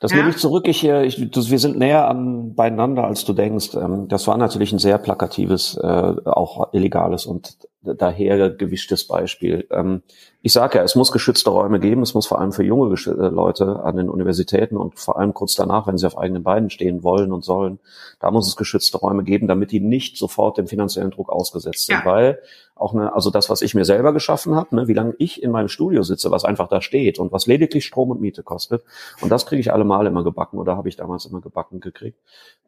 Das 0.00 0.10
ja? 0.10 0.18
nehme 0.18 0.30
ich 0.30 0.36
zurück. 0.36 0.66
Ich, 0.66 0.82
äh, 0.84 1.06
ich, 1.06 1.30
das, 1.30 1.50
wir 1.50 1.60
sind 1.60 1.78
näher 1.78 2.08
an 2.08 2.54
beieinander, 2.54 3.04
als 3.04 3.24
du 3.24 3.32
denkst. 3.32 3.74
Ähm, 3.74 4.08
das 4.08 4.26
war 4.26 4.36
natürlich 4.36 4.72
ein 4.72 4.80
sehr 4.80 4.98
plakatives, 4.98 5.76
äh, 5.76 6.14
auch 6.24 6.72
illegales 6.72 7.26
und 7.26 7.56
daher 7.82 8.50
gewischtes 8.50 9.06
Beispiel. 9.06 9.66
Ähm, 9.70 10.02
ich 10.40 10.52
sage 10.52 10.78
ja, 10.78 10.84
es 10.84 10.94
muss 10.94 11.12
geschützte 11.12 11.50
Räume 11.50 11.80
geben. 11.80 12.02
Es 12.02 12.14
muss 12.14 12.26
vor 12.26 12.40
allem 12.40 12.52
für 12.52 12.64
junge 12.64 12.94
äh, 12.94 13.10
Leute 13.10 13.80
an 13.84 13.96
den 13.96 14.08
Universitäten 14.08 14.76
und 14.76 14.98
vor 14.98 15.18
allem 15.18 15.34
kurz 15.34 15.54
danach, 15.54 15.86
wenn 15.86 15.98
sie 15.98 16.06
auf 16.06 16.18
eigenen 16.18 16.42
Beinen 16.42 16.70
stehen 16.70 17.02
wollen 17.02 17.32
und 17.32 17.44
sollen, 17.44 17.78
da 18.20 18.30
muss 18.30 18.48
es 18.48 18.56
geschützte 18.56 18.98
Räume 18.98 19.24
geben, 19.24 19.48
damit 19.48 19.70
die 19.72 19.80
nicht 19.80 20.16
sofort 20.16 20.58
dem 20.58 20.66
finanziellen 20.66 21.10
Druck 21.10 21.30
ausgesetzt 21.30 21.86
sind. 21.86 21.96
Ja. 21.96 22.04
Weil 22.04 22.38
auch 22.74 22.94
eine, 22.94 23.14
also 23.14 23.30
das, 23.30 23.50
was 23.50 23.62
ich 23.62 23.74
mir 23.74 23.84
selber 23.84 24.12
geschaffen 24.12 24.54
habe, 24.54 24.74
ne, 24.74 24.88
wie 24.88 24.94
lange 24.94 25.14
ich 25.18 25.42
in 25.42 25.50
meinem 25.50 25.68
Studio 25.68 26.02
sitze, 26.02 26.30
was 26.30 26.44
einfach 26.44 26.68
da 26.68 26.80
steht 26.80 27.18
und 27.18 27.32
was 27.32 27.46
lediglich 27.46 27.84
Strom 27.84 28.10
und 28.10 28.20
Miete 28.20 28.42
kostet. 28.42 28.82
Und 29.20 29.30
das 29.30 29.46
kriege 29.46 29.60
ich 29.60 29.72
allemal 29.72 30.06
immer 30.06 30.24
gebacken 30.24 30.58
oder 30.58 30.76
habe 30.76 30.88
ich 30.88 30.96
damals 30.96 31.26
immer 31.26 31.40
gebacken 31.40 31.80
gekriegt. 31.80 32.18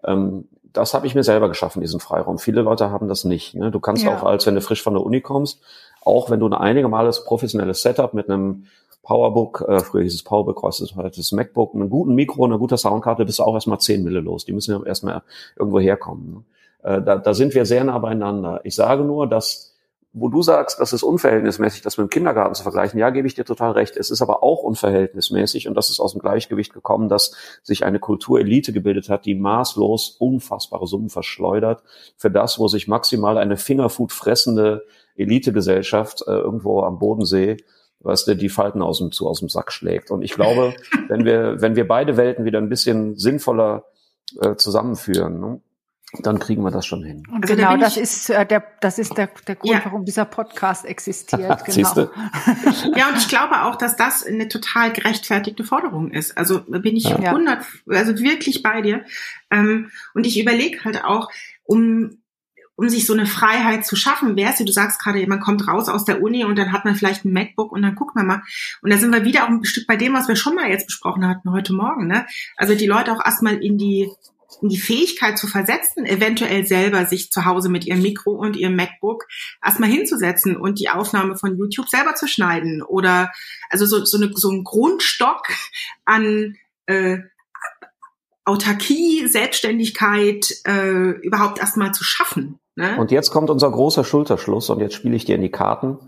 Ähm, 0.05 0.49
das 0.75 0.93
habe 0.93 1.07
ich 1.07 1.15
mir 1.15 1.23
selber 1.23 1.49
geschaffen, 1.49 1.81
diesen 1.81 2.01
Freiraum. 2.01 2.39
Viele 2.39 2.61
Leute 2.61 2.91
haben 2.91 3.09
das 3.09 3.25
nicht. 3.25 3.55
Ne? 3.55 3.71
Du 3.71 3.81
kannst 3.81 4.05
ja. 4.05 4.15
auch, 4.15 4.25
als 4.25 4.47
wenn 4.47 4.57
du 4.57 4.61
frisch 4.61 4.83
von 4.83 4.95
der 4.95 5.05
Uni 5.05 5.21
kommst, 5.21 5.61
auch 6.05 6.29
wenn 6.31 6.41
du 6.41 6.47
ein 6.47 6.53
einigermaßen 6.53 7.25
professionelles 7.25 7.81
Setup 7.81 8.13
mit 8.13 8.29
einem 8.29 8.67
Powerbook, 9.03 9.65
äh, 9.69 9.81
früher 9.81 10.03
hieß 10.03 10.15
es 10.15 10.23
Powerbook, 10.23 10.63
heute 10.63 10.83
ist 10.83 11.19
das 11.19 11.33
MacBook, 11.33 11.75
einem 11.75 11.89
guten 11.91 12.15
Mikro, 12.15 12.45
einer 12.45 12.59
guten 12.59 12.77
Soundkarte, 12.77 13.25
bist 13.25 13.39
du 13.39 13.45
auch 13.45 13.55
erstmal 13.55 13.79
10 13.79 14.03
Mille 14.03 14.21
los. 14.21 14.45
Die 14.45 14.53
müssen 14.53 14.73
ja 14.73 14.85
erstmal 14.85 15.23
irgendwo 15.57 15.79
herkommen. 15.79 16.45
Ne? 16.83 16.91
Äh, 16.91 17.03
da, 17.03 17.17
da 17.17 17.35
sind 17.35 17.55
wir 17.55 17.65
sehr 17.67 17.85
nah 17.85 17.99
beieinander. 17.99 18.61
Ich 18.65 18.75
sage 18.75 19.05
nur, 19.05 19.29
dass 19.29 19.74
wo 20.17 20.29
du 20.29 20.43
sagst, 20.43 20.79
das 20.79 20.93
ist 20.93 21.03
unverhältnismäßig, 21.03 21.83
das 21.83 21.99
mit 21.99 22.07
dem 22.07 22.11
Kindergarten 22.11 22.55
zu 22.55 22.63
vergleichen, 22.63 23.01
ja, 23.01 23.11
gebe 23.11 23.27
ich 23.27 23.35
dir 23.35 23.45
total 23.45 23.73
recht. 23.73 23.97
Es 23.97 24.11
ist 24.11 24.23
aber 24.23 24.45
auch 24.45 24.63
unverhältnismäßig 24.63 25.67
und 25.67 25.75
das 25.75 25.91
ist 25.91 25.99
aus 25.99 26.13
dem 26.13 26.21
Gleichgewicht 26.21 26.73
gekommen, 26.73 27.09
dass 27.09 27.35
sich 27.65 27.85
eine 27.85 27.99
Kulturelite 27.99 28.73
gebildet 28.73 29.09
hat, 29.09 29.27
die 29.27 29.35
maßlos 29.35 30.17
unfassbare 30.21 30.87
Summen 30.87 31.11
verschleudert 31.11 31.83
für 32.17 32.31
das, 32.31 32.61
wo 32.61 32.69
sich 32.69 32.87
maximal 32.87 33.39
eine 33.39 33.57
Fingerfood 33.57 34.13
fressende 34.13 34.85
Elitegesellschaft 35.17 36.23
äh, 36.29 36.31
irgendwo 36.31 36.83
am 36.83 37.01
Bodensee 37.01 37.57
weißt 38.05 38.29
du, 38.29 38.37
die 38.37 38.51
Falten 38.51 38.83
aus 38.83 38.99
dem, 38.99 39.13
zu 39.13 39.27
aus 39.27 39.41
dem 39.41 39.49
Sack 39.49 39.73
schlägt. 39.73 40.11
Und 40.11 40.23
ich 40.23 40.33
glaube, 40.33 40.75
wenn 41.09 41.25
wir, 41.25 41.61
wenn 41.61 41.75
wir 41.75 41.89
beide 41.89 42.17
Welten 42.17 42.45
wieder 42.45 42.59
ein 42.59 42.69
bisschen 42.69 43.17
sinnvoller 43.17 43.87
äh, 44.41 44.57
zusammenführen, 44.57 45.41
ne, 45.41 45.61
dann 46.21 46.39
kriegen 46.39 46.63
wir 46.63 46.71
das 46.71 46.87
schon 46.87 47.03
hin. 47.03 47.23
Und 47.31 47.43
also 47.43 47.57
genau, 47.57 47.77
das 47.77 47.97
ist 47.97 48.31
äh, 48.31 48.47
der, 48.47 48.65
das 48.81 48.99
ist 48.99 49.17
der, 49.17 49.29
der 49.47 49.57
Grund, 49.57 49.73
ja. 49.73 49.81
warum 49.85 50.05
dieser 50.05 50.25
Podcast 50.25 50.85
existiert. 50.85 51.65
genau. 51.67 51.95
ja, 52.97 53.09
und 53.09 53.19
ich 53.19 53.29
glaube 53.29 53.63
auch, 53.63 53.77
dass 53.77 53.97
das 53.97 54.25
eine 54.25 54.49
total 54.49 54.93
gerechtfertigte 54.93 55.65
Forderung 55.65 56.11
ist. 56.11 56.37
Also 56.37 56.61
bin 56.63 56.97
ich 56.97 57.05
ja. 57.05 57.17
100, 57.17 57.65
also 57.89 58.19
wirklich 58.19 58.63
bei 58.63 58.81
dir. 58.83 59.05
Ähm, 59.51 59.91
und 60.15 60.27
ich 60.27 60.41
überlege 60.41 60.85
halt 60.85 61.05
auch, 61.05 61.31
um 61.65 62.19
um 62.77 62.89
sich 62.89 63.07
so 63.07 63.13
eine 63.13 63.27
Freiheit 63.27 63.87
zu 63.87 63.97
schaffen, 63.97 64.37
wär's 64.37 64.59
du 64.59 64.73
sagst 64.73 65.01
gerade, 65.01 65.25
man 65.27 65.41
kommt 65.41 65.69
raus 65.69 65.89
aus 65.89 66.05
der 66.05 66.23
Uni 66.23 66.45
und 66.45 66.57
dann 66.57 66.73
hat 66.73 66.85
man 66.85 66.97
vielleicht 66.97 67.25
ein 67.25 67.33
MacBook 67.33 67.73
und 67.73 67.83
dann 67.83 67.95
guckt 67.95 68.17
man 68.17 68.27
mal. 68.27 68.43
Und 68.83 68.93
da 68.93 68.97
sind 68.97 69.13
wir 69.13 69.25
wieder 69.25 69.45
auch 69.45 69.49
ein 69.49 69.65
Stück 69.65 69.87
bei 69.87 69.97
dem, 69.97 70.15
was 70.15 70.29
wir 70.29 70.37
schon 70.37 70.55
mal 70.55 70.69
jetzt 70.69 70.87
besprochen 70.87 71.27
hatten 71.27 71.51
heute 71.51 71.73
Morgen. 71.73 72.07
Ne? 72.07 72.27
Also 72.57 72.75
die 72.75 72.87
Leute 72.87 73.13
auch 73.13 73.25
erstmal 73.25 73.63
in 73.63 73.79
die 73.79 74.11
die 74.63 74.79
Fähigkeit 74.79 75.39
zu 75.39 75.47
versetzen, 75.47 76.07
eventuell 76.07 76.67
selber 76.67 77.07
sich 77.07 77.31
zu 77.31 77.45
Hause 77.45 77.69
mit 77.69 77.87
ihrem 77.87 78.03
Mikro 78.03 78.33
und 78.33 78.57
ihrem 78.57 78.77
MacBook 78.77 79.27
erstmal 79.65 79.91
hinzusetzen 79.91 80.57
und 80.57 80.81
die 80.81 80.89
Aufnahme 80.89 81.37
von 81.37 81.57
YouTube 81.57 81.89
selber 81.89 82.15
zu 82.15 82.29
schneiden 82.29 82.83
oder 82.83 83.33
also 83.71 83.87
so, 83.87 84.05
so, 84.05 84.19
eine, 84.19 84.31
so 84.35 84.51
ein 84.51 84.65
Grundstock 84.65 85.49
an 86.05 86.57
äh, 86.87 87.19
Autarkie, 88.45 89.27
Selbstständigkeit 89.27 90.55
äh, 90.67 91.11
überhaupt 91.23 91.59
erstmal 91.59 91.93
zu 91.93 92.05
schaffen. 92.05 92.59
Ne? 92.77 92.97
Und 92.99 93.11
jetzt 93.11 93.31
kommt 93.31 93.51
unser 93.51 93.71
großer 93.71 94.05
Schulterschluss 94.05 94.69
und 94.71 94.81
jetzt 94.81 94.95
spiele 94.95 95.17
ich 95.17 95.25
dir 95.25 95.37
in 95.37 95.43
die 95.43 95.51
Karten 95.51 95.99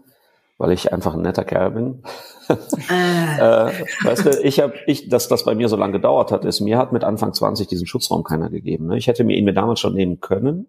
weil 0.58 0.72
ich 0.72 0.92
einfach 0.92 1.14
ein 1.14 1.22
netter 1.22 1.44
Kerl 1.44 1.70
bin. 1.72 2.02
äh. 2.48 3.68
äh, 3.68 3.72
weißt 4.04 4.26
du, 4.26 4.30
ich 4.42 4.60
habe, 4.60 4.74
ich, 4.86 5.08
dass 5.08 5.28
das 5.28 5.44
bei 5.44 5.54
mir 5.54 5.68
so 5.68 5.76
lange 5.76 5.92
gedauert 5.92 6.32
hat, 6.32 6.44
ist, 6.44 6.60
mir 6.60 6.78
hat 6.78 6.92
mit 6.92 7.04
Anfang 7.04 7.32
20 7.32 7.66
diesen 7.66 7.86
Schutzraum 7.86 8.24
keiner 8.24 8.50
gegeben. 8.50 8.86
Ne? 8.86 8.96
Ich 8.96 9.06
hätte 9.06 9.24
mir 9.24 9.36
ihn 9.36 9.44
mir 9.44 9.54
damals 9.54 9.80
schon 9.80 9.94
nehmen 9.94 10.20
können, 10.20 10.66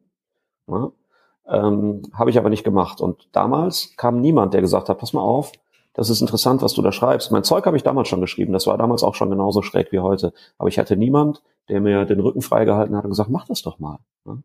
ne? 0.67 0.91
ähm, 1.47 2.01
habe 2.13 2.29
ich 2.29 2.37
aber 2.37 2.49
nicht 2.49 2.63
gemacht. 2.63 2.99
Und 2.99 3.29
damals 3.31 3.93
kam 3.95 4.19
niemand, 4.19 4.53
der 4.53 4.61
gesagt 4.61 4.89
hat, 4.89 4.97
pass 4.97 5.13
mal 5.13 5.21
auf, 5.21 5.51
das 5.93 6.11
ist 6.11 6.21
interessant, 6.21 6.61
was 6.61 6.73
du 6.73 6.83
da 6.83 6.91
schreibst. 6.91 7.31
Mein 7.31 7.43
Zeug 7.43 7.65
habe 7.65 7.75
ich 7.75 7.81
damals 7.81 8.07
schon 8.07 8.21
geschrieben, 8.21 8.53
das 8.53 8.67
war 8.67 8.77
damals 8.77 9.01
auch 9.01 9.15
schon 9.15 9.31
genauso 9.31 9.63
schräg 9.63 9.91
wie 9.91 9.99
heute. 9.99 10.31
Aber 10.59 10.69
ich 10.69 10.77
hatte 10.77 10.95
niemand, 10.95 11.41
der 11.69 11.81
mir 11.81 12.05
den 12.05 12.19
Rücken 12.19 12.41
freigehalten 12.41 12.95
hat 12.95 13.03
und 13.03 13.09
gesagt, 13.09 13.31
mach 13.31 13.47
das 13.47 13.63
doch 13.63 13.79
mal. 13.79 13.97
Ne? 14.23 14.43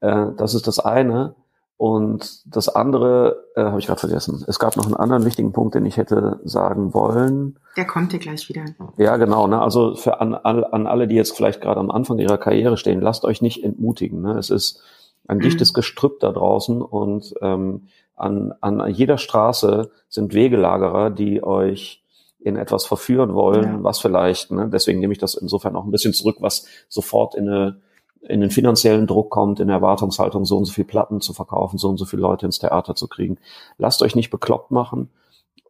Äh, 0.00 0.26
das 0.36 0.54
ist 0.54 0.68
das 0.68 0.78
eine. 0.78 1.34
Und 1.82 2.42
das 2.46 2.68
andere 2.68 3.44
äh, 3.56 3.64
habe 3.64 3.80
ich 3.80 3.88
gerade 3.88 3.98
vergessen. 3.98 4.44
Es 4.46 4.60
gab 4.60 4.76
noch 4.76 4.86
einen 4.86 4.94
anderen 4.94 5.24
wichtigen 5.24 5.50
Punkt, 5.50 5.74
den 5.74 5.84
ich 5.84 5.96
hätte 5.96 6.38
sagen 6.44 6.94
wollen. 6.94 7.58
Der 7.76 7.88
kommt 7.88 8.12
dir 8.12 8.20
gleich 8.20 8.48
wieder. 8.48 8.66
Ja, 8.98 9.16
genau. 9.16 9.48
Ne? 9.48 9.60
Also 9.60 9.96
für 9.96 10.20
an, 10.20 10.32
an 10.32 10.86
alle, 10.86 11.08
die 11.08 11.16
jetzt 11.16 11.36
vielleicht 11.36 11.60
gerade 11.60 11.80
am 11.80 11.90
Anfang 11.90 12.20
ihrer 12.20 12.38
Karriere 12.38 12.76
stehen, 12.76 13.00
lasst 13.00 13.24
euch 13.24 13.42
nicht 13.42 13.64
entmutigen. 13.64 14.22
Ne? 14.22 14.38
Es 14.38 14.48
ist 14.48 14.80
ein 15.26 15.38
mhm. 15.38 15.42
dichtes 15.42 15.74
Gestrüpp 15.74 16.20
da 16.20 16.30
draußen 16.30 16.82
und 16.82 17.34
ähm, 17.42 17.88
an, 18.14 18.54
an 18.60 18.88
jeder 18.88 19.18
Straße 19.18 19.90
sind 20.08 20.34
Wegelagerer, 20.34 21.10
die 21.10 21.42
euch 21.42 22.04
in 22.38 22.54
etwas 22.54 22.86
verführen 22.86 23.34
wollen, 23.34 23.64
ja. 23.64 23.82
was 23.82 23.98
vielleicht, 23.98 24.52
ne? 24.52 24.68
deswegen 24.72 25.00
nehme 25.00 25.14
ich 25.14 25.18
das 25.18 25.34
insofern 25.34 25.74
auch 25.74 25.84
ein 25.84 25.90
bisschen 25.90 26.12
zurück, 26.12 26.36
was 26.38 26.64
sofort 26.88 27.34
in 27.34 27.48
eine 27.48 27.80
in 28.28 28.40
den 28.40 28.50
finanziellen 28.50 29.06
Druck 29.06 29.30
kommt, 29.30 29.60
in 29.60 29.66
der 29.66 29.76
Erwartungshaltung, 29.76 30.44
so 30.44 30.56
und 30.56 30.64
so 30.64 30.72
viel 30.72 30.84
Platten 30.84 31.20
zu 31.20 31.32
verkaufen, 31.32 31.78
so 31.78 31.88
und 31.88 31.98
so 31.98 32.04
viele 32.04 32.22
Leute 32.22 32.46
ins 32.46 32.58
Theater 32.58 32.94
zu 32.94 33.08
kriegen. 33.08 33.38
Lasst 33.78 34.02
euch 34.02 34.14
nicht 34.14 34.30
bekloppt 34.30 34.70
machen. 34.70 35.10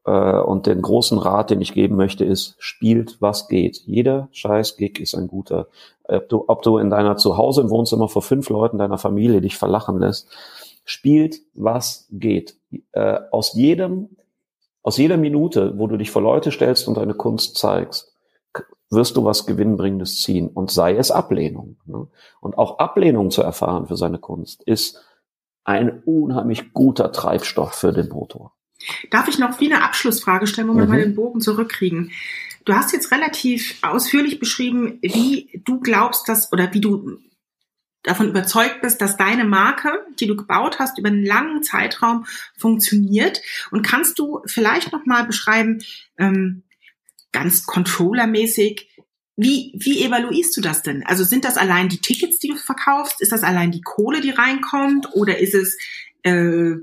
Äh, 0.04 0.40
und 0.40 0.66
den 0.66 0.82
großen 0.82 1.18
Rat, 1.18 1.50
den 1.50 1.60
ich 1.60 1.74
geben 1.74 1.96
möchte, 1.96 2.24
ist, 2.24 2.56
spielt, 2.58 3.20
was 3.20 3.48
geht. 3.48 3.78
Jeder 3.86 4.28
scheiß 4.32 4.76
Gig 4.76 5.00
ist 5.00 5.14
ein 5.14 5.28
guter. 5.28 5.68
Ob 6.04 6.28
du, 6.28 6.44
ob 6.46 6.62
du 6.62 6.78
in 6.78 6.90
deiner 6.90 7.16
Zuhause 7.16 7.62
im 7.62 7.70
Wohnzimmer 7.70 8.08
vor 8.08 8.22
fünf 8.22 8.48
Leuten 8.50 8.78
deiner 8.78 8.98
Familie 8.98 9.40
dich 9.40 9.56
verlachen 9.56 9.98
lässt, 9.98 10.28
spielt, 10.84 11.40
was 11.54 12.08
geht. 12.10 12.56
Äh, 12.92 13.20
aus 13.30 13.54
jedem, 13.54 14.10
aus 14.82 14.98
jeder 14.98 15.16
Minute, 15.16 15.78
wo 15.78 15.86
du 15.86 15.96
dich 15.96 16.10
vor 16.10 16.22
Leute 16.22 16.50
stellst 16.50 16.88
und 16.88 16.96
deine 16.96 17.14
Kunst 17.14 17.56
zeigst, 17.56 18.11
wirst 18.92 19.16
du 19.16 19.24
was 19.24 19.46
Gewinnbringendes 19.46 20.20
ziehen 20.20 20.48
und 20.48 20.70
sei 20.70 20.96
es 20.96 21.10
Ablehnung. 21.10 21.76
Ne? 21.86 22.06
Und 22.40 22.58
auch 22.58 22.78
Ablehnung 22.78 23.30
zu 23.30 23.42
erfahren 23.42 23.86
für 23.86 23.96
seine 23.96 24.18
Kunst 24.18 24.62
ist 24.62 25.02
ein 25.64 26.02
unheimlich 26.04 26.72
guter 26.72 27.12
Treibstoff 27.12 27.74
für 27.74 27.92
den 27.92 28.08
Motor. 28.08 28.52
Darf 29.10 29.28
ich 29.28 29.38
noch 29.38 29.60
wie 29.60 29.72
eine 29.72 29.84
Abschlussfrage 29.84 30.46
stellen, 30.46 30.68
wo 30.68 30.74
wir 30.74 30.84
mhm. 30.84 30.88
mal 30.90 31.00
den 31.00 31.14
Bogen 31.14 31.40
zurückkriegen? 31.40 32.10
Du 32.64 32.74
hast 32.74 32.92
jetzt 32.92 33.10
relativ 33.10 33.78
ausführlich 33.82 34.38
beschrieben, 34.38 34.98
wie 35.02 35.62
du 35.64 35.80
glaubst, 35.80 36.28
dass 36.28 36.52
oder 36.52 36.72
wie 36.74 36.80
du 36.80 37.18
davon 38.02 38.28
überzeugt 38.28 38.80
bist, 38.82 39.00
dass 39.00 39.16
deine 39.16 39.44
Marke, 39.44 40.04
die 40.18 40.26
du 40.26 40.36
gebaut 40.36 40.78
hast, 40.78 40.98
über 40.98 41.08
einen 41.08 41.24
langen 41.24 41.62
Zeitraum 41.62 42.26
funktioniert. 42.56 43.40
Und 43.70 43.82
kannst 43.82 44.18
du 44.18 44.40
vielleicht 44.46 44.92
noch 44.92 45.06
mal 45.06 45.24
beschreiben, 45.24 45.82
ähm, 46.18 46.64
ganz 47.32 47.66
controllermäßig, 47.66 48.88
wie, 49.36 49.72
wie 49.74 50.04
evaluierst 50.04 50.56
du 50.56 50.60
das 50.60 50.82
denn? 50.82 51.04
Also 51.06 51.24
sind 51.24 51.44
das 51.44 51.56
allein 51.56 51.88
die 51.88 52.00
Tickets, 52.00 52.38
die 52.38 52.48
du 52.48 52.56
verkaufst? 52.56 53.20
Ist 53.20 53.32
das 53.32 53.42
allein 53.42 53.70
die 53.70 53.80
Kohle, 53.80 54.20
die 54.20 54.30
reinkommt? 54.30 55.08
Oder 55.14 55.38
ist 55.38 55.54
es 55.54 55.78
äh, 56.22 56.74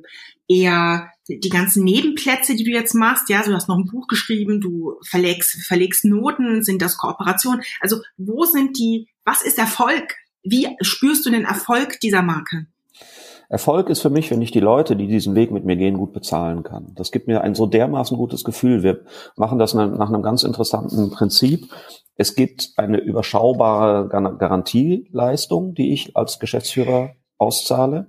eher 0.47 1.11
die 1.27 1.49
ganzen 1.49 1.83
Nebenplätze, 1.83 2.55
die 2.55 2.63
du 2.63 2.71
jetzt 2.71 2.95
machst? 2.95 3.29
Ja, 3.29 3.43
so, 3.43 3.51
du 3.51 3.55
hast 3.55 3.69
noch 3.69 3.77
ein 3.77 3.85
Buch 3.85 4.07
geschrieben, 4.07 4.61
du 4.61 4.95
verlegst, 5.03 5.63
verlegst 5.65 6.05
Noten, 6.05 6.63
sind 6.63 6.81
das 6.81 6.97
Kooperationen? 6.97 7.61
Also 7.79 8.01
wo 8.17 8.45
sind 8.45 8.77
die, 8.79 9.07
was 9.23 9.43
ist 9.43 9.59
Erfolg? 9.59 10.15
Wie 10.43 10.75
spürst 10.81 11.25
du 11.25 11.29
den 11.29 11.45
Erfolg 11.45 11.99
dieser 11.99 12.23
Marke? 12.23 12.65
Erfolg 13.49 13.89
ist 13.89 14.01
für 14.01 14.11
mich, 14.11 14.29
wenn 14.29 14.43
ich 14.43 14.51
die 14.51 14.59
Leute, 14.59 14.95
die 14.95 15.07
diesen 15.07 15.33
Weg 15.33 15.51
mit 15.51 15.65
mir 15.65 15.75
gehen, 15.75 15.97
gut 15.97 16.13
bezahlen 16.13 16.61
kann. 16.61 16.93
Das 16.95 17.11
gibt 17.11 17.27
mir 17.27 17.41
ein 17.41 17.55
so 17.55 17.65
dermaßen 17.65 18.15
gutes 18.15 18.43
Gefühl. 18.43 18.83
Wir 18.83 19.01
machen 19.35 19.57
das 19.57 19.73
nach 19.73 20.07
einem 20.07 20.21
ganz 20.21 20.43
interessanten 20.43 21.09
Prinzip. 21.09 21.65
Es 22.15 22.35
gibt 22.35 22.73
eine 22.77 22.97
überschaubare 22.97 24.07
Garantieleistung, 24.07 25.73
die 25.73 25.93
ich 25.93 26.15
als 26.15 26.37
Geschäftsführer 26.37 27.15
auszahle. 27.39 28.07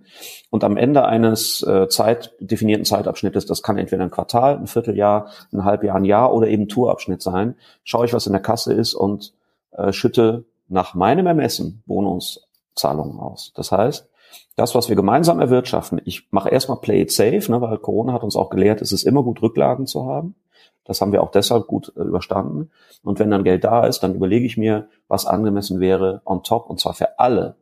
Und 0.51 0.62
am 0.62 0.76
Ende 0.76 1.07
eines 1.07 1.62
äh, 1.62 1.88
Zeit, 1.88 2.32
definierten 2.41 2.84
Zeitabschnittes, 2.84 3.47
das 3.47 3.62
kann 3.62 3.78
entweder 3.78 4.03
ein 4.03 4.11
Quartal, 4.11 4.57
ein 4.57 4.66
Vierteljahr, 4.66 5.30
ein 5.53 5.64
Halbjahr, 5.64 5.97
ein 5.97 6.05
Jahr 6.05 6.34
oder 6.34 6.49
eben 6.49 6.68
Tourabschnitt 6.68 7.22
sein, 7.22 7.55
schaue 7.84 8.05
ich, 8.05 8.12
was 8.12 8.26
in 8.26 8.32
der 8.32 8.43
Kasse 8.43 8.74
ist 8.74 8.93
und 8.93 9.32
äh, 9.70 9.93
schütte 9.93 10.45
nach 10.68 10.95
meinem 10.95 11.26
Ermessen 11.26 11.82
Bonuszahlungen 11.86 13.18
aus. 13.18 13.53
Das 13.55 13.72
heißt, 13.72 14.09
das, 14.61 14.74
was 14.74 14.90
wir 14.90 14.96
gemeinsam 14.96 15.40
erwirtschaften, 15.40 16.02
ich 16.04 16.28
mache 16.30 16.50
erstmal 16.50 16.80
Play 16.80 17.00
it 17.00 17.11
safe, 17.11 17.50
ne, 17.50 17.61
weil 17.62 17.78
Corona 17.78 18.12
hat 18.12 18.22
uns 18.22 18.36
auch 18.36 18.50
gelehrt, 18.50 18.82
es 18.82 18.92
ist 18.92 19.04
immer 19.04 19.22
gut, 19.22 19.40
Rücklagen 19.40 19.86
zu 19.86 20.04
haben. 20.04 20.34
Das 20.84 21.00
haben 21.00 21.12
wir 21.12 21.22
auch 21.22 21.30
deshalb 21.30 21.66
gut 21.66 21.92
äh, 21.96 22.00
überstanden. 22.00 22.70
Und 23.02 23.18
wenn 23.18 23.30
dann 23.30 23.44
Geld 23.44 23.64
da 23.64 23.86
ist, 23.86 24.00
dann 24.00 24.14
überlege 24.14 24.44
ich 24.44 24.58
mir, 24.58 24.88
was 25.08 25.24
angemessen 25.24 25.80
wäre 25.80 26.20
on 26.26 26.42
top, 26.42 26.68
und 26.68 26.78
zwar 26.78 26.92
für 26.92 27.18
alle 27.18 27.56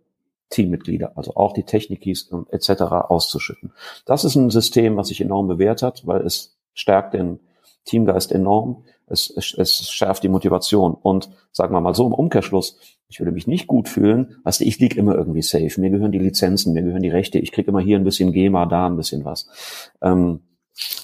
Teammitglieder, 0.51 1.12
also 1.14 1.36
auch 1.36 1.53
die 1.53 1.62
Technikis 1.62 2.30
etc. 2.51 2.82
auszuschütten. 2.82 3.72
Das 4.05 4.24
ist 4.24 4.34
ein 4.34 4.51
System, 4.51 4.96
was 4.96 5.09
sich 5.09 5.20
enorm 5.20 5.46
bewährt 5.46 5.82
hat, 5.82 6.05
weil 6.07 6.22
es 6.22 6.57
stärkt 6.74 7.14
den 7.14 7.38
Teamgeist 7.84 8.32
enorm. 8.32 8.84
Es, 9.07 9.30
es, 9.30 9.55
es 9.57 9.90
schärft 9.90 10.24
die 10.24 10.28
Motivation. 10.28 10.94
Und 10.94 11.30
sagen 11.53 11.74
wir 11.74 11.80
mal 11.80 11.94
so 11.94 12.07
im 12.07 12.12
Umkehrschluss, 12.14 12.78
ich 13.09 13.21
würde 13.21 13.33
mich 13.33 13.47
nicht 13.47 13.67
gut 13.67 13.89
fühlen, 13.89 14.37
weißt 14.45 14.61
du, 14.61 14.65
ich 14.65 14.79
lieg 14.79 14.97
immer 14.97 15.15
irgendwie 15.15 15.43
safe. 15.43 15.81
Mir 15.81 15.91
gehören 15.91 16.13
die 16.13 16.19
Lizenzen, 16.19 16.75
mir 16.75 16.83
gehören 16.83 17.03
die 17.03 17.09
Rechte, 17.09 17.39
ich 17.39 17.53
krieg 17.53 17.67
immer 17.67 17.81
hier 17.81 17.99
ein 17.99 18.05
bisschen 18.05 18.33
GEMA, 18.33 18.67
da 18.67 18.87
ein 18.87 18.97
bisschen 18.97 19.25
was. 19.25 19.91
Ähm, 20.03 20.41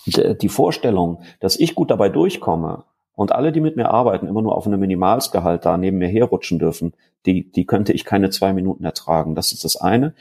die 0.07 0.49
Vorstellung, 0.49 1.23
dass 1.41 1.59
ich 1.59 1.75
gut 1.75 1.91
dabei 1.91 2.09
durchkomme 2.09 2.85
und 3.15 3.33
alle, 3.33 3.53
die 3.53 3.61
mit 3.61 3.77
mir 3.77 3.91
arbeiten, 3.91 4.29
immer 4.29 4.43
nur 4.43 4.57
auf 4.57 4.67
einem 4.67 4.81
Minimalsgehalt 4.81 5.65
da 5.65 5.77
neben 5.77 5.99
mir 5.99 6.09
herrutschen 6.09 6.59
dürfen, 6.59 6.93
die, 7.27 7.51
die 7.51 7.65
könnte 7.65 7.93
ich 7.93 8.05
keine 8.05 8.31
zwei 8.31 8.53
Minuten 8.53 8.85
ertragen. 8.85 9.35
Das 9.35 9.53
ist 9.53 9.65
das 9.65 9.77
eine. 9.77 10.15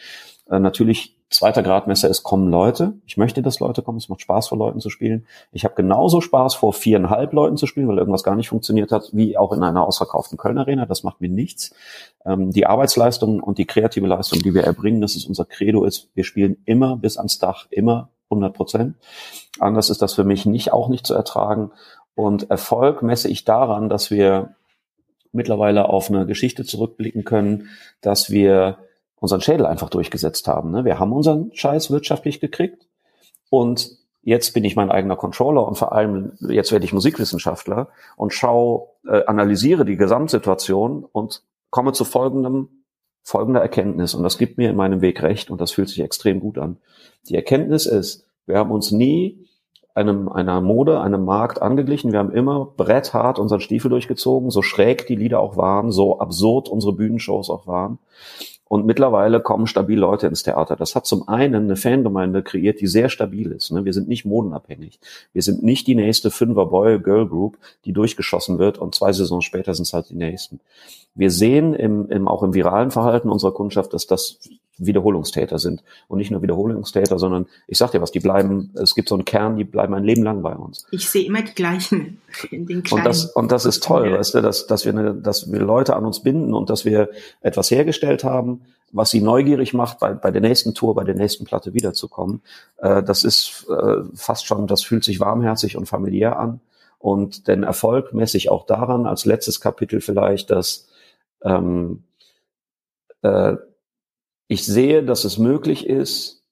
Äh, 0.50 0.60
natürlich 0.60 1.18
Zweiter 1.34 1.64
Gradmesser 1.64 2.10
ist, 2.10 2.22
kommen 2.22 2.50
Leute. 2.50 2.94
Ich 3.08 3.18
möchte, 3.18 3.42
dass 3.42 3.60
Leute 3.60 3.82
kommen. 3.82 3.98
Es 3.98 4.08
macht 4.08 4.22
Spaß, 4.22 4.50
vor 4.50 4.58
Leuten 4.60 4.80
zu 4.80 4.92
spielen. 4.92 5.26
Ich 5.52 5.66
habe 5.66 5.74
genauso 5.74 6.22
Spaß, 6.22 6.54
vor 6.54 6.74
viereinhalb 6.74 7.34
Leuten 7.34 7.58
zu 7.58 7.66
spielen, 7.66 7.88
weil 7.88 7.98
irgendwas 7.98 8.24
gar 8.24 8.36
nicht 8.36 8.50
funktioniert 8.50 8.92
hat, 8.92 9.10
wie 9.14 9.36
auch 9.36 9.52
in 9.52 9.64
einer 9.64 9.88
ausverkauften 9.88 10.38
Köln-Arena. 10.38 10.86
Das 10.86 11.02
macht 11.02 11.22
mir 11.22 11.30
nichts. 11.30 11.74
Ähm, 12.24 12.52
die 12.52 12.68
Arbeitsleistung 12.68 13.42
und 13.42 13.58
die 13.58 13.66
kreative 13.66 14.06
Leistung, 14.06 14.44
die 14.44 14.54
wir 14.54 14.64
erbringen, 14.64 15.02
das 15.02 15.16
ist 15.16 15.26
unser 15.26 15.46
Credo, 15.46 15.86
ist, 15.86 16.10
wir 16.14 16.24
spielen 16.24 16.58
immer 16.66 16.98
bis 16.98 17.18
ans 17.18 17.40
Dach, 17.40 17.66
immer 17.72 18.10
100 18.30 18.54
Prozent. 18.54 18.96
Anders 19.60 19.90
ist 19.90 20.04
das 20.04 20.14
für 20.14 20.24
mich 20.24 20.46
nicht, 20.46 20.72
auch 20.72 20.88
nicht 20.88 21.08
zu 21.08 21.16
ertragen. 21.16 21.72
Und 22.14 22.52
Erfolg 22.52 23.02
messe 23.02 23.28
ich 23.28 23.44
daran, 23.44 23.90
dass 23.90 24.12
wir 24.12 24.54
mittlerweile 25.32 25.90
auf 25.90 26.12
eine 26.12 26.28
Geschichte 26.28 26.64
zurückblicken 26.64 27.24
können, 27.24 27.70
dass 28.02 28.30
wir 28.30 28.78
unseren 29.24 29.40
Schädel 29.40 29.66
einfach 29.66 29.90
durchgesetzt 29.90 30.50
haben. 30.50 30.72
Ne? 30.72 30.84
Wir 30.84 31.00
haben 31.00 31.14
unseren 31.14 31.50
Scheiß 31.54 31.92
wirtschaftlich 31.92 32.42
gekriegt 32.42 32.90
und 33.50 33.92
jetzt 34.22 34.54
bin 34.54 34.66
ich 34.66 34.76
mein 34.76 34.92
eigener 34.92 35.16
Controller 35.16 35.66
und 35.66 35.78
vor 35.78 35.94
allem 35.94 36.34
jetzt 36.42 36.74
werde 36.74 36.84
ich 36.84 36.92
Musikwissenschaftler 36.92 37.88
und 38.18 38.34
schau, 38.34 38.98
äh, 39.08 39.24
analysiere 39.26 39.86
die 39.86 39.96
Gesamtsituation 39.96 41.06
und 41.10 41.42
komme 41.70 41.94
zu 41.94 42.04
folgendem 42.04 42.68
folgender 43.22 43.62
Erkenntnis 43.62 44.14
und 44.14 44.24
das 44.24 44.38
gibt 44.38 44.58
mir 44.58 44.70
in 44.70 44.76
meinem 44.76 45.00
Weg 45.00 45.24
recht 45.24 45.50
und 45.50 45.62
das 45.62 45.72
fühlt 45.72 45.88
sich 45.88 46.02
extrem 46.02 46.42
gut 46.42 46.58
an. 46.58 46.76
Die 47.30 47.36
Erkenntnis 47.36 47.86
ist, 47.86 48.26
wir 48.46 48.58
haben 48.58 48.72
uns 48.72 48.92
nie 48.92 49.48
einem, 49.96 50.28
einer 50.28 50.60
Mode, 50.60 51.00
einem 51.00 51.24
Markt 51.24 51.62
angeglichen. 51.62 52.12
Wir 52.12 52.20
haben 52.20 52.34
immer 52.34 52.66
bretthart 52.76 53.40
unseren 53.40 53.62
Stiefel 53.62 53.90
durchgezogen, 53.90 54.50
so 54.50 54.62
schräg 54.62 55.08
die 55.08 55.16
Lieder 55.16 55.40
auch 55.40 55.56
waren, 55.56 55.92
so 55.92 56.20
absurd 56.20 56.68
unsere 56.68 56.92
Bühnenshows 56.92 57.50
auch 57.50 57.68
waren. 57.68 58.00
Und 58.74 58.88
mittlerweile 58.88 59.40
kommen 59.40 59.68
stabil 59.68 60.00
Leute 60.00 60.26
ins 60.26 60.42
Theater. 60.42 60.76
Das 60.76 60.96
hat 60.96 61.06
zum 61.06 61.28
einen 61.28 61.66
eine 61.66 61.76
Fangemeinde 61.76 62.42
kreiert, 62.42 62.82
die 62.82 62.88
sehr 62.88 63.08
stabil 63.08 63.52
ist. 63.52 63.70
Ne? 63.70 63.86
Wir 63.86 63.94
sind 63.94 64.08
nicht 64.08 64.26
modenabhängig. 64.26 65.00
Wir 65.32 65.44
sind 65.44 65.62
nicht 65.62 65.86
die 65.86 65.94
nächste 65.94 66.32
Fünfer-Boy-Girl-Group, 66.32 67.60
die 67.86 67.94
durchgeschossen 67.94 68.58
wird 68.58 68.80
und 68.80 68.96
zwei 68.96 69.14
Saisons 69.14 69.46
später 69.46 69.76
sind 69.76 69.84
es 69.84 69.94
halt 69.94 70.10
die 70.10 70.16
nächsten. 70.16 70.60
Wir 71.16 71.32
sehen 71.32 71.74
im, 71.74 72.10
im, 72.10 72.28
auch 72.28 72.44
im 72.44 72.54
viralen 72.54 72.92
Verhalten 72.92 73.30
unserer 73.30 73.54
Kundschaft, 73.54 73.94
dass 73.94 74.08
das 74.08 74.40
Wiederholungstäter 74.78 75.60
sind. 75.60 75.84
Und 76.08 76.18
nicht 76.18 76.32
nur 76.32 76.42
Wiederholungstäter, 76.42 77.20
sondern 77.20 77.46
ich 77.68 77.78
sag 77.78 77.92
dir 77.92 78.02
was, 78.02 78.12
die 78.12 78.20
bleiben, 78.20 78.74
es 78.76 78.96
gibt 78.96 79.10
so 79.10 79.16
einen 79.16 79.26
Kern, 79.26 79.56
die 79.56 79.64
bleiben 79.64 79.94
ein 79.94 80.04
Leben 80.04 80.24
lang 80.24 80.42
bei 80.42 80.56
uns. 80.56 80.88
Ich 80.92 81.10
sehe 81.10 81.26
immer 81.26 81.44
die 81.44 81.54
gleichen 81.54 82.22
in 82.52 82.66
den 82.66 82.84
kleinen. 82.84 83.02
Und 83.02 83.06
das, 83.06 83.26
und 83.26 83.52
das 83.52 83.66
ist 83.66 83.84
toll, 83.84 84.12
weißt 84.12 84.36
du, 84.36 84.42
dass, 84.42 84.66
dass, 84.68 84.86
wir 84.86 84.94
eine, 84.94 85.14
dass 85.14 85.52
wir 85.52 85.60
Leute 85.60 85.96
an 85.96 86.06
uns 86.06 86.22
binden 86.22 86.54
und 86.54 86.70
dass 86.70 86.86
wir 86.86 87.10
etwas 87.42 87.70
hergestellt 87.70 88.24
haben, 88.24 88.62
was 88.92 89.12
sie 89.12 89.22
neugierig 89.22 89.74
macht, 89.74 90.00
bei, 90.00 90.14
bei 90.14 90.32
der 90.32 90.42
nächsten 90.42 90.74
Tour, 90.74 90.96
bei 90.96 91.04
der 91.04 91.16
nächsten 91.16 91.46
Platte 91.46 91.74
wiederzukommen. 91.74 92.42
Äh, 92.78 93.04
das 93.04 93.24
ist 93.24 93.68
äh, 93.70 94.04
fast 94.16 94.46
schon, 94.46 94.68
das 94.68 94.84
fühlt 94.84 95.04
sich 95.04 95.20
warmherzig 95.20 95.78
und 95.78 95.88
familiär 95.88 96.40
an. 96.40 96.62
Und 97.00 97.48
den 97.48 97.64
Erfolg 97.64 98.14
messe 98.14 98.38
ich 98.38 98.50
auch 98.50 98.66
daran, 98.66 99.06
als 99.06 99.26
letztes 99.26 99.60
Kapitel 99.60 100.00
vielleicht, 100.00 100.50
dass 100.52 100.88
ähm, 101.44 102.04
äh, 103.22 103.56
ich 104.48 104.66
sehe, 104.66 105.04
dass 105.04 105.24
es 105.24 105.38
möglich 105.38 105.88
ist, 105.88 106.44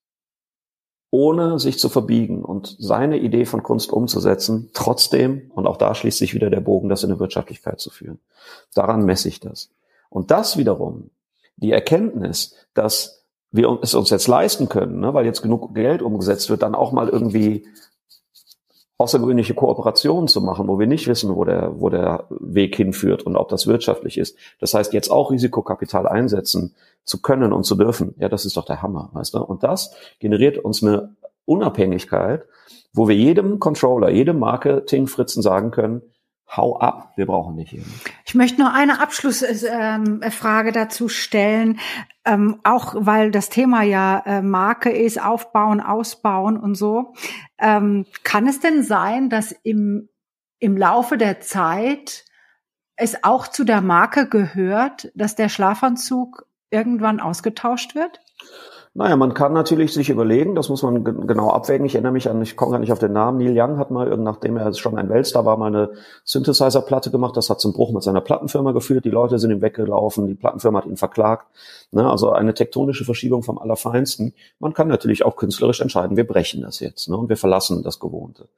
ohne 1.12 1.60
sich 1.60 1.78
zu 1.78 1.90
verbiegen 1.90 2.44
und 2.44 2.76
seine 2.80 3.18
Idee 3.18 3.46
von 3.46 3.64
Kunst 3.64 3.92
umzusetzen, 3.92 4.70
trotzdem, 4.74 5.52
und 5.54 5.68
auch 5.68 5.78
da 5.78 5.94
schließt 5.94 6.18
sich 6.18 6.34
wieder 6.34 6.50
der 6.50 6.62
Bogen, 6.62 6.88
das 6.88 7.04
in 7.04 7.12
eine 7.12 7.20
Wirtschaftlichkeit 7.20 7.82
zu 7.82 7.90
führen. 7.90 8.20
Daran 8.74 9.04
messe 9.04 9.28
ich 9.28 9.42
das. 9.42 9.70
Und 10.10 10.32
das 10.32 10.58
wiederum, 10.58 11.10
die 11.58 11.72
Erkenntnis, 11.72 12.56
dass 12.74 13.26
wir 13.52 13.80
es 13.82 13.94
uns 13.94 14.10
jetzt 14.10 14.28
leisten 14.28 14.70
können, 14.70 15.02
ne, 15.02 15.14
weil 15.14 15.26
jetzt 15.26 15.42
genug 15.42 15.76
Geld 15.76 16.02
umgesetzt 16.02 16.50
wird, 16.50 16.62
dann 16.62 16.76
auch 16.76 16.94
mal 16.94 17.10
irgendwie 17.10 17.68
außergewöhnliche 19.02 19.56
Kooperationen 19.56 20.28
zu 20.28 20.42
machen, 20.42 20.68
wo 20.68 20.80
wir 20.80 20.88
nicht 20.88 21.08
wissen, 21.08 21.36
wo 21.36 21.44
der, 21.44 21.80
wo 21.80 21.90
der 21.90 22.26
Weg 22.30 22.76
hinführt 22.76 23.24
und 23.24 23.36
ob 23.36 23.50
das 23.50 23.66
wirtschaftlich 23.66 24.18
ist. 24.18 24.38
Das 24.60 24.74
heißt, 24.74 24.94
jetzt 24.94 25.10
auch 25.10 25.32
Risikokapital 25.32 26.08
einsetzen 26.08 26.76
zu 27.04 27.22
können 27.22 27.52
und 27.52 27.64
zu 27.64 27.76
dürfen, 27.76 28.14
ja, 28.20 28.30
das 28.30 28.46
ist 28.46 28.58
doch 28.58 28.66
der 28.66 28.82
Hammer, 28.82 29.10
weißt 29.14 29.34
du? 29.34 29.40
Und 29.40 29.64
das 29.64 29.94
generiert 30.20 30.60
uns 30.60 30.84
eine 30.84 31.16
Unabhängigkeit, 31.46 32.46
wo 32.94 33.08
wir 33.08 33.16
jedem 33.16 33.60
Controller, 33.60 34.12
jedem 34.12 34.38
Marketing-Fritzen 34.38 35.42
sagen 35.42 35.72
können, 35.72 36.04
hau 36.56 36.78
ab, 36.78 37.14
wir 37.16 37.26
brauchen 37.26 37.56
dich 37.58 37.70
hier. 37.70 37.84
Ich 38.26 38.36
möchte 38.36 38.62
noch 38.62 38.74
eine 38.74 39.00
Abschlussfrage 39.00 40.68
ähm, 40.68 40.74
dazu 40.74 41.08
stellen, 41.08 41.80
ähm, 42.26 42.60
auch 42.64 42.94
weil 42.98 43.32
das 43.32 43.50
Thema 43.50 43.84
ja 43.84 44.22
äh, 44.26 44.42
Marke 44.42 44.90
ist, 44.90 45.22
aufbauen, 45.22 45.80
ausbauen 45.80 46.58
und 46.58 46.76
so. 46.76 47.14
Ähm, 47.58 48.06
kann 48.24 48.48
es 48.48 48.60
denn 48.60 48.84
sein, 48.84 49.30
dass 49.30 49.52
im, 49.64 50.10
im 50.60 50.78
Laufe 50.78 51.18
der 51.18 51.40
Zeit 51.40 52.26
es 52.96 53.24
auch 53.24 53.48
zu 53.48 53.64
der 53.64 53.82
Marke 53.82 54.28
gehört, 54.28 55.12
dass 55.16 55.36
der 55.36 55.50
Schlafanzug 55.50 56.46
irgendwann 56.70 57.20
ausgetauscht 57.20 57.96
wird? 57.96 58.20
Naja, 58.94 59.16
man 59.16 59.34
kann 59.34 59.54
natürlich 59.54 59.94
sich 59.94 60.10
überlegen, 60.10 60.54
das 60.54 60.68
muss 60.68 60.84
man 60.84 61.06
genau 61.06 61.50
abwägen. 61.50 61.86
Ich 61.86 61.96
erinnere 61.96 62.12
mich 62.12 62.30
an, 62.30 62.42
ich 62.42 62.58
komme 62.58 62.74
gar 62.74 62.80
nicht 62.80 62.92
auf 62.92 63.00
den 63.00 63.14
Namen, 63.14 63.38
Neil 63.38 63.58
Young 63.58 63.78
hat 63.78 63.90
mal, 63.90 64.18
nachdem 64.18 64.58
er 64.58 64.74
schon 64.74 64.98
ein 64.98 65.08
Weltstar 65.08 65.46
war, 65.46 65.56
mal 65.56 65.68
eine 65.68 65.92
Synthesizer-Platte 66.26 67.10
gemacht. 67.10 67.38
Das 67.38 67.50
hat 67.50 67.62
zum 67.62 67.72
Bruch 67.72 67.94
mit 67.94 68.04
seiner 68.04 68.20
Plattenfirma 68.20 68.74
geführt. 68.74 69.06
Die 69.06 69.10
Leute 69.10 69.40
sind 69.40 69.50
ihm 69.50 69.62
weggelaufen, 69.62 70.28
die 70.28 70.36
Plattenfirma 70.36 70.80
hat 70.80 70.88
ihn 70.88 70.98
verklagt. 70.98 71.48
Ne, 71.92 72.10
also 72.10 72.32
eine 72.32 72.54
tektonische 72.54 73.06
Verschiebung 73.06 73.44
vom 73.44 73.58
Allerfeinsten. 73.58 74.34
Man 74.60 74.74
kann 74.74 74.90
natürlich 74.90 75.24
auch 75.26 75.38
künstlerisch 75.38 75.80
entscheiden, 75.80 76.18
wir 76.18 76.28
brechen 76.28 76.62
das 76.62 76.82
jetzt 76.82 77.08
ne, 77.08 77.16
und 77.16 77.30
wir 77.30 77.38
verlassen 77.38 77.84
das 77.84 78.00
Gewohnte. 78.00 78.50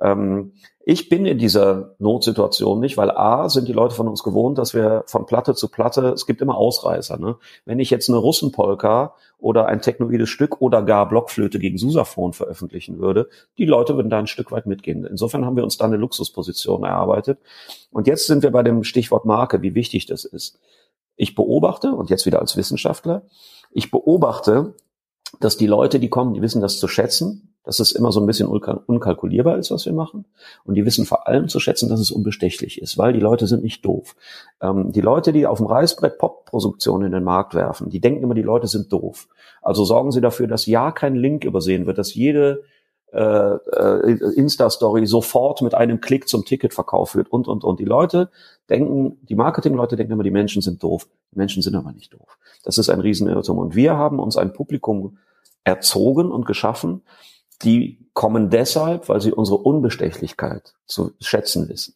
Ähm, 0.00 0.52
ich 0.86 1.08
bin 1.08 1.24
in 1.24 1.38
dieser 1.38 1.94
Notsituation 1.98 2.78
nicht, 2.78 2.98
weil 2.98 3.10
A, 3.10 3.48
sind 3.48 3.68
die 3.68 3.72
Leute 3.72 3.94
von 3.94 4.06
uns 4.06 4.22
gewohnt, 4.22 4.58
dass 4.58 4.74
wir 4.74 5.02
von 5.06 5.24
Platte 5.24 5.54
zu 5.54 5.68
Platte, 5.68 6.08
es 6.08 6.26
gibt 6.26 6.42
immer 6.42 6.58
Ausreißer. 6.58 7.16
Ne? 7.16 7.36
Wenn 7.64 7.78
ich 7.78 7.88
jetzt 7.88 8.10
eine 8.10 8.18
Russenpolka 8.18 9.14
oder 9.38 9.66
ein 9.74 9.82
technoides 9.82 10.28
Stück 10.28 10.60
oder 10.60 10.82
gar 10.82 11.08
Blockflöte 11.08 11.58
gegen 11.58 11.78
Susaphon 11.78 12.32
veröffentlichen 12.32 12.98
würde, 12.98 13.28
die 13.58 13.66
Leute 13.66 13.96
würden 13.96 14.10
da 14.10 14.18
ein 14.18 14.26
Stück 14.26 14.50
weit 14.52 14.66
mitgehen. 14.66 15.04
Insofern 15.04 15.44
haben 15.44 15.56
wir 15.56 15.64
uns 15.64 15.76
da 15.76 15.84
eine 15.84 15.96
Luxusposition 15.96 16.84
erarbeitet. 16.84 17.38
Und 17.90 18.06
jetzt 18.06 18.26
sind 18.26 18.42
wir 18.42 18.50
bei 18.50 18.62
dem 18.62 18.84
Stichwort 18.84 19.24
Marke, 19.24 19.62
wie 19.62 19.74
wichtig 19.74 20.06
das 20.06 20.24
ist. 20.24 20.58
Ich 21.16 21.34
beobachte, 21.34 21.92
und 21.92 22.10
jetzt 22.10 22.26
wieder 22.26 22.40
als 22.40 22.56
Wissenschaftler, 22.56 23.22
ich 23.70 23.90
beobachte, 23.90 24.74
dass 25.40 25.56
die 25.56 25.66
Leute, 25.66 26.00
die 26.00 26.08
kommen, 26.08 26.34
die 26.34 26.42
wissen 26.42 26.60
das 26.60 26.78
zu 26.78 26.88
schätzen, 26.88 27.53
dass 27.64 27.80
es 27.80 27.92
immer 27.92 28.12
so 28.12 28.20
ein 28.20 28.26
bisschen 28.26 28.46
unkalkulierbar 28.46 29.58
ist, 29.58 29.70
was 29.70 29.86
wir 29.86 29.92
machen. 29.92 30.26
Und 30.64 30.74
die 30.74 30.84
wissen 30.84 31.06
vor 31.06 31.26
allem 31.26 31.48
zu 31.48 31.60
schätzen, 31.60 31.88
dass 31.88 31.98
es 31.98 32.10
unbestechlich 32.10 32.80
ist, 32.80 32.98
weil 32.98 33.12
die 33.12 33.20
Leute 33.20 33.46
sind 33.46 33.62
nicht 33.62 33.84
doof. 33.84 34.14
Ähm, 34.60 34.92
die 34.92 35.00
Leute, 35.00 35.32
die 35.32 35.46
auf 35.46 35.58
dem 35.58 35.66
Reißbrett 35.66 36.18
Pop-Produktionen 36.18 37.06
in 37.06 37.12
den 37.12 37.24
Markt 37.24 37.54
werfen, 37.54 37.88
die 37.88 38.00
denken 38.00 38.22
immer, 38.22 38.34
die 38.34 38.42
Leute 38.42 38.66
sind 38.66 38.92
doof. 38.92 39.28
Also 39.62 39.84
sorgen 39.84 40.12
sie 40.12 40.20
dafür, 40.20 40.46
dass 40.46 40.66
ja 40.66 40.92
kein 40.92 41.16
Link 41.16 41.44
übersehen 41.44 41.86
wird, 41.86 41.98
dass 41.98 42.14
jede 42.14 42.62
äh, 43.14 43.54
äh, 43.54 44.34
Insta-Story 44.34 45.06
sofort 45.06 45.62
mit 45.62 45.74
einem 45.74 46.00
Klick 46.00 46.28
zum 46.28 46.44
Ticketverkauf 46.44 47.14
wird 47.14 47.28
und, 47.28 47.48
und, 47.48 47.62
und. 47.62 47.78
Die 47.78 47.84
Leute 47.84 48.28
denken, 48.68 49.18
die 49.28 49.36
Marketing-Leute 49.36 49.96
denken 49.96 50.12
immer, 50.12 50.24
die 50.24 50.32
Menschen 50.32 50.60
sind 50.62 50.82
doof. 50.82 51.06
Die 51.32 51.38
Menschen 51.38 51.62
sind 51.62 51.76
aber 51.76 51.92
nicht 51.92 52.12
doof. 52.12 52.38
Das 52.64 52.76
ist 52.76 52.90
ein 52.90 53.00
Riesenirrtum. 53.00 53.56
Und 53.56 53.76
wir 53.76 53.96
haben 53.96 54.18
uns 54.18 54.36
ein 54.36 54.52
Publikum 54.52 55.18
erzogen 55.62 56.30
und 56.30 56.44
geschaffen, 56.44 57.02
die 57.64 57.98
kommen 58.12 58.50
deshalb, 58.50 59.08
weil 59.08 59.20
sie 59.20 59.32
unsere 59.32 59.58
Unbestechlichkeit 59.58 60.74
zu 60.86 61.12
schätzen 61.20 61.68
wissen. 61.68 61.94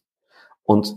Und 0.63 0.95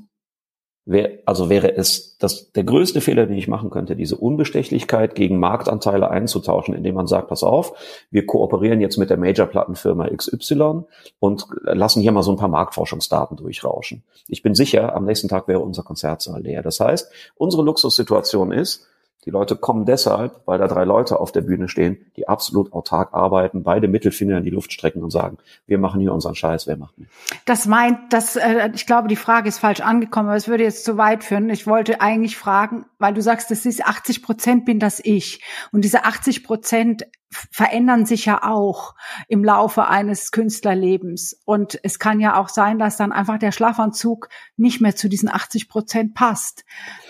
wär, 0.84 1.20
also 1.26 1.48
wäre 1.48 1.76
es 1.76 2.18
das, 2.18 2.50
der 2.52 2.64
größte 2.64 3.00
Fehler, 3.00 3.26
den 3.26 3.36
ich 3.36 3.48
machen 3.48 3.70
könnte, 3.70 3.94
diese 3.96 4.16
Unbestechlichkeit 4.16 5.14
gegen 5.14 5.38
Marktanteile 5.38 6.10
einzutauschen, 6.10 6.74
indem 6.74 6.94
man 6.94 7.06
sagt, 7.06 7.28
pass 7.28 7.42
auf, 7.42 8.04
wir 8.10 8.26
kooperieren 8.26 8.80
jetzt 8.80 8.96
mit 8.96 9.10
der 9.10 9.16
Major-Plattenfirma 9.16 10.08
XY 10.08 10.82
und 11.20 11.46
lassen 11.62 12.02
hier 12.02 12.12
mal 12.12 12.22
so 12.22 12.32
ein 12.32 12.36
paar 12.36 12.48
Marktforschungsdaten 12.48 13.36
durchrauschen. 13.36 14.02
Ich 14.26 14.42
bin 14.42 14.54
sicher, 14.54 14.94
am 14.96 15.04
nächsten 15.04 15.28
Tag 15.28 15.46
wäre 15.48 15.60
unser 15.60 15.82
Konzertsaal 15.82 16.42
leer. 16.42 16.62
Das 16.62 16.80
heißt, 16.80 17.10
unsere 17.36 17.62
Luxussituation 17.62 18.52
ist, 18.52 18.88
die 19.24 19.30
Leute 19.30 19.56
kommen 19.56 19.84
deshalb, 19.84 20.40
weil 20.46 20.58
da 20.58 20.66
drei 20.66 20.84
Leute 20.84 21.20
auf 21.20 21.30
der 21.30 21.42
Bühne 21.42 21.68
stehen, 21.68 22.06
die 22.16 22.26
absolut 22.26 22.72
autark 22.72 23.14
arbeiten, 23.14 23.62
beide 23.62 23.86
Mittelfinger 23.86 24.38
in 24.38 24.44
die 24.44 24.50
Luft 24.50 24.72
strecken 24.72 25.02
und 25.02 25.10
sagen, 25.10 25.38
wir 25.66 25.78
machen 25.78 26.00
hier 26.00 26.12
unseren 26.12 26.34
Scheiß, 26.34 26.66
wer 26.66 26.76
macht 26.76 26.98
mit? 26.98 27.08
Das 27.44 27.66
meint, 27.66 28.12
dass 28.12 28.36
äh, 28.36 28.70
ich 28.74 28.86
glaube, 28.86 29.06
die 29.06 29.16
Frage 29.16 29.48
ist 29.48 29.58
falsch 29.58 29.80
angekommen, 29.80 30.28
aber 30.28 30.36
es 30.36 30.48
würde 30.48 30.64
jetzt 30.64 30.84
zu 30.84 30.96
weit 30.96 31.22
führen. 31.22 31.50
Ich 31.50 31.66
wollte 31.66 32.00
eigentlich 32.00 32.36
fragen, 32.36 32.86
weil 32.98 33.14
du 33.14 33.22
sagst, 33.22 33.50
das 33.50 33.64
ist 33.64 33.84
80 33.84 34.22
Prozent 34.22 34.64
bin 34.64 34.80
das 34.80 35.00
ich. 35.02 35.40
Und 35.70 35.84
diese 35.84 36.04
80 36.04 36.42
Prozent 36.42 37.06
verändern 37.50 38.06
sich 38.06 38.26
ja 38.26 38.42
auch 38.42 38.94
im 39.28 39.44
Laufe 39.44 39.88
eines 39.88 40.30
Künstlerlebens. 40.30 41.40
Und 41.44 41.78
es 41.82 41.98
kann 41.98 42.20
ja 42.20 42.40
auch 42.40 42.48
sein, 42.48 42.78
dass 42.78 42.96
dann 42.96 43.12
einfach 43.12 43.38
der 43.38 43.52
Schlafanzug 43.52 44.28
nicht 44.56 44.80
mehr 44.80 44.96
zu 44.96 45.08
diesen 45.08 45.28
80 45.28 45.68
Prozent 45.68 46.14
passt. 46.14 46.64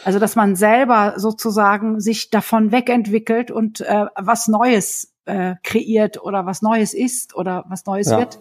Also 0.04 0.18
dass 0.18 0.36
man 0.36 0.56
selber 0.56 1.14
sozusagen 1.16 2.00
sich 2.00 2.30
davon 2.30 2.72
wegentwickelt 2.72 3.50
und 3.50 3.80
äh, 3.80 4.06
was 4.16 4.48
Neues 4.48 5.12
äh, 5.24 5.56
kreiert 5.62 6.22
oder 6.22 6.46
was 6.46 6.62
Neues 6.62 6.94
ist 6.94 7.36
oder 7.36 7.64
was 7.68 7.86
Neues 7.86 8.10
ja. 8.10 8.18
wird. 8.18 8.40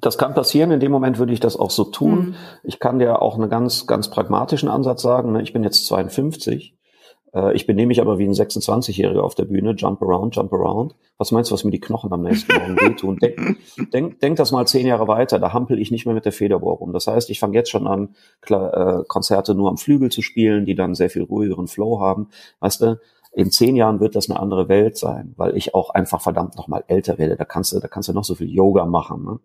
Das 0.00 0.16
kann 0.16 0.34
passieren. 0.34 0.70
In 0.70 0.80
dem 0.80 0.92
Moment 0.92 1.18
würde 1.18 1.32
ich 1.32 1.40
das 1.40 1.56
auch 1.56 1.70
so 1.70 1.84
tun. 1.84 2.18
Mhm. 2.18 2.34
Ich 2.62 2.78
kann 2.78 2.98
dir 2.98 3.20
auch 3.20 3.34
einen 3.34 3.50
ganz, 3.50 3.86
ganz 3.86 4.08
pragmatischen 4.10 4.68
Ansatz 4.68 5.02
sagen. 5.02 5.38
Ich 5.40 5.52
bin 5.52 5.64
jetzt 5.64 5.86
52 5.86 6.72
äh, 6.72 6.77
ich 7.52 7.66
benehme 7.66 7.88
mich 7.88 8.00
aber 8.00 8.18
wie 8.18 8.24
ein 8.24 8.32
26-Jähriger 8.32 9.20
auf 9.20 9.34
der 9.34 9.44
Bühne, 9.44 9.72
jump 9.72 10.02
around, 10.02 10.34
jump 10.34 10.52
around. 10.52 10.94
Was 11.18 11.32
meinst 11.32 11.50
du, 11.50 11.54
was 11.54 11.64
mir 11.64 11.70
die 11.70 11.80
Knochen 11.80 12.12
am 12.12 12.22
nächsten 12.22 12.52
Morgen 12.52 12.76
wehtun? 12.80 13.18
Denk, 13.18 13.58
denk, 13.92 14.20
denk 14.20 14.36
das 14.36 14.52
mal 14.52 14.66
zehn 14.66 14.86
Jahre 14.86 15.08
weiter, 15.08 15.38
da 15.38 15.52
hampel 15.52 15.78
ich 15.78 15.90
nicht 15.90 16.06
mehr 16.06 16.14
mit 16.14 16.24
der 16.24 16.32
Federbohr 16.32 16.76
rum. 16.76 16.92
Das 16.92 17.06
heißt, 17.06 17.28
ich 17.30 17.40
fange 17.40 17.54
jetzt 17.54 17.70
schon 17.70 17.86
an, 17.86 18.14
klar, 18.40 19.00
äh, 19.00 19.04
Konzerte 19.06 19.54
nur 19.54 19.68
am 19.68 19.76
Flügel 19.76 20.10
zu 20.10 20.22
spielen, 20.22 20.64
die 20.64 20.74
dann 20.74 20.94
sehr 20.94 21.10
viel 21.10 21.22
ruhigeren 21.22 21.66
Flow 21.66 22.00
haben. 22.00 22.28
Weißt 22.60 22.80
du, 22.80 23.00
in 23.32 23.50
zehn 23.50 23.76
Jahren 23.76 24.00
wird 24.00 24.16
das 24.16 24.30
eine 24.30 24.40
andere 24.40 24.68
Welt 24.68 24.96
sein, 24.96 25.34
weil 25.36 25.56
ich 25.56 25.74
auch 25.74 25.90
einfach 25.90 26.20
verdammt 26.20 26.56
nochmal 26.56 26.84
älter 26.88 27.18
werde. 27.18 27.36
Da 27.36 27.44
kannst 27.44 27.72
du, 27.72 27.78
da 27.78 27.88
kannst 27.88 28.08
du 28.08 28.12
noch 28.12 28.24
so 28.24 28.34
viel 28.34 28.50
Yoga 28.50 28.86
machen. 28.86 29.24
Ne? 29.24 29.38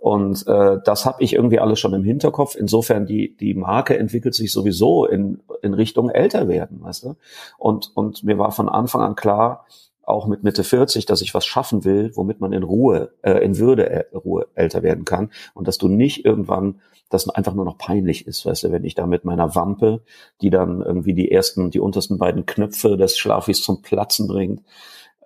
Und 0.00 0.46
äh, 0.46 0.78
das 0.84 1.04
habe 1.04 1.22
ich 1.24 1.34
irgendwie 1.34 1.58
alles 1.58 1.80
schon 1.80 1.92
im 1.92 2.04
Hinterkopf. 2.04 2.54
Insofern 2.54 3.06
die 3.06 3.36
die 3.36 3.54
Marke 3.54 3.98
entwickelt 3.98 4.34
sich 4.34 4.52
sowieso 4.52 5.06
in 5.06 5.40
in 5.62 5.74
Richtung 5.74 6.10
älter 6.10 6.48
werden, 6.48 6.80
weißt 6.82 7.04
du. 7.04 7.16
Und 7.58 7.90
und 7.94 8.22
mir 8.22 8.38
war 8.38 8.52
von 8.52 8.68
Anfang 8.68 9.02
an 9.02 9.16
klar, 9.16 9.66
auch 10.04 10.26
mit 10.26 10.42
Mitte 10.42 10.64
40, 10.64 11.04
dass 11.06 11.20
ich 11.20 11.34
was 11.34 11.44
schaffen 11.44 11.84
will, 11.84 12.12
womit 12.14 12.40
man 12.40 12.52
in 12.52 12.62
Ruhe, 12.62 13.12
äh, 13.22 13.44
in 13.44 13.58
Würde 13.58 13.90
äh, 13.90 14.04
Ruhe 14.16 14.46
älter 14.54 14.82
werden 14.82 15.04
kann 15.04 15.30
und 15.54 15.68
dass 15.68 15.78
du 15.78 15.88
nicht 15.88 16.24
irgendwann 16.24 16.80
das 17.10 17.28
einfach 17.28 17.54
nur 17.54 17.64
noch 17.64 17.78
peinlich 17.78 18.26
ist, 18.26 18.44
weißt 18.44 18.64
du, 18.64 18.72
wenn 18.72 18.84
ich 18.84 18.94
da 18.94 19.06
mit 19.06 19.24
meiner 19.24 19.54
Wampe, 19.54 20.02
die 20.42 20.50
dann 20.50 20.82
irgendwie 20.82 21.14
die 21.14 21.30
ersten, 21.30 21.70
die 21.70 21.80
untersten 21.80 22.18
beiden 22.18 22.44
Knöpfe 22.44 22.96
des 22.96 23.16
Schlafis 23.16 23.62
zum 23.62 23.80
Platzen 23.80 24.28
bringt, 24.28 24.62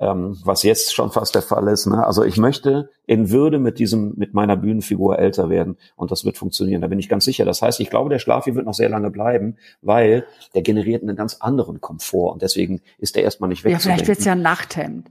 ähm, 0.03 0.37
was 0.45 0.65
jetzt 0.65 0.93
schon 0.95 1.13
fast 1.13 1.35
der 1.37 1.43
Fall 1.43 1.69
ist. 1.69 1.87
Ne? 1.87 2.05
Also 2.05 2.25
ich 2.25 2.37
möchte 2.37 2.91
in 3.07 3.31
Würde 3.31 3.61
mit 3.61 3.79
diesem, 3.79 4.15
mit 4.17 4.35
meiner 4.35 4.57
Bühnenfigur 4.57 5.19
älter 5.19 5.49
werden 5.49 5.77
und 5.95 6.11
das 6.11 6.25
wird 6.25 6.37
funktionieren. 6.37 6.83
Da 6.83 6.89
bin 6.89 6.99
ich 6.99 7.09
ganz 7.09 7.25
sicher. 7.25 7.45
Das 7.45 7.63
heißt, 7.63 7.79
ich 7.79 7.89
glaube, 7.89 8.11
der 8.11 8.19
Schlaf 8.19 8.45
hier 8.45 8.57
wird 8.57 8.67
noch 8.67 8.75
sehr 8.75 8.89
lange 8.89 9.11
bleiben, 9.11 9.57
weil 9.81 10.27
der 10.55 10.63
generiert 10.63 11.03
einen 11.03 11.15
ganz 11.15 11.37
anderen 11.37 11.81
Komfort 11.81 12.33
und 12.33 12.43
deswegen 12.43 12.81
ist 12.99 13.15
der 13.15 13.23
erstmal 13.23 13.49
nicht 13.49 13.63
weg. 13.63 13.73
Ja, 13.73 13.79
vielleicht 13.79 14.09
wird's 14.09 14.25
ja 14.25 14.33
ein 14.33 14.43
Nachthemd. 14.43 15.09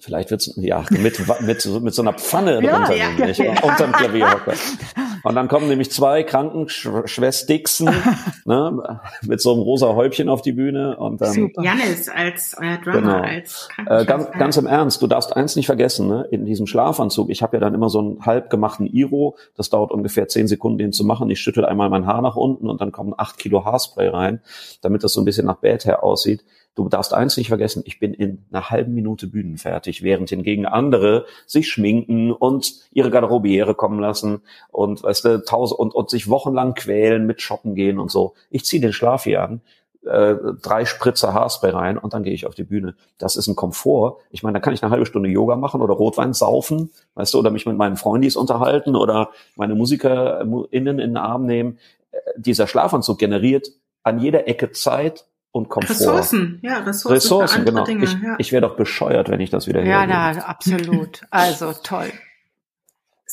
Vielleicht 0.00 0.30
wird's 0.30 0.52
ja 0.56 0.84
mit 0.90 1.18
mit 1.42 1.82
mit 1.82 1.94
so 1.94 2.02
einer 2.02 2.14
Pfanne 2.14 2.60
ja, 2.62 2.90
ja, 2.92 3.10
nämlich, 3.10 3.38
ja. 3.38 3.50
unterm 3.62 3.92
Klavierhocker. 3.92 4.54
Und 5.22 5.34
dann 5.34 5.48
kommen 5.48 5.68
nämlich 5.68 5.90
zwei 5.90 6.22
Krankenschwestixen 6.22 7.90
ne, 8.44 9.00
mit 9.22 9.40
so 9.40 9.52
einem 9.52 9.62
rosa 9.62 9.94
Häubchen 9.94 10.28
auf 10.28 10.42
die 10.42 10.52
Bühne 10.52 10.96
und 10.96 11.20
dann 11.20 11.32
Super. 11.32 11.62
Janis 11.62 12.08
als 12.08 12.56
euer 12.58 12.78
Drummer 12.78 13.00
genau. 13.00 13.22
als 13.22 13.68
äh, 13.86 14.04
ganz, 14.04 14.30
ganz 14.32 14.56
im 14.56 14.66
Ernst, 14.66 15.02
du 15.02 15.06
darfst 15.06 15.36
eins 15.36 15.56
nicht 15.56 15.66
vergessen, 15.66 16.08
ne, 16.08 16.26
in 16.30 16.44
diesem 16.44 16.66
Schlafanzug. 16.66 17.30
Ich 17.30 17.42
habe 17.42 17.56
ja 17.56 17.60
dann 17.60 17.74
immer 17.74 17.88
so 17.90 17.98
einen 17.98 18.26
halb 18.26 18.50
gemachten 18.50 18.86
Iro. 18.86 19.36
Das 19.56 19.70
dauert 19.70 19.92
ungefähr 19.92 20.28
zehn 20.28 20.48
Sekunden, 20.48 20.78
den 20.78 20.92
zu 20.92 21.04
machen. 21.04 21.30
Ich 21.30 21.40
schüttel 21.40 21.64
einmal 21.64 21.90
mein 21.90 22.06
Haar 22.06 22.22
nach 22.22 22.36
unten 22.36 22.68
und 22.68 22.80
dann 22.80 22.92
kommen 22.92 23.14
acht 23.16 23.38
Kilo 23.38 23.64
Haarspray 23.64 24.08
rein, 24.08 24.40
damit 24.80 25.04
das 25.04 25.12
so 25.12 25.20
ein 25.20 25.24
bisschen 25.24 25.46
nach 25.46 25.56
Bad 25.56 25.84
her 25.84 26.02
aussieht. 26.02 26.44
Du 26.76 26.88
darfst 26.88 27.12
eins 27.12 27.36
nicht 27.36 27.48
vergessen, 27.48 27.82
ich 27.84 27.98
bin 27.98 28.14
in 28.14 28.44
einer 28.50 28.70
halben 28.70 28.94
Minute 28.94 29.26
bühnenfertig, 29.26 30.02
während 30.02 30.30
hingegen 30.30 30.66
andere 30.66 31.26
sich 31.44 31.68
schminken 31.68 32.30
und 32.30 32.72
ihre 32.92 33.10
Garderobiere 33.10 33.74
kommen 33.74 33.98
lassen 33.98 34.42
und 34.70 35.04
weißt 35.10 35.24
du, 35.24 35.44
tausend 35.44 35.80
und, 35.80 35.92
und 35.92 36.08
sich 36.08 36.30
wochenlang 36.30 36.74
quälen 36.74 37.26
mit 37.26 37.42
Shoppen 37.42 37.74
gehen 37.74 37.98
und 37.98 38.12
so. 38.12 38.34
Ich 38.48 38.64
ziehe 38.64 38.80
den 38.80 38.92
Schlaf 38.92 39.24
hier 39.24 39.42
an, 39.42 39.60
äh, 40.06 40.36
drei 40.62 40.84
Spritzer 40.84 41.34
Haarspray 41.34 41.70
rein 41.72 41.98
und 41.98 42.14
dann 42.14 42.22
gehe 42.22 42.32
ich 42.32 42.46
auf 42.46 42.54
die 42.54 42.62
Bühne. 42.62 42.94
Das 43.18 43.34
ist 43.34 43.48
ein 43.48 43.56
Komfort. 43.56 44.18
Ich 44.30 44.44
meine, 44.44 44.54
da 44.54 44.60
kann 44.60 44.72
ich 44.72 44.84
eine 44.84 44.92
halbe 44.92 45.06
Stunde 45.06 45.28
Yoga 45.28 45.56
machen 45.56 45.82
oder 45.82 45.94
Rotwein 45.94 46.32
saufen, 46.32 46.90
weißt 47.14 47.34
du, 47.34 47.40
oder 47.40 47.50
mich 47.50 47.66
mit 47.66 47.76
meinen 47.76 47.96
Freundis 47.96 48.36
unterhalten 48.36 48.94
oder 48.94 49.30
meine 49.56 49.74
MusikerInnen 49.74 50.98
in 51.00 51.10
den 51.10 51.16
Arm 51.16 51.44
nehmen. 51.44 51.78
Äh, 52.12 52.18
dieser 52.36 52.68
Schlafanzug 52.68 53.18
generiert 53.18 53.68
an 54.04 54.20
jeder 54.20 54.46
Ecke 54.46 54.70
Zeit 54.70 55.26
und 55.50 55.68
Komfort. 55.68 55.90
Ressourcen, 55.90 56.60
ja, 56.62 56.78
Ressourcen. 56.78 57.14
Ressourcen, 57.14 57.64
genau. 57.64 57.84
Dinge, 57.84 58.04
ich, 58.04 58.12
ja. 58.12 58.36
ich 58.38 58.52
wäre 58.52 58.62
doch 58.62 58.76
bescheuert, 58.76 59.28
wenn 59.28 59.40
ich 59.40 59.50
das 59.50 59.66
wieder 59.66 59.82
Ja, 59.82 60.06
na, 60.06 60.30
absolut. 60.44 61.22
Also 61.30 61.72
toll. 61.82 62.12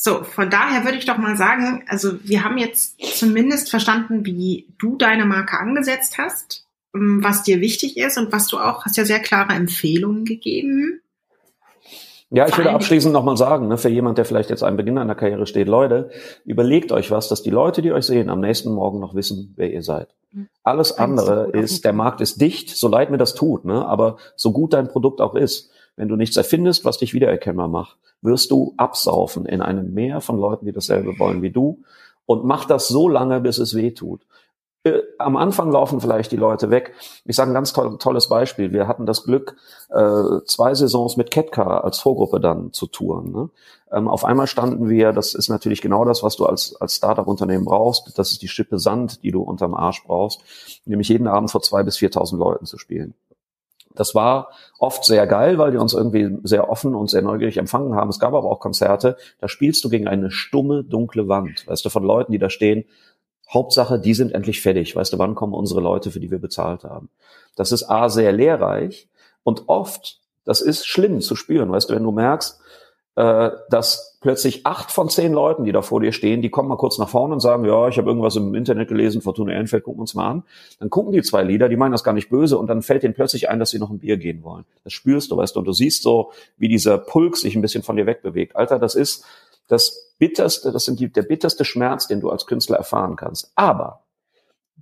So, 0.00 0.22
von 0.22 0.48
daher 0.48 0.84
würde 0.84 0.96
ich 0.96 1.06
doch 1.06 1.18
mal 1.18 1.36
sagen, 1.36 1.82
also 1.88 2.22
wir 2.22 2.44
haben 2.44 2.56
jetzt 2.56 3.00
zumindest 3.18 3.68
verstanden, 3.68 4.24
wie 4.24 4.68
du 4.78 4.96
deine 4.96 5.24
Marke 5.24 5.58
angesetzt 5.58 6.18
hast, 6.18 6.64
ähm, 6.94 7.24
was 7.24 7.42
dir 7.42 7.60
wichtig 7.60 7.96
ist 7.96 8.16
und 8.16 8.30
was 8.30 8.46
du 8.46 8.58
auch, 8.58 8.84
hast 8.84 8.96
ja 8.96 9.04
sehr 9.04 9.18
klare 9.18 9.54
Empfehlungen 9.54 10.24
gegeben. 10.24 11.00
Ja, 12.30 12.46
ich 12.46 12.56
würde 12.56 12.70
abschließend 12.70 13.12
nochmal 13.12 13.36
sagen, 13.36 13.66
ne, 13.66 13.76
für 13.76 13.88
jemand, 13.88 14.18
der 14.18 14.24
vielleicht 14.24 14.50
jetzt 14.50 14.62
am 14.62 14.76
Beginn 14.76 14.98
einer 14.98 15.16
Karriere 15.16 15.48
steht, 15.48 15.66
Leute, 15.66 16.10
überlegt 16.44 16.92
euch 16.92 17.10
was, 17.10 17.26
dass 17.26 17.42
die 17.42 17.50
Leute, 17.50 17.82
die 17.82 17.90
euch 17.90 18.04
sehen, 18.04 18.30
am 18.30 18.38
nächsten 18.38 18.72
Morgen 18.72 19.00
noch 19.00 19.16
wissen, 19.16 19.52
wer 19.56 19.72
ihr 19.72 19.82
seid. 19.82 20.14
Mhm. 20.30 20.46
Alles 20.62 20.92
andere 20.96 21.50
ist, 21.50 21.84
der 21.84 21.92
Markt 21.92 22.20
ist 22.20 22.40
dicht, 22.40 22.70
so 22.70 22.86
leid 22.86 23.10
mir 23.10 23.18
das 23.18 23.34
tut, 23.34 23.64
ne, 23.64 23.84
aber 23.84 24.18
so 24.36 24.52
gut 24.52 24.74
dein 24.74 24.86
Produkt 24.86 25.20
auch 25.20 25.34
ist, 25.34 25.72
wenn 25.98 26.08
du 26.08 26.16
nichts 26.16 26.36
erfindest, 26.36 26.84
was 26.84 26.98
dich 26.98 27.12
wiedererkennbar 27.12 27.68
macht, 27.68 27.98
wirst 28.22 28.50
du 28.50 28.72
absaufen 28.76 29.46
in 29.46 29.60
einem 29.60 29.92
Meer 29.92 30.20
von 30.20 30.38
Leuten, 30.38 30.64
die 30.64 30.72
dasselbe 30.72 31.18
wollen 31.18 31.42
wie 31.42 31.50
du 31.50 31.82
und 32.24 32.44
mach 32.44 32.64
das 32.64 32.88
so 32.88 33.08
lange, 33.08 33.40
bis 33.40 33.58
es 33.58 33.74
weh 33.74 33.90
tut. 33.90 34.22
Äh, 34.84 35.00
am 35.18 35.36
Anfang 35.36 35.72
laufen 35.72 36.00
vielleicht 36.00 36.30
die 36.30 36.36
Leute 36.36 36.70
weg. 36.70 36.94
Ich 37.24 37.34
sage 37.34 37.50
ein 37.50 37.54
ganz 37.54 37.72
toll, 37.72 37.98
tolles 37.98 38.28
Beispiel. 38.28 38.72
Wir 38.72 38.86
hatten 38.86 39.06
das 39.06 39.24
Glück, 39.24 39.56
äh, 39.90 40.40
zwei 40.46 40.72
Saisons 40.74 41.16
mit 41.16 41.32
Ketka 41.32 41.78
als 41.78 41.98
Vorgruppe 41.98 42.38
dann 42.38 42.72
zu 42.72 42.86
touren. 42.86 43.32
Ne? 43.32 43.50
Ähm, 43.90 44.06
auf 44.06 44.24
einmal 44.24 44.46
standen 44.46 44.88
wir, 44.88 45.12
das 45.12 45.34
ist 45.34 45.48
natürlich 45.48 45.80
genau 45.80 46.04
das, 46.04 46.22
was 46.22 46.36
du 46.36 46.46
als, 46.46 46.76
als 46.80 46.94
Startup-Unternehmen 46.94 47.64
brauchst. 47.64 48.16
Das 48.18 48.30
ist 48.30 48.42
die 48.42 48.48
Schippe 48.48 48.78
Sand, 48.78 49.24
die 49.24 49.32
du 49.32 49.42
unterm 49.42 49.74
Arsch 49.74 50.04
brauchst, 50.04 50.42
nämlich 50.84 51.08
jeden 51.08 51.26
Abend 51.26 51.50
vor 51.50 51.62
zwei 51.62 51.82
bis 51.82 51.96
4.000 51.96 52.36
Leuten 52.36 52.66
zu 52.66 52.78
spielen. 52.78 53.14
Das 53.98 54.14
war 54.14 54.50
oft 54.78 55.04
sehr 55.04 55.26
geil, 55.26 55.58
weil 55.58 55.72
die 55.72 55.76
uns 55.76 55.92
irgendwie 55.92 56.38
sehr 56.44 56.70
offen 56.70 56.94
und 56.94 57.10
sehr 57.10 57.22
neugierig 57.22 57.56
empfangen 57.56 57.94
haben. 57.94 58.10
Es 58.10 58.18
gab 58.18 58.34
aber 58.34 58.50
auch 58.50 58.60
Konzerte, 58.60 59.16
da 59.40 59.48
spielst 59.48 59.84
du 59.84 59.88
gegen 59.88 60.08
eine 60.08 60.30
stumme, 60.30 60.84
dunkle 60.84 61.28
Wand, 61.28 61.66
weißt 61.66 61.84
du, 61.84 61.90
von 61.90 62.04
Leuten, 62.04 62.32
die 62.32 62.38
da 62.38 62.50
stehen. 62.50 62.84
Hauptsache, 63.52 63.98
die 63.98 64.14
sind 64.14 64.32
endlich 64.32 64.60
fertig. 64.60 64.94
Weißt 64.94 65.12
du, 65.12 65.18
wann 65.18 65.34
kommen 65.34 65.54
unsere 65.54 65.80
Leute, 65.80 66.10
für 66.10 66.20
die 66.20 66.30
wir 66.30 66.38
bezahlt 66.38 66.84
haben? 66.84 67.08
Das 67.56 67.72
ist 67.72 67.84
A, 67.84 68.08
sehr 68.08 68.32
lehrreich 68.32 69.08
und 69.42 69.68
oft, 69.68 70.20
das 70.44 70.60
ist 70.60 70.86
schlimm 70.86 71.20
zu 71.20 71.34
spüren. 71.34 71.70
Weißt 71.72 71.90
du, 71.90 71.94
wenn 71.94 72.04
du 72.04 72.12
merkst, 72.12 72.60
äh, 73.16 73.50
dass 73.70 74.07
plötzlich 74.20 74.66
acht 74.66 74.90
von 74.90 75.08
zehn 75.08 75.32
Leuten, 75.32 75.64
die 75.64 75.72
da 75.72 75.82
vor 75.82 76.00
dir 76.00 76.12
stehen, 76.12 76.42
die 76.42 76.50
kommen 76.50 76.68
mal 76.68 76.76
kurz 76.76 76.98
nach 76.98 77.08
vorne 77.08 77.34
und 77.34 77.40
sagen, 77.40 77.64
ja, 77.64 77.88
ich 77.88 77.98
habe 77.98 78.08
irgendwas 78.08 78.36
im 78.36 78.54
Internet 78.54 78.88
gelesen, 78.88 79.22
Fortuna 79.22 79.52
Ehrenfeld, 79.52 79.84
gucken 79.84 80.00
uns 80.00 80.14
mal 80.14 80.28
an. 80.28 80.42
Dann 80.80 80.90
gucken 80.90 81.12
die 81.12 81.22
zwei 81.22 81.42
Lieder, 81.42 81.68
die 81.68 81.76
meinen 81.76 81.92
das 81.92 82.02
gar 82.02 82.12
nicht 82.12 82.28
böse 82.28 82.58
und 82.58 82.66
dann 82.66 82.82
fällt 82.82 83.04
denen 83.04 83.14
plötzlich 83.14 83.48
ein, 83.48 83.60
dass 83.60 83.70
sie 83.70 83.78
noch 83.78 83.90
ein 83.90 84.00
Bier 84.00 84.16
gehen 84.16 84.42
wollen. 84.42 84.64
Das 84.84 84.92
spürst 84.92 85.30
du, 85.30 85.36
weißt 85.36 85.54
du, 85.54 85.60
und 85.60 85.66
du 85.66 85.72
siehst 85.72 86.02
so, 86.02 86.32
wie 86.56 86.68
dieser 86.68 86.98
Pulk 86.98 87.36
sich 87.36 87.54
ein 87.54 87.62
bisschen 87.62 87.82
von 87.82 87.96
dir 87.96 88.06
wegbewegt. 88.06 88.56
Alter, 88.56 88.78
das 88.78 88.94
ist 88.94 89.24
das 89.68 90.14
bitterste, 90.18 90.72
das 90.72 90.84
sind 90.84 90.98
die, 90.98 91.12
der 91.12 91.22
bitterste 91.22 91.64
Schmerz, 91.64 92.08
den 92.08 92.20
du 92.20 92.30
als 92.30 92.46
Künstler 92.46 92.78
erfahren 92.78 93.16
kannst. 93.16 93.52
Aber 93.54 94.02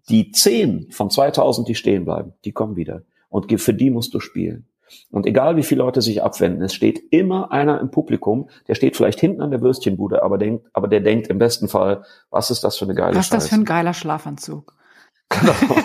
die 0.08 0.30
zehn 0.30 0.90
von 0.90 1.10
2000, 1.10 1.68
die 1.68 1.74
stehen 1.74 2.04
bleiben, 2.04 2.32
die 2.44 2.52
kommen 2.52 2.76
wieder. 2.76 3.02
Und 3.28 3.52
für 3.60 3.74
die 3.74 3.90
musst 3.90 4.14
du 4.14 4.20
spielen. 4.20 4.66
Und 5.10 5.26
egal 5.26 5.56
wie 5.56 5.62
viele 5.62 5.82
Leute 5.82 6.02
sich 6.02 6.22
abwenden, 6.22 6.62
es 6.62 6.74
steht 6.74 7.02
immer 7.10 7.52
einer 7.52 7.80
im 7.80 7.90
Publikum, 7.90 8.48
der 8.68 8.74
steht 8.74 8.96
vielleicht 8.96 9.20
hinten 9.20 9.42
an 9.42 9.50
der 9.50 9.60
Würstchenbude, 9.60 10.22
aber 10.22 10.38
denkt, 10.38 10.66
aber 10.72 10.88
der 10.88 11.00
denkt 11.00 11.28
im 11.28 11.38
besten 11.38 11.68
Fall, 11.68 12.04
was 12.30 12.50
ist 12.50 12.64
das 12.64 12.76
für 12.76 12.84
eine 12.84 12.94
geile 12.94 13.16
Was 13.16 13.26
ist 13.26 13.34
das 13.34 13.48
für 13.48 13.56
ein 13.56 13.64
geiler 13.64 13.94
Schlafanzug? 13.94 14.74
Genau. 15.28 15.54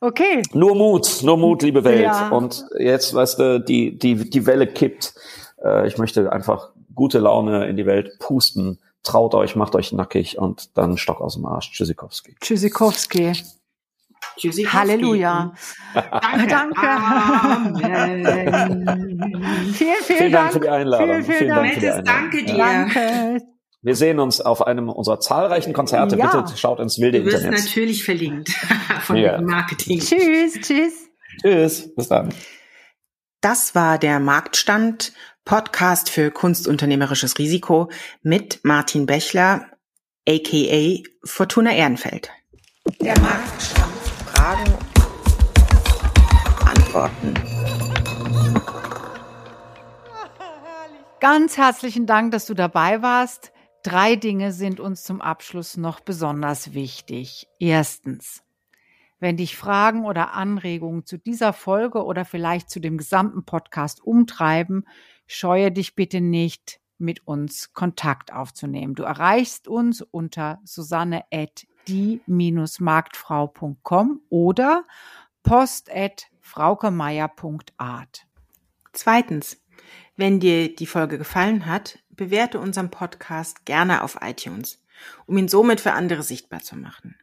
Okay. 0.00 0.42
Nur 0.52 0.74
Mut, 0.74 1.22
nur 1.22 1.36
Mut, 1.36 1.62
liebe 1.62 1.82
Welt. 1.84 2.02
Ja. 2.02 2.28
Und 2.28 2.66
jetzt, 2.78 3.14
weißt 3.14 3.38
du, 3.38 3.60
die, 3.60 3.98
die, 3.98 4.28
die 4.28 4.46
Welle 4.46 4.66
kippt. 4.66 5.14
Äh, 5.62 5.86
ich 5.86 5.98
möchte 5.98 6.30
einfach 6.32 6.70
gute 6.94 7.18
Laune 7.18 7.66
in 7.66 7.76
die 7.76 7.86
Welt 7.86 8.18
pusten. 8.18 8.78
Traut 9.02 9.34
euch, 9.34 9.56
macht 9.56 9.74
euch 9.74 9.92
nackig 9.92 10.38
und 10.38 10.76
dann 10.76 10.98
Stock 10.98 11.20
aus 11.20 11.34
dem 11.34 11.46
Arsch. 11.46 11.72
Tschüssikowski. 11.72 12.36
Tschüssikowski. 12.40 13.32
Tschüssi. 14.36 14.64
Halleluja. 14.64 15.52
Danke. 15.94 16.46
Danke. 16.46 16.88
Amen. 16.88 18.24
Vielen, 19.72 19.94
vielen, 20.02 20.18
Vielen 20.18 20.32
Dank 20.32 20.52
für 20.52 20.60
die 20.60 20.68
Einladung. 20.68 21.06
Vielen, 21.06 21.24
vielen 21.24 21.38
Vielen 21.38 21.48
Dank. 21.48 21.64
Dank 21.64 21.74
für 21.74 21.80
die 21.80 21.86
Nettes 21.86 21.94
Einladung. 21.96 22.04
Danke 22.04 22.44
dir. 22.44 22.56
Danke. 22.58 23.42
Wir 23.82 23.94
sehen 23.94 24.18
uns 24.18 24.40
auf 24.40 24.66
einem 24.66 24.88
unserer 24.88 25.20
zahlreichen 25.20 25.72
Konzerte. 25.72 26.16
Ja. 26.16 26.34
Bitte 26.34 26.56
schaut 26.56 26.80
ins 26.80 26.98
wilde 26.98 27.20
Du 27.20 27.26
wirst 27.26 27.44
Internet. 27.44 27.64
natürlich 27.64 28.04
verlinkt 28.04 28.50
von 29.02 29.16
Ja. 29.16 29.36
dem 29.36 29.46
Marketing. 29.46 30.00
Tschüss, 30.00 30.54
tschüss. 30.60 30.92
Tschüss. 31.42 31.94
Bis 31.94 32.08
dann. 32.08 32.30
Das 33.40 33.74
war 33.74 33.98
der 33.98 34.18
Marktstand 34.18 35.12
Podcast 35.44 36.10
für 36.10 36.30
kunstunternehmerisches 36.32 37.38
Risiko 37.38 37.88
mit 38.22 38.60
Martin 38.64 39.06
Bechler, 39.06 39.66
aka 40.28 40.96
Fortuna 41.24 41.72
Ehrenfeld. 41.72 42.30
Der 43.00 43.16
Marktstand. 43.20 43.95
Fragen, 44.46 44.78
Antworten. 46.64 47.34
Ganz 51.18 51.56
herzlichen 51.56 52.06
Dank, 52.06 52.30
dass 52.30 52.46
du 52.46 52.54
dabei 52.54 53.02
warst. 53.02 53.50
Drei 53.82 54.14
Dinge 54.14 54.52
sind 54.52 54.78
uns 54.78 55.02
zum 55.02 55.20
Abschluss 55.20 55.76
noch 55.76 55.98
besonders 55.98 56.74
wichtig. 56.74 57.48
Erstens, 57.58 58.44
wenn 59.18 59.36
dich 59.36 59.56
Fragen 59.56 60.04
oder 60.04 60.34
Anregungen 60.34 61.04
zu 61.04 61.18
dieser 61.18 61.52
Folge 61.52 62.04
oder 62.04 62.24
vielleicht 62.24 62.70
zu 62.70 62.78
dem 62.78 62.98
gesamten 62.98 63.44
Podcast 63.44 64.00
umtreiben, 64.00 64.86
scheue 65.26 65.72
dich 65.72 65.96
bitte 65.96 66.20
nicht, 66.20 66.78
mit 66.98 67.26
uns 67.26 67.72
Kontakt 67.72 68.32
aufzunehmen. 68.32 68.94
Du 68.94 69.02
erreichst 69.02 69.66
uns 69.66 70.02
unter 70.02 70.60
susanne 70.62 71.24
die-marktfrau.com 71.88 74.20
oder 74.28 74.84
post 75.42 75.90
at 75.90 76.26
fraukemeier.art. 76.40 78.26
Zweitens, 78.92 79.60
wenn 80.16 80.40
dir 80.40 80.74
die 80.74 80.86
Folge 80.86 81.18
gefallen 81.18 81.66
hat, 81.66 81.98
bewerte 82.10 82.58
unseren 82.58 82.90
Podcast 82.90 83.66
gerne 83.66 84.02
auf 84.02 84.18
iTunes, 84.22 84.82
um 85.26 85.36
ihn 85.36 85.48
somit 85.48 85.80
für 85.80 85.92
andere 85.92 86.22
sichtbar 86.22 86.60
zu 86.60 86.76
machen. 86.76 87.16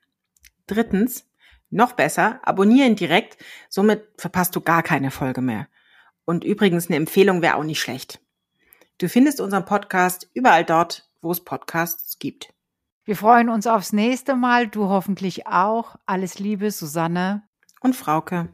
Drittens, 0.67 1.27
noch 1.69 1.93
besser, 1.93 2.39
abonniere 2.43 2.87
ihn 2.87 2.95
direkt, 2.95 3.43
somit 3.67 4.07
verpasst 4.17 4.55
du 4.55 4.61
gar 4.61 4.83
keine 4.83 5.09
Folge 5.09 5.41
mehr. 5.41 5.67
Und 6.25 6.43
übrigens, 6.43 6.87
eine 6.87 6.97
Empfehlung 6.97 7.41
wäre 7.41 7.55
auch 7.55 7.63
nicht 7.63 7.81
schlecht. 7.81 8.21
Du 8.99 9.09
findest 9.09 9.41
unseren 9.41 9.65
Podcast 9.65 10.29
überall 10.33 10.63
dort, 10.63 11.09
wo 11.21 11.31
es 11.31 11.43
Podcasts 11.43 12.19
gibt. 12.19 12.53
Wir 13.05 13.17
freuen 13.17 13.49
uns 13.49 13.67
aufs 13.67 13.91
nächste 13.91 14.33
Mal, 14.33 14.69
du 14.69 14.87
hoffentlich 14.87 15.45
auch. 15.45 15.97
Alles 16.05 16.39
Liebe, 16.39 16.71
Susanne. 16.71 17.43
Und 17.81 17.97
Frauke. 17.97 18.47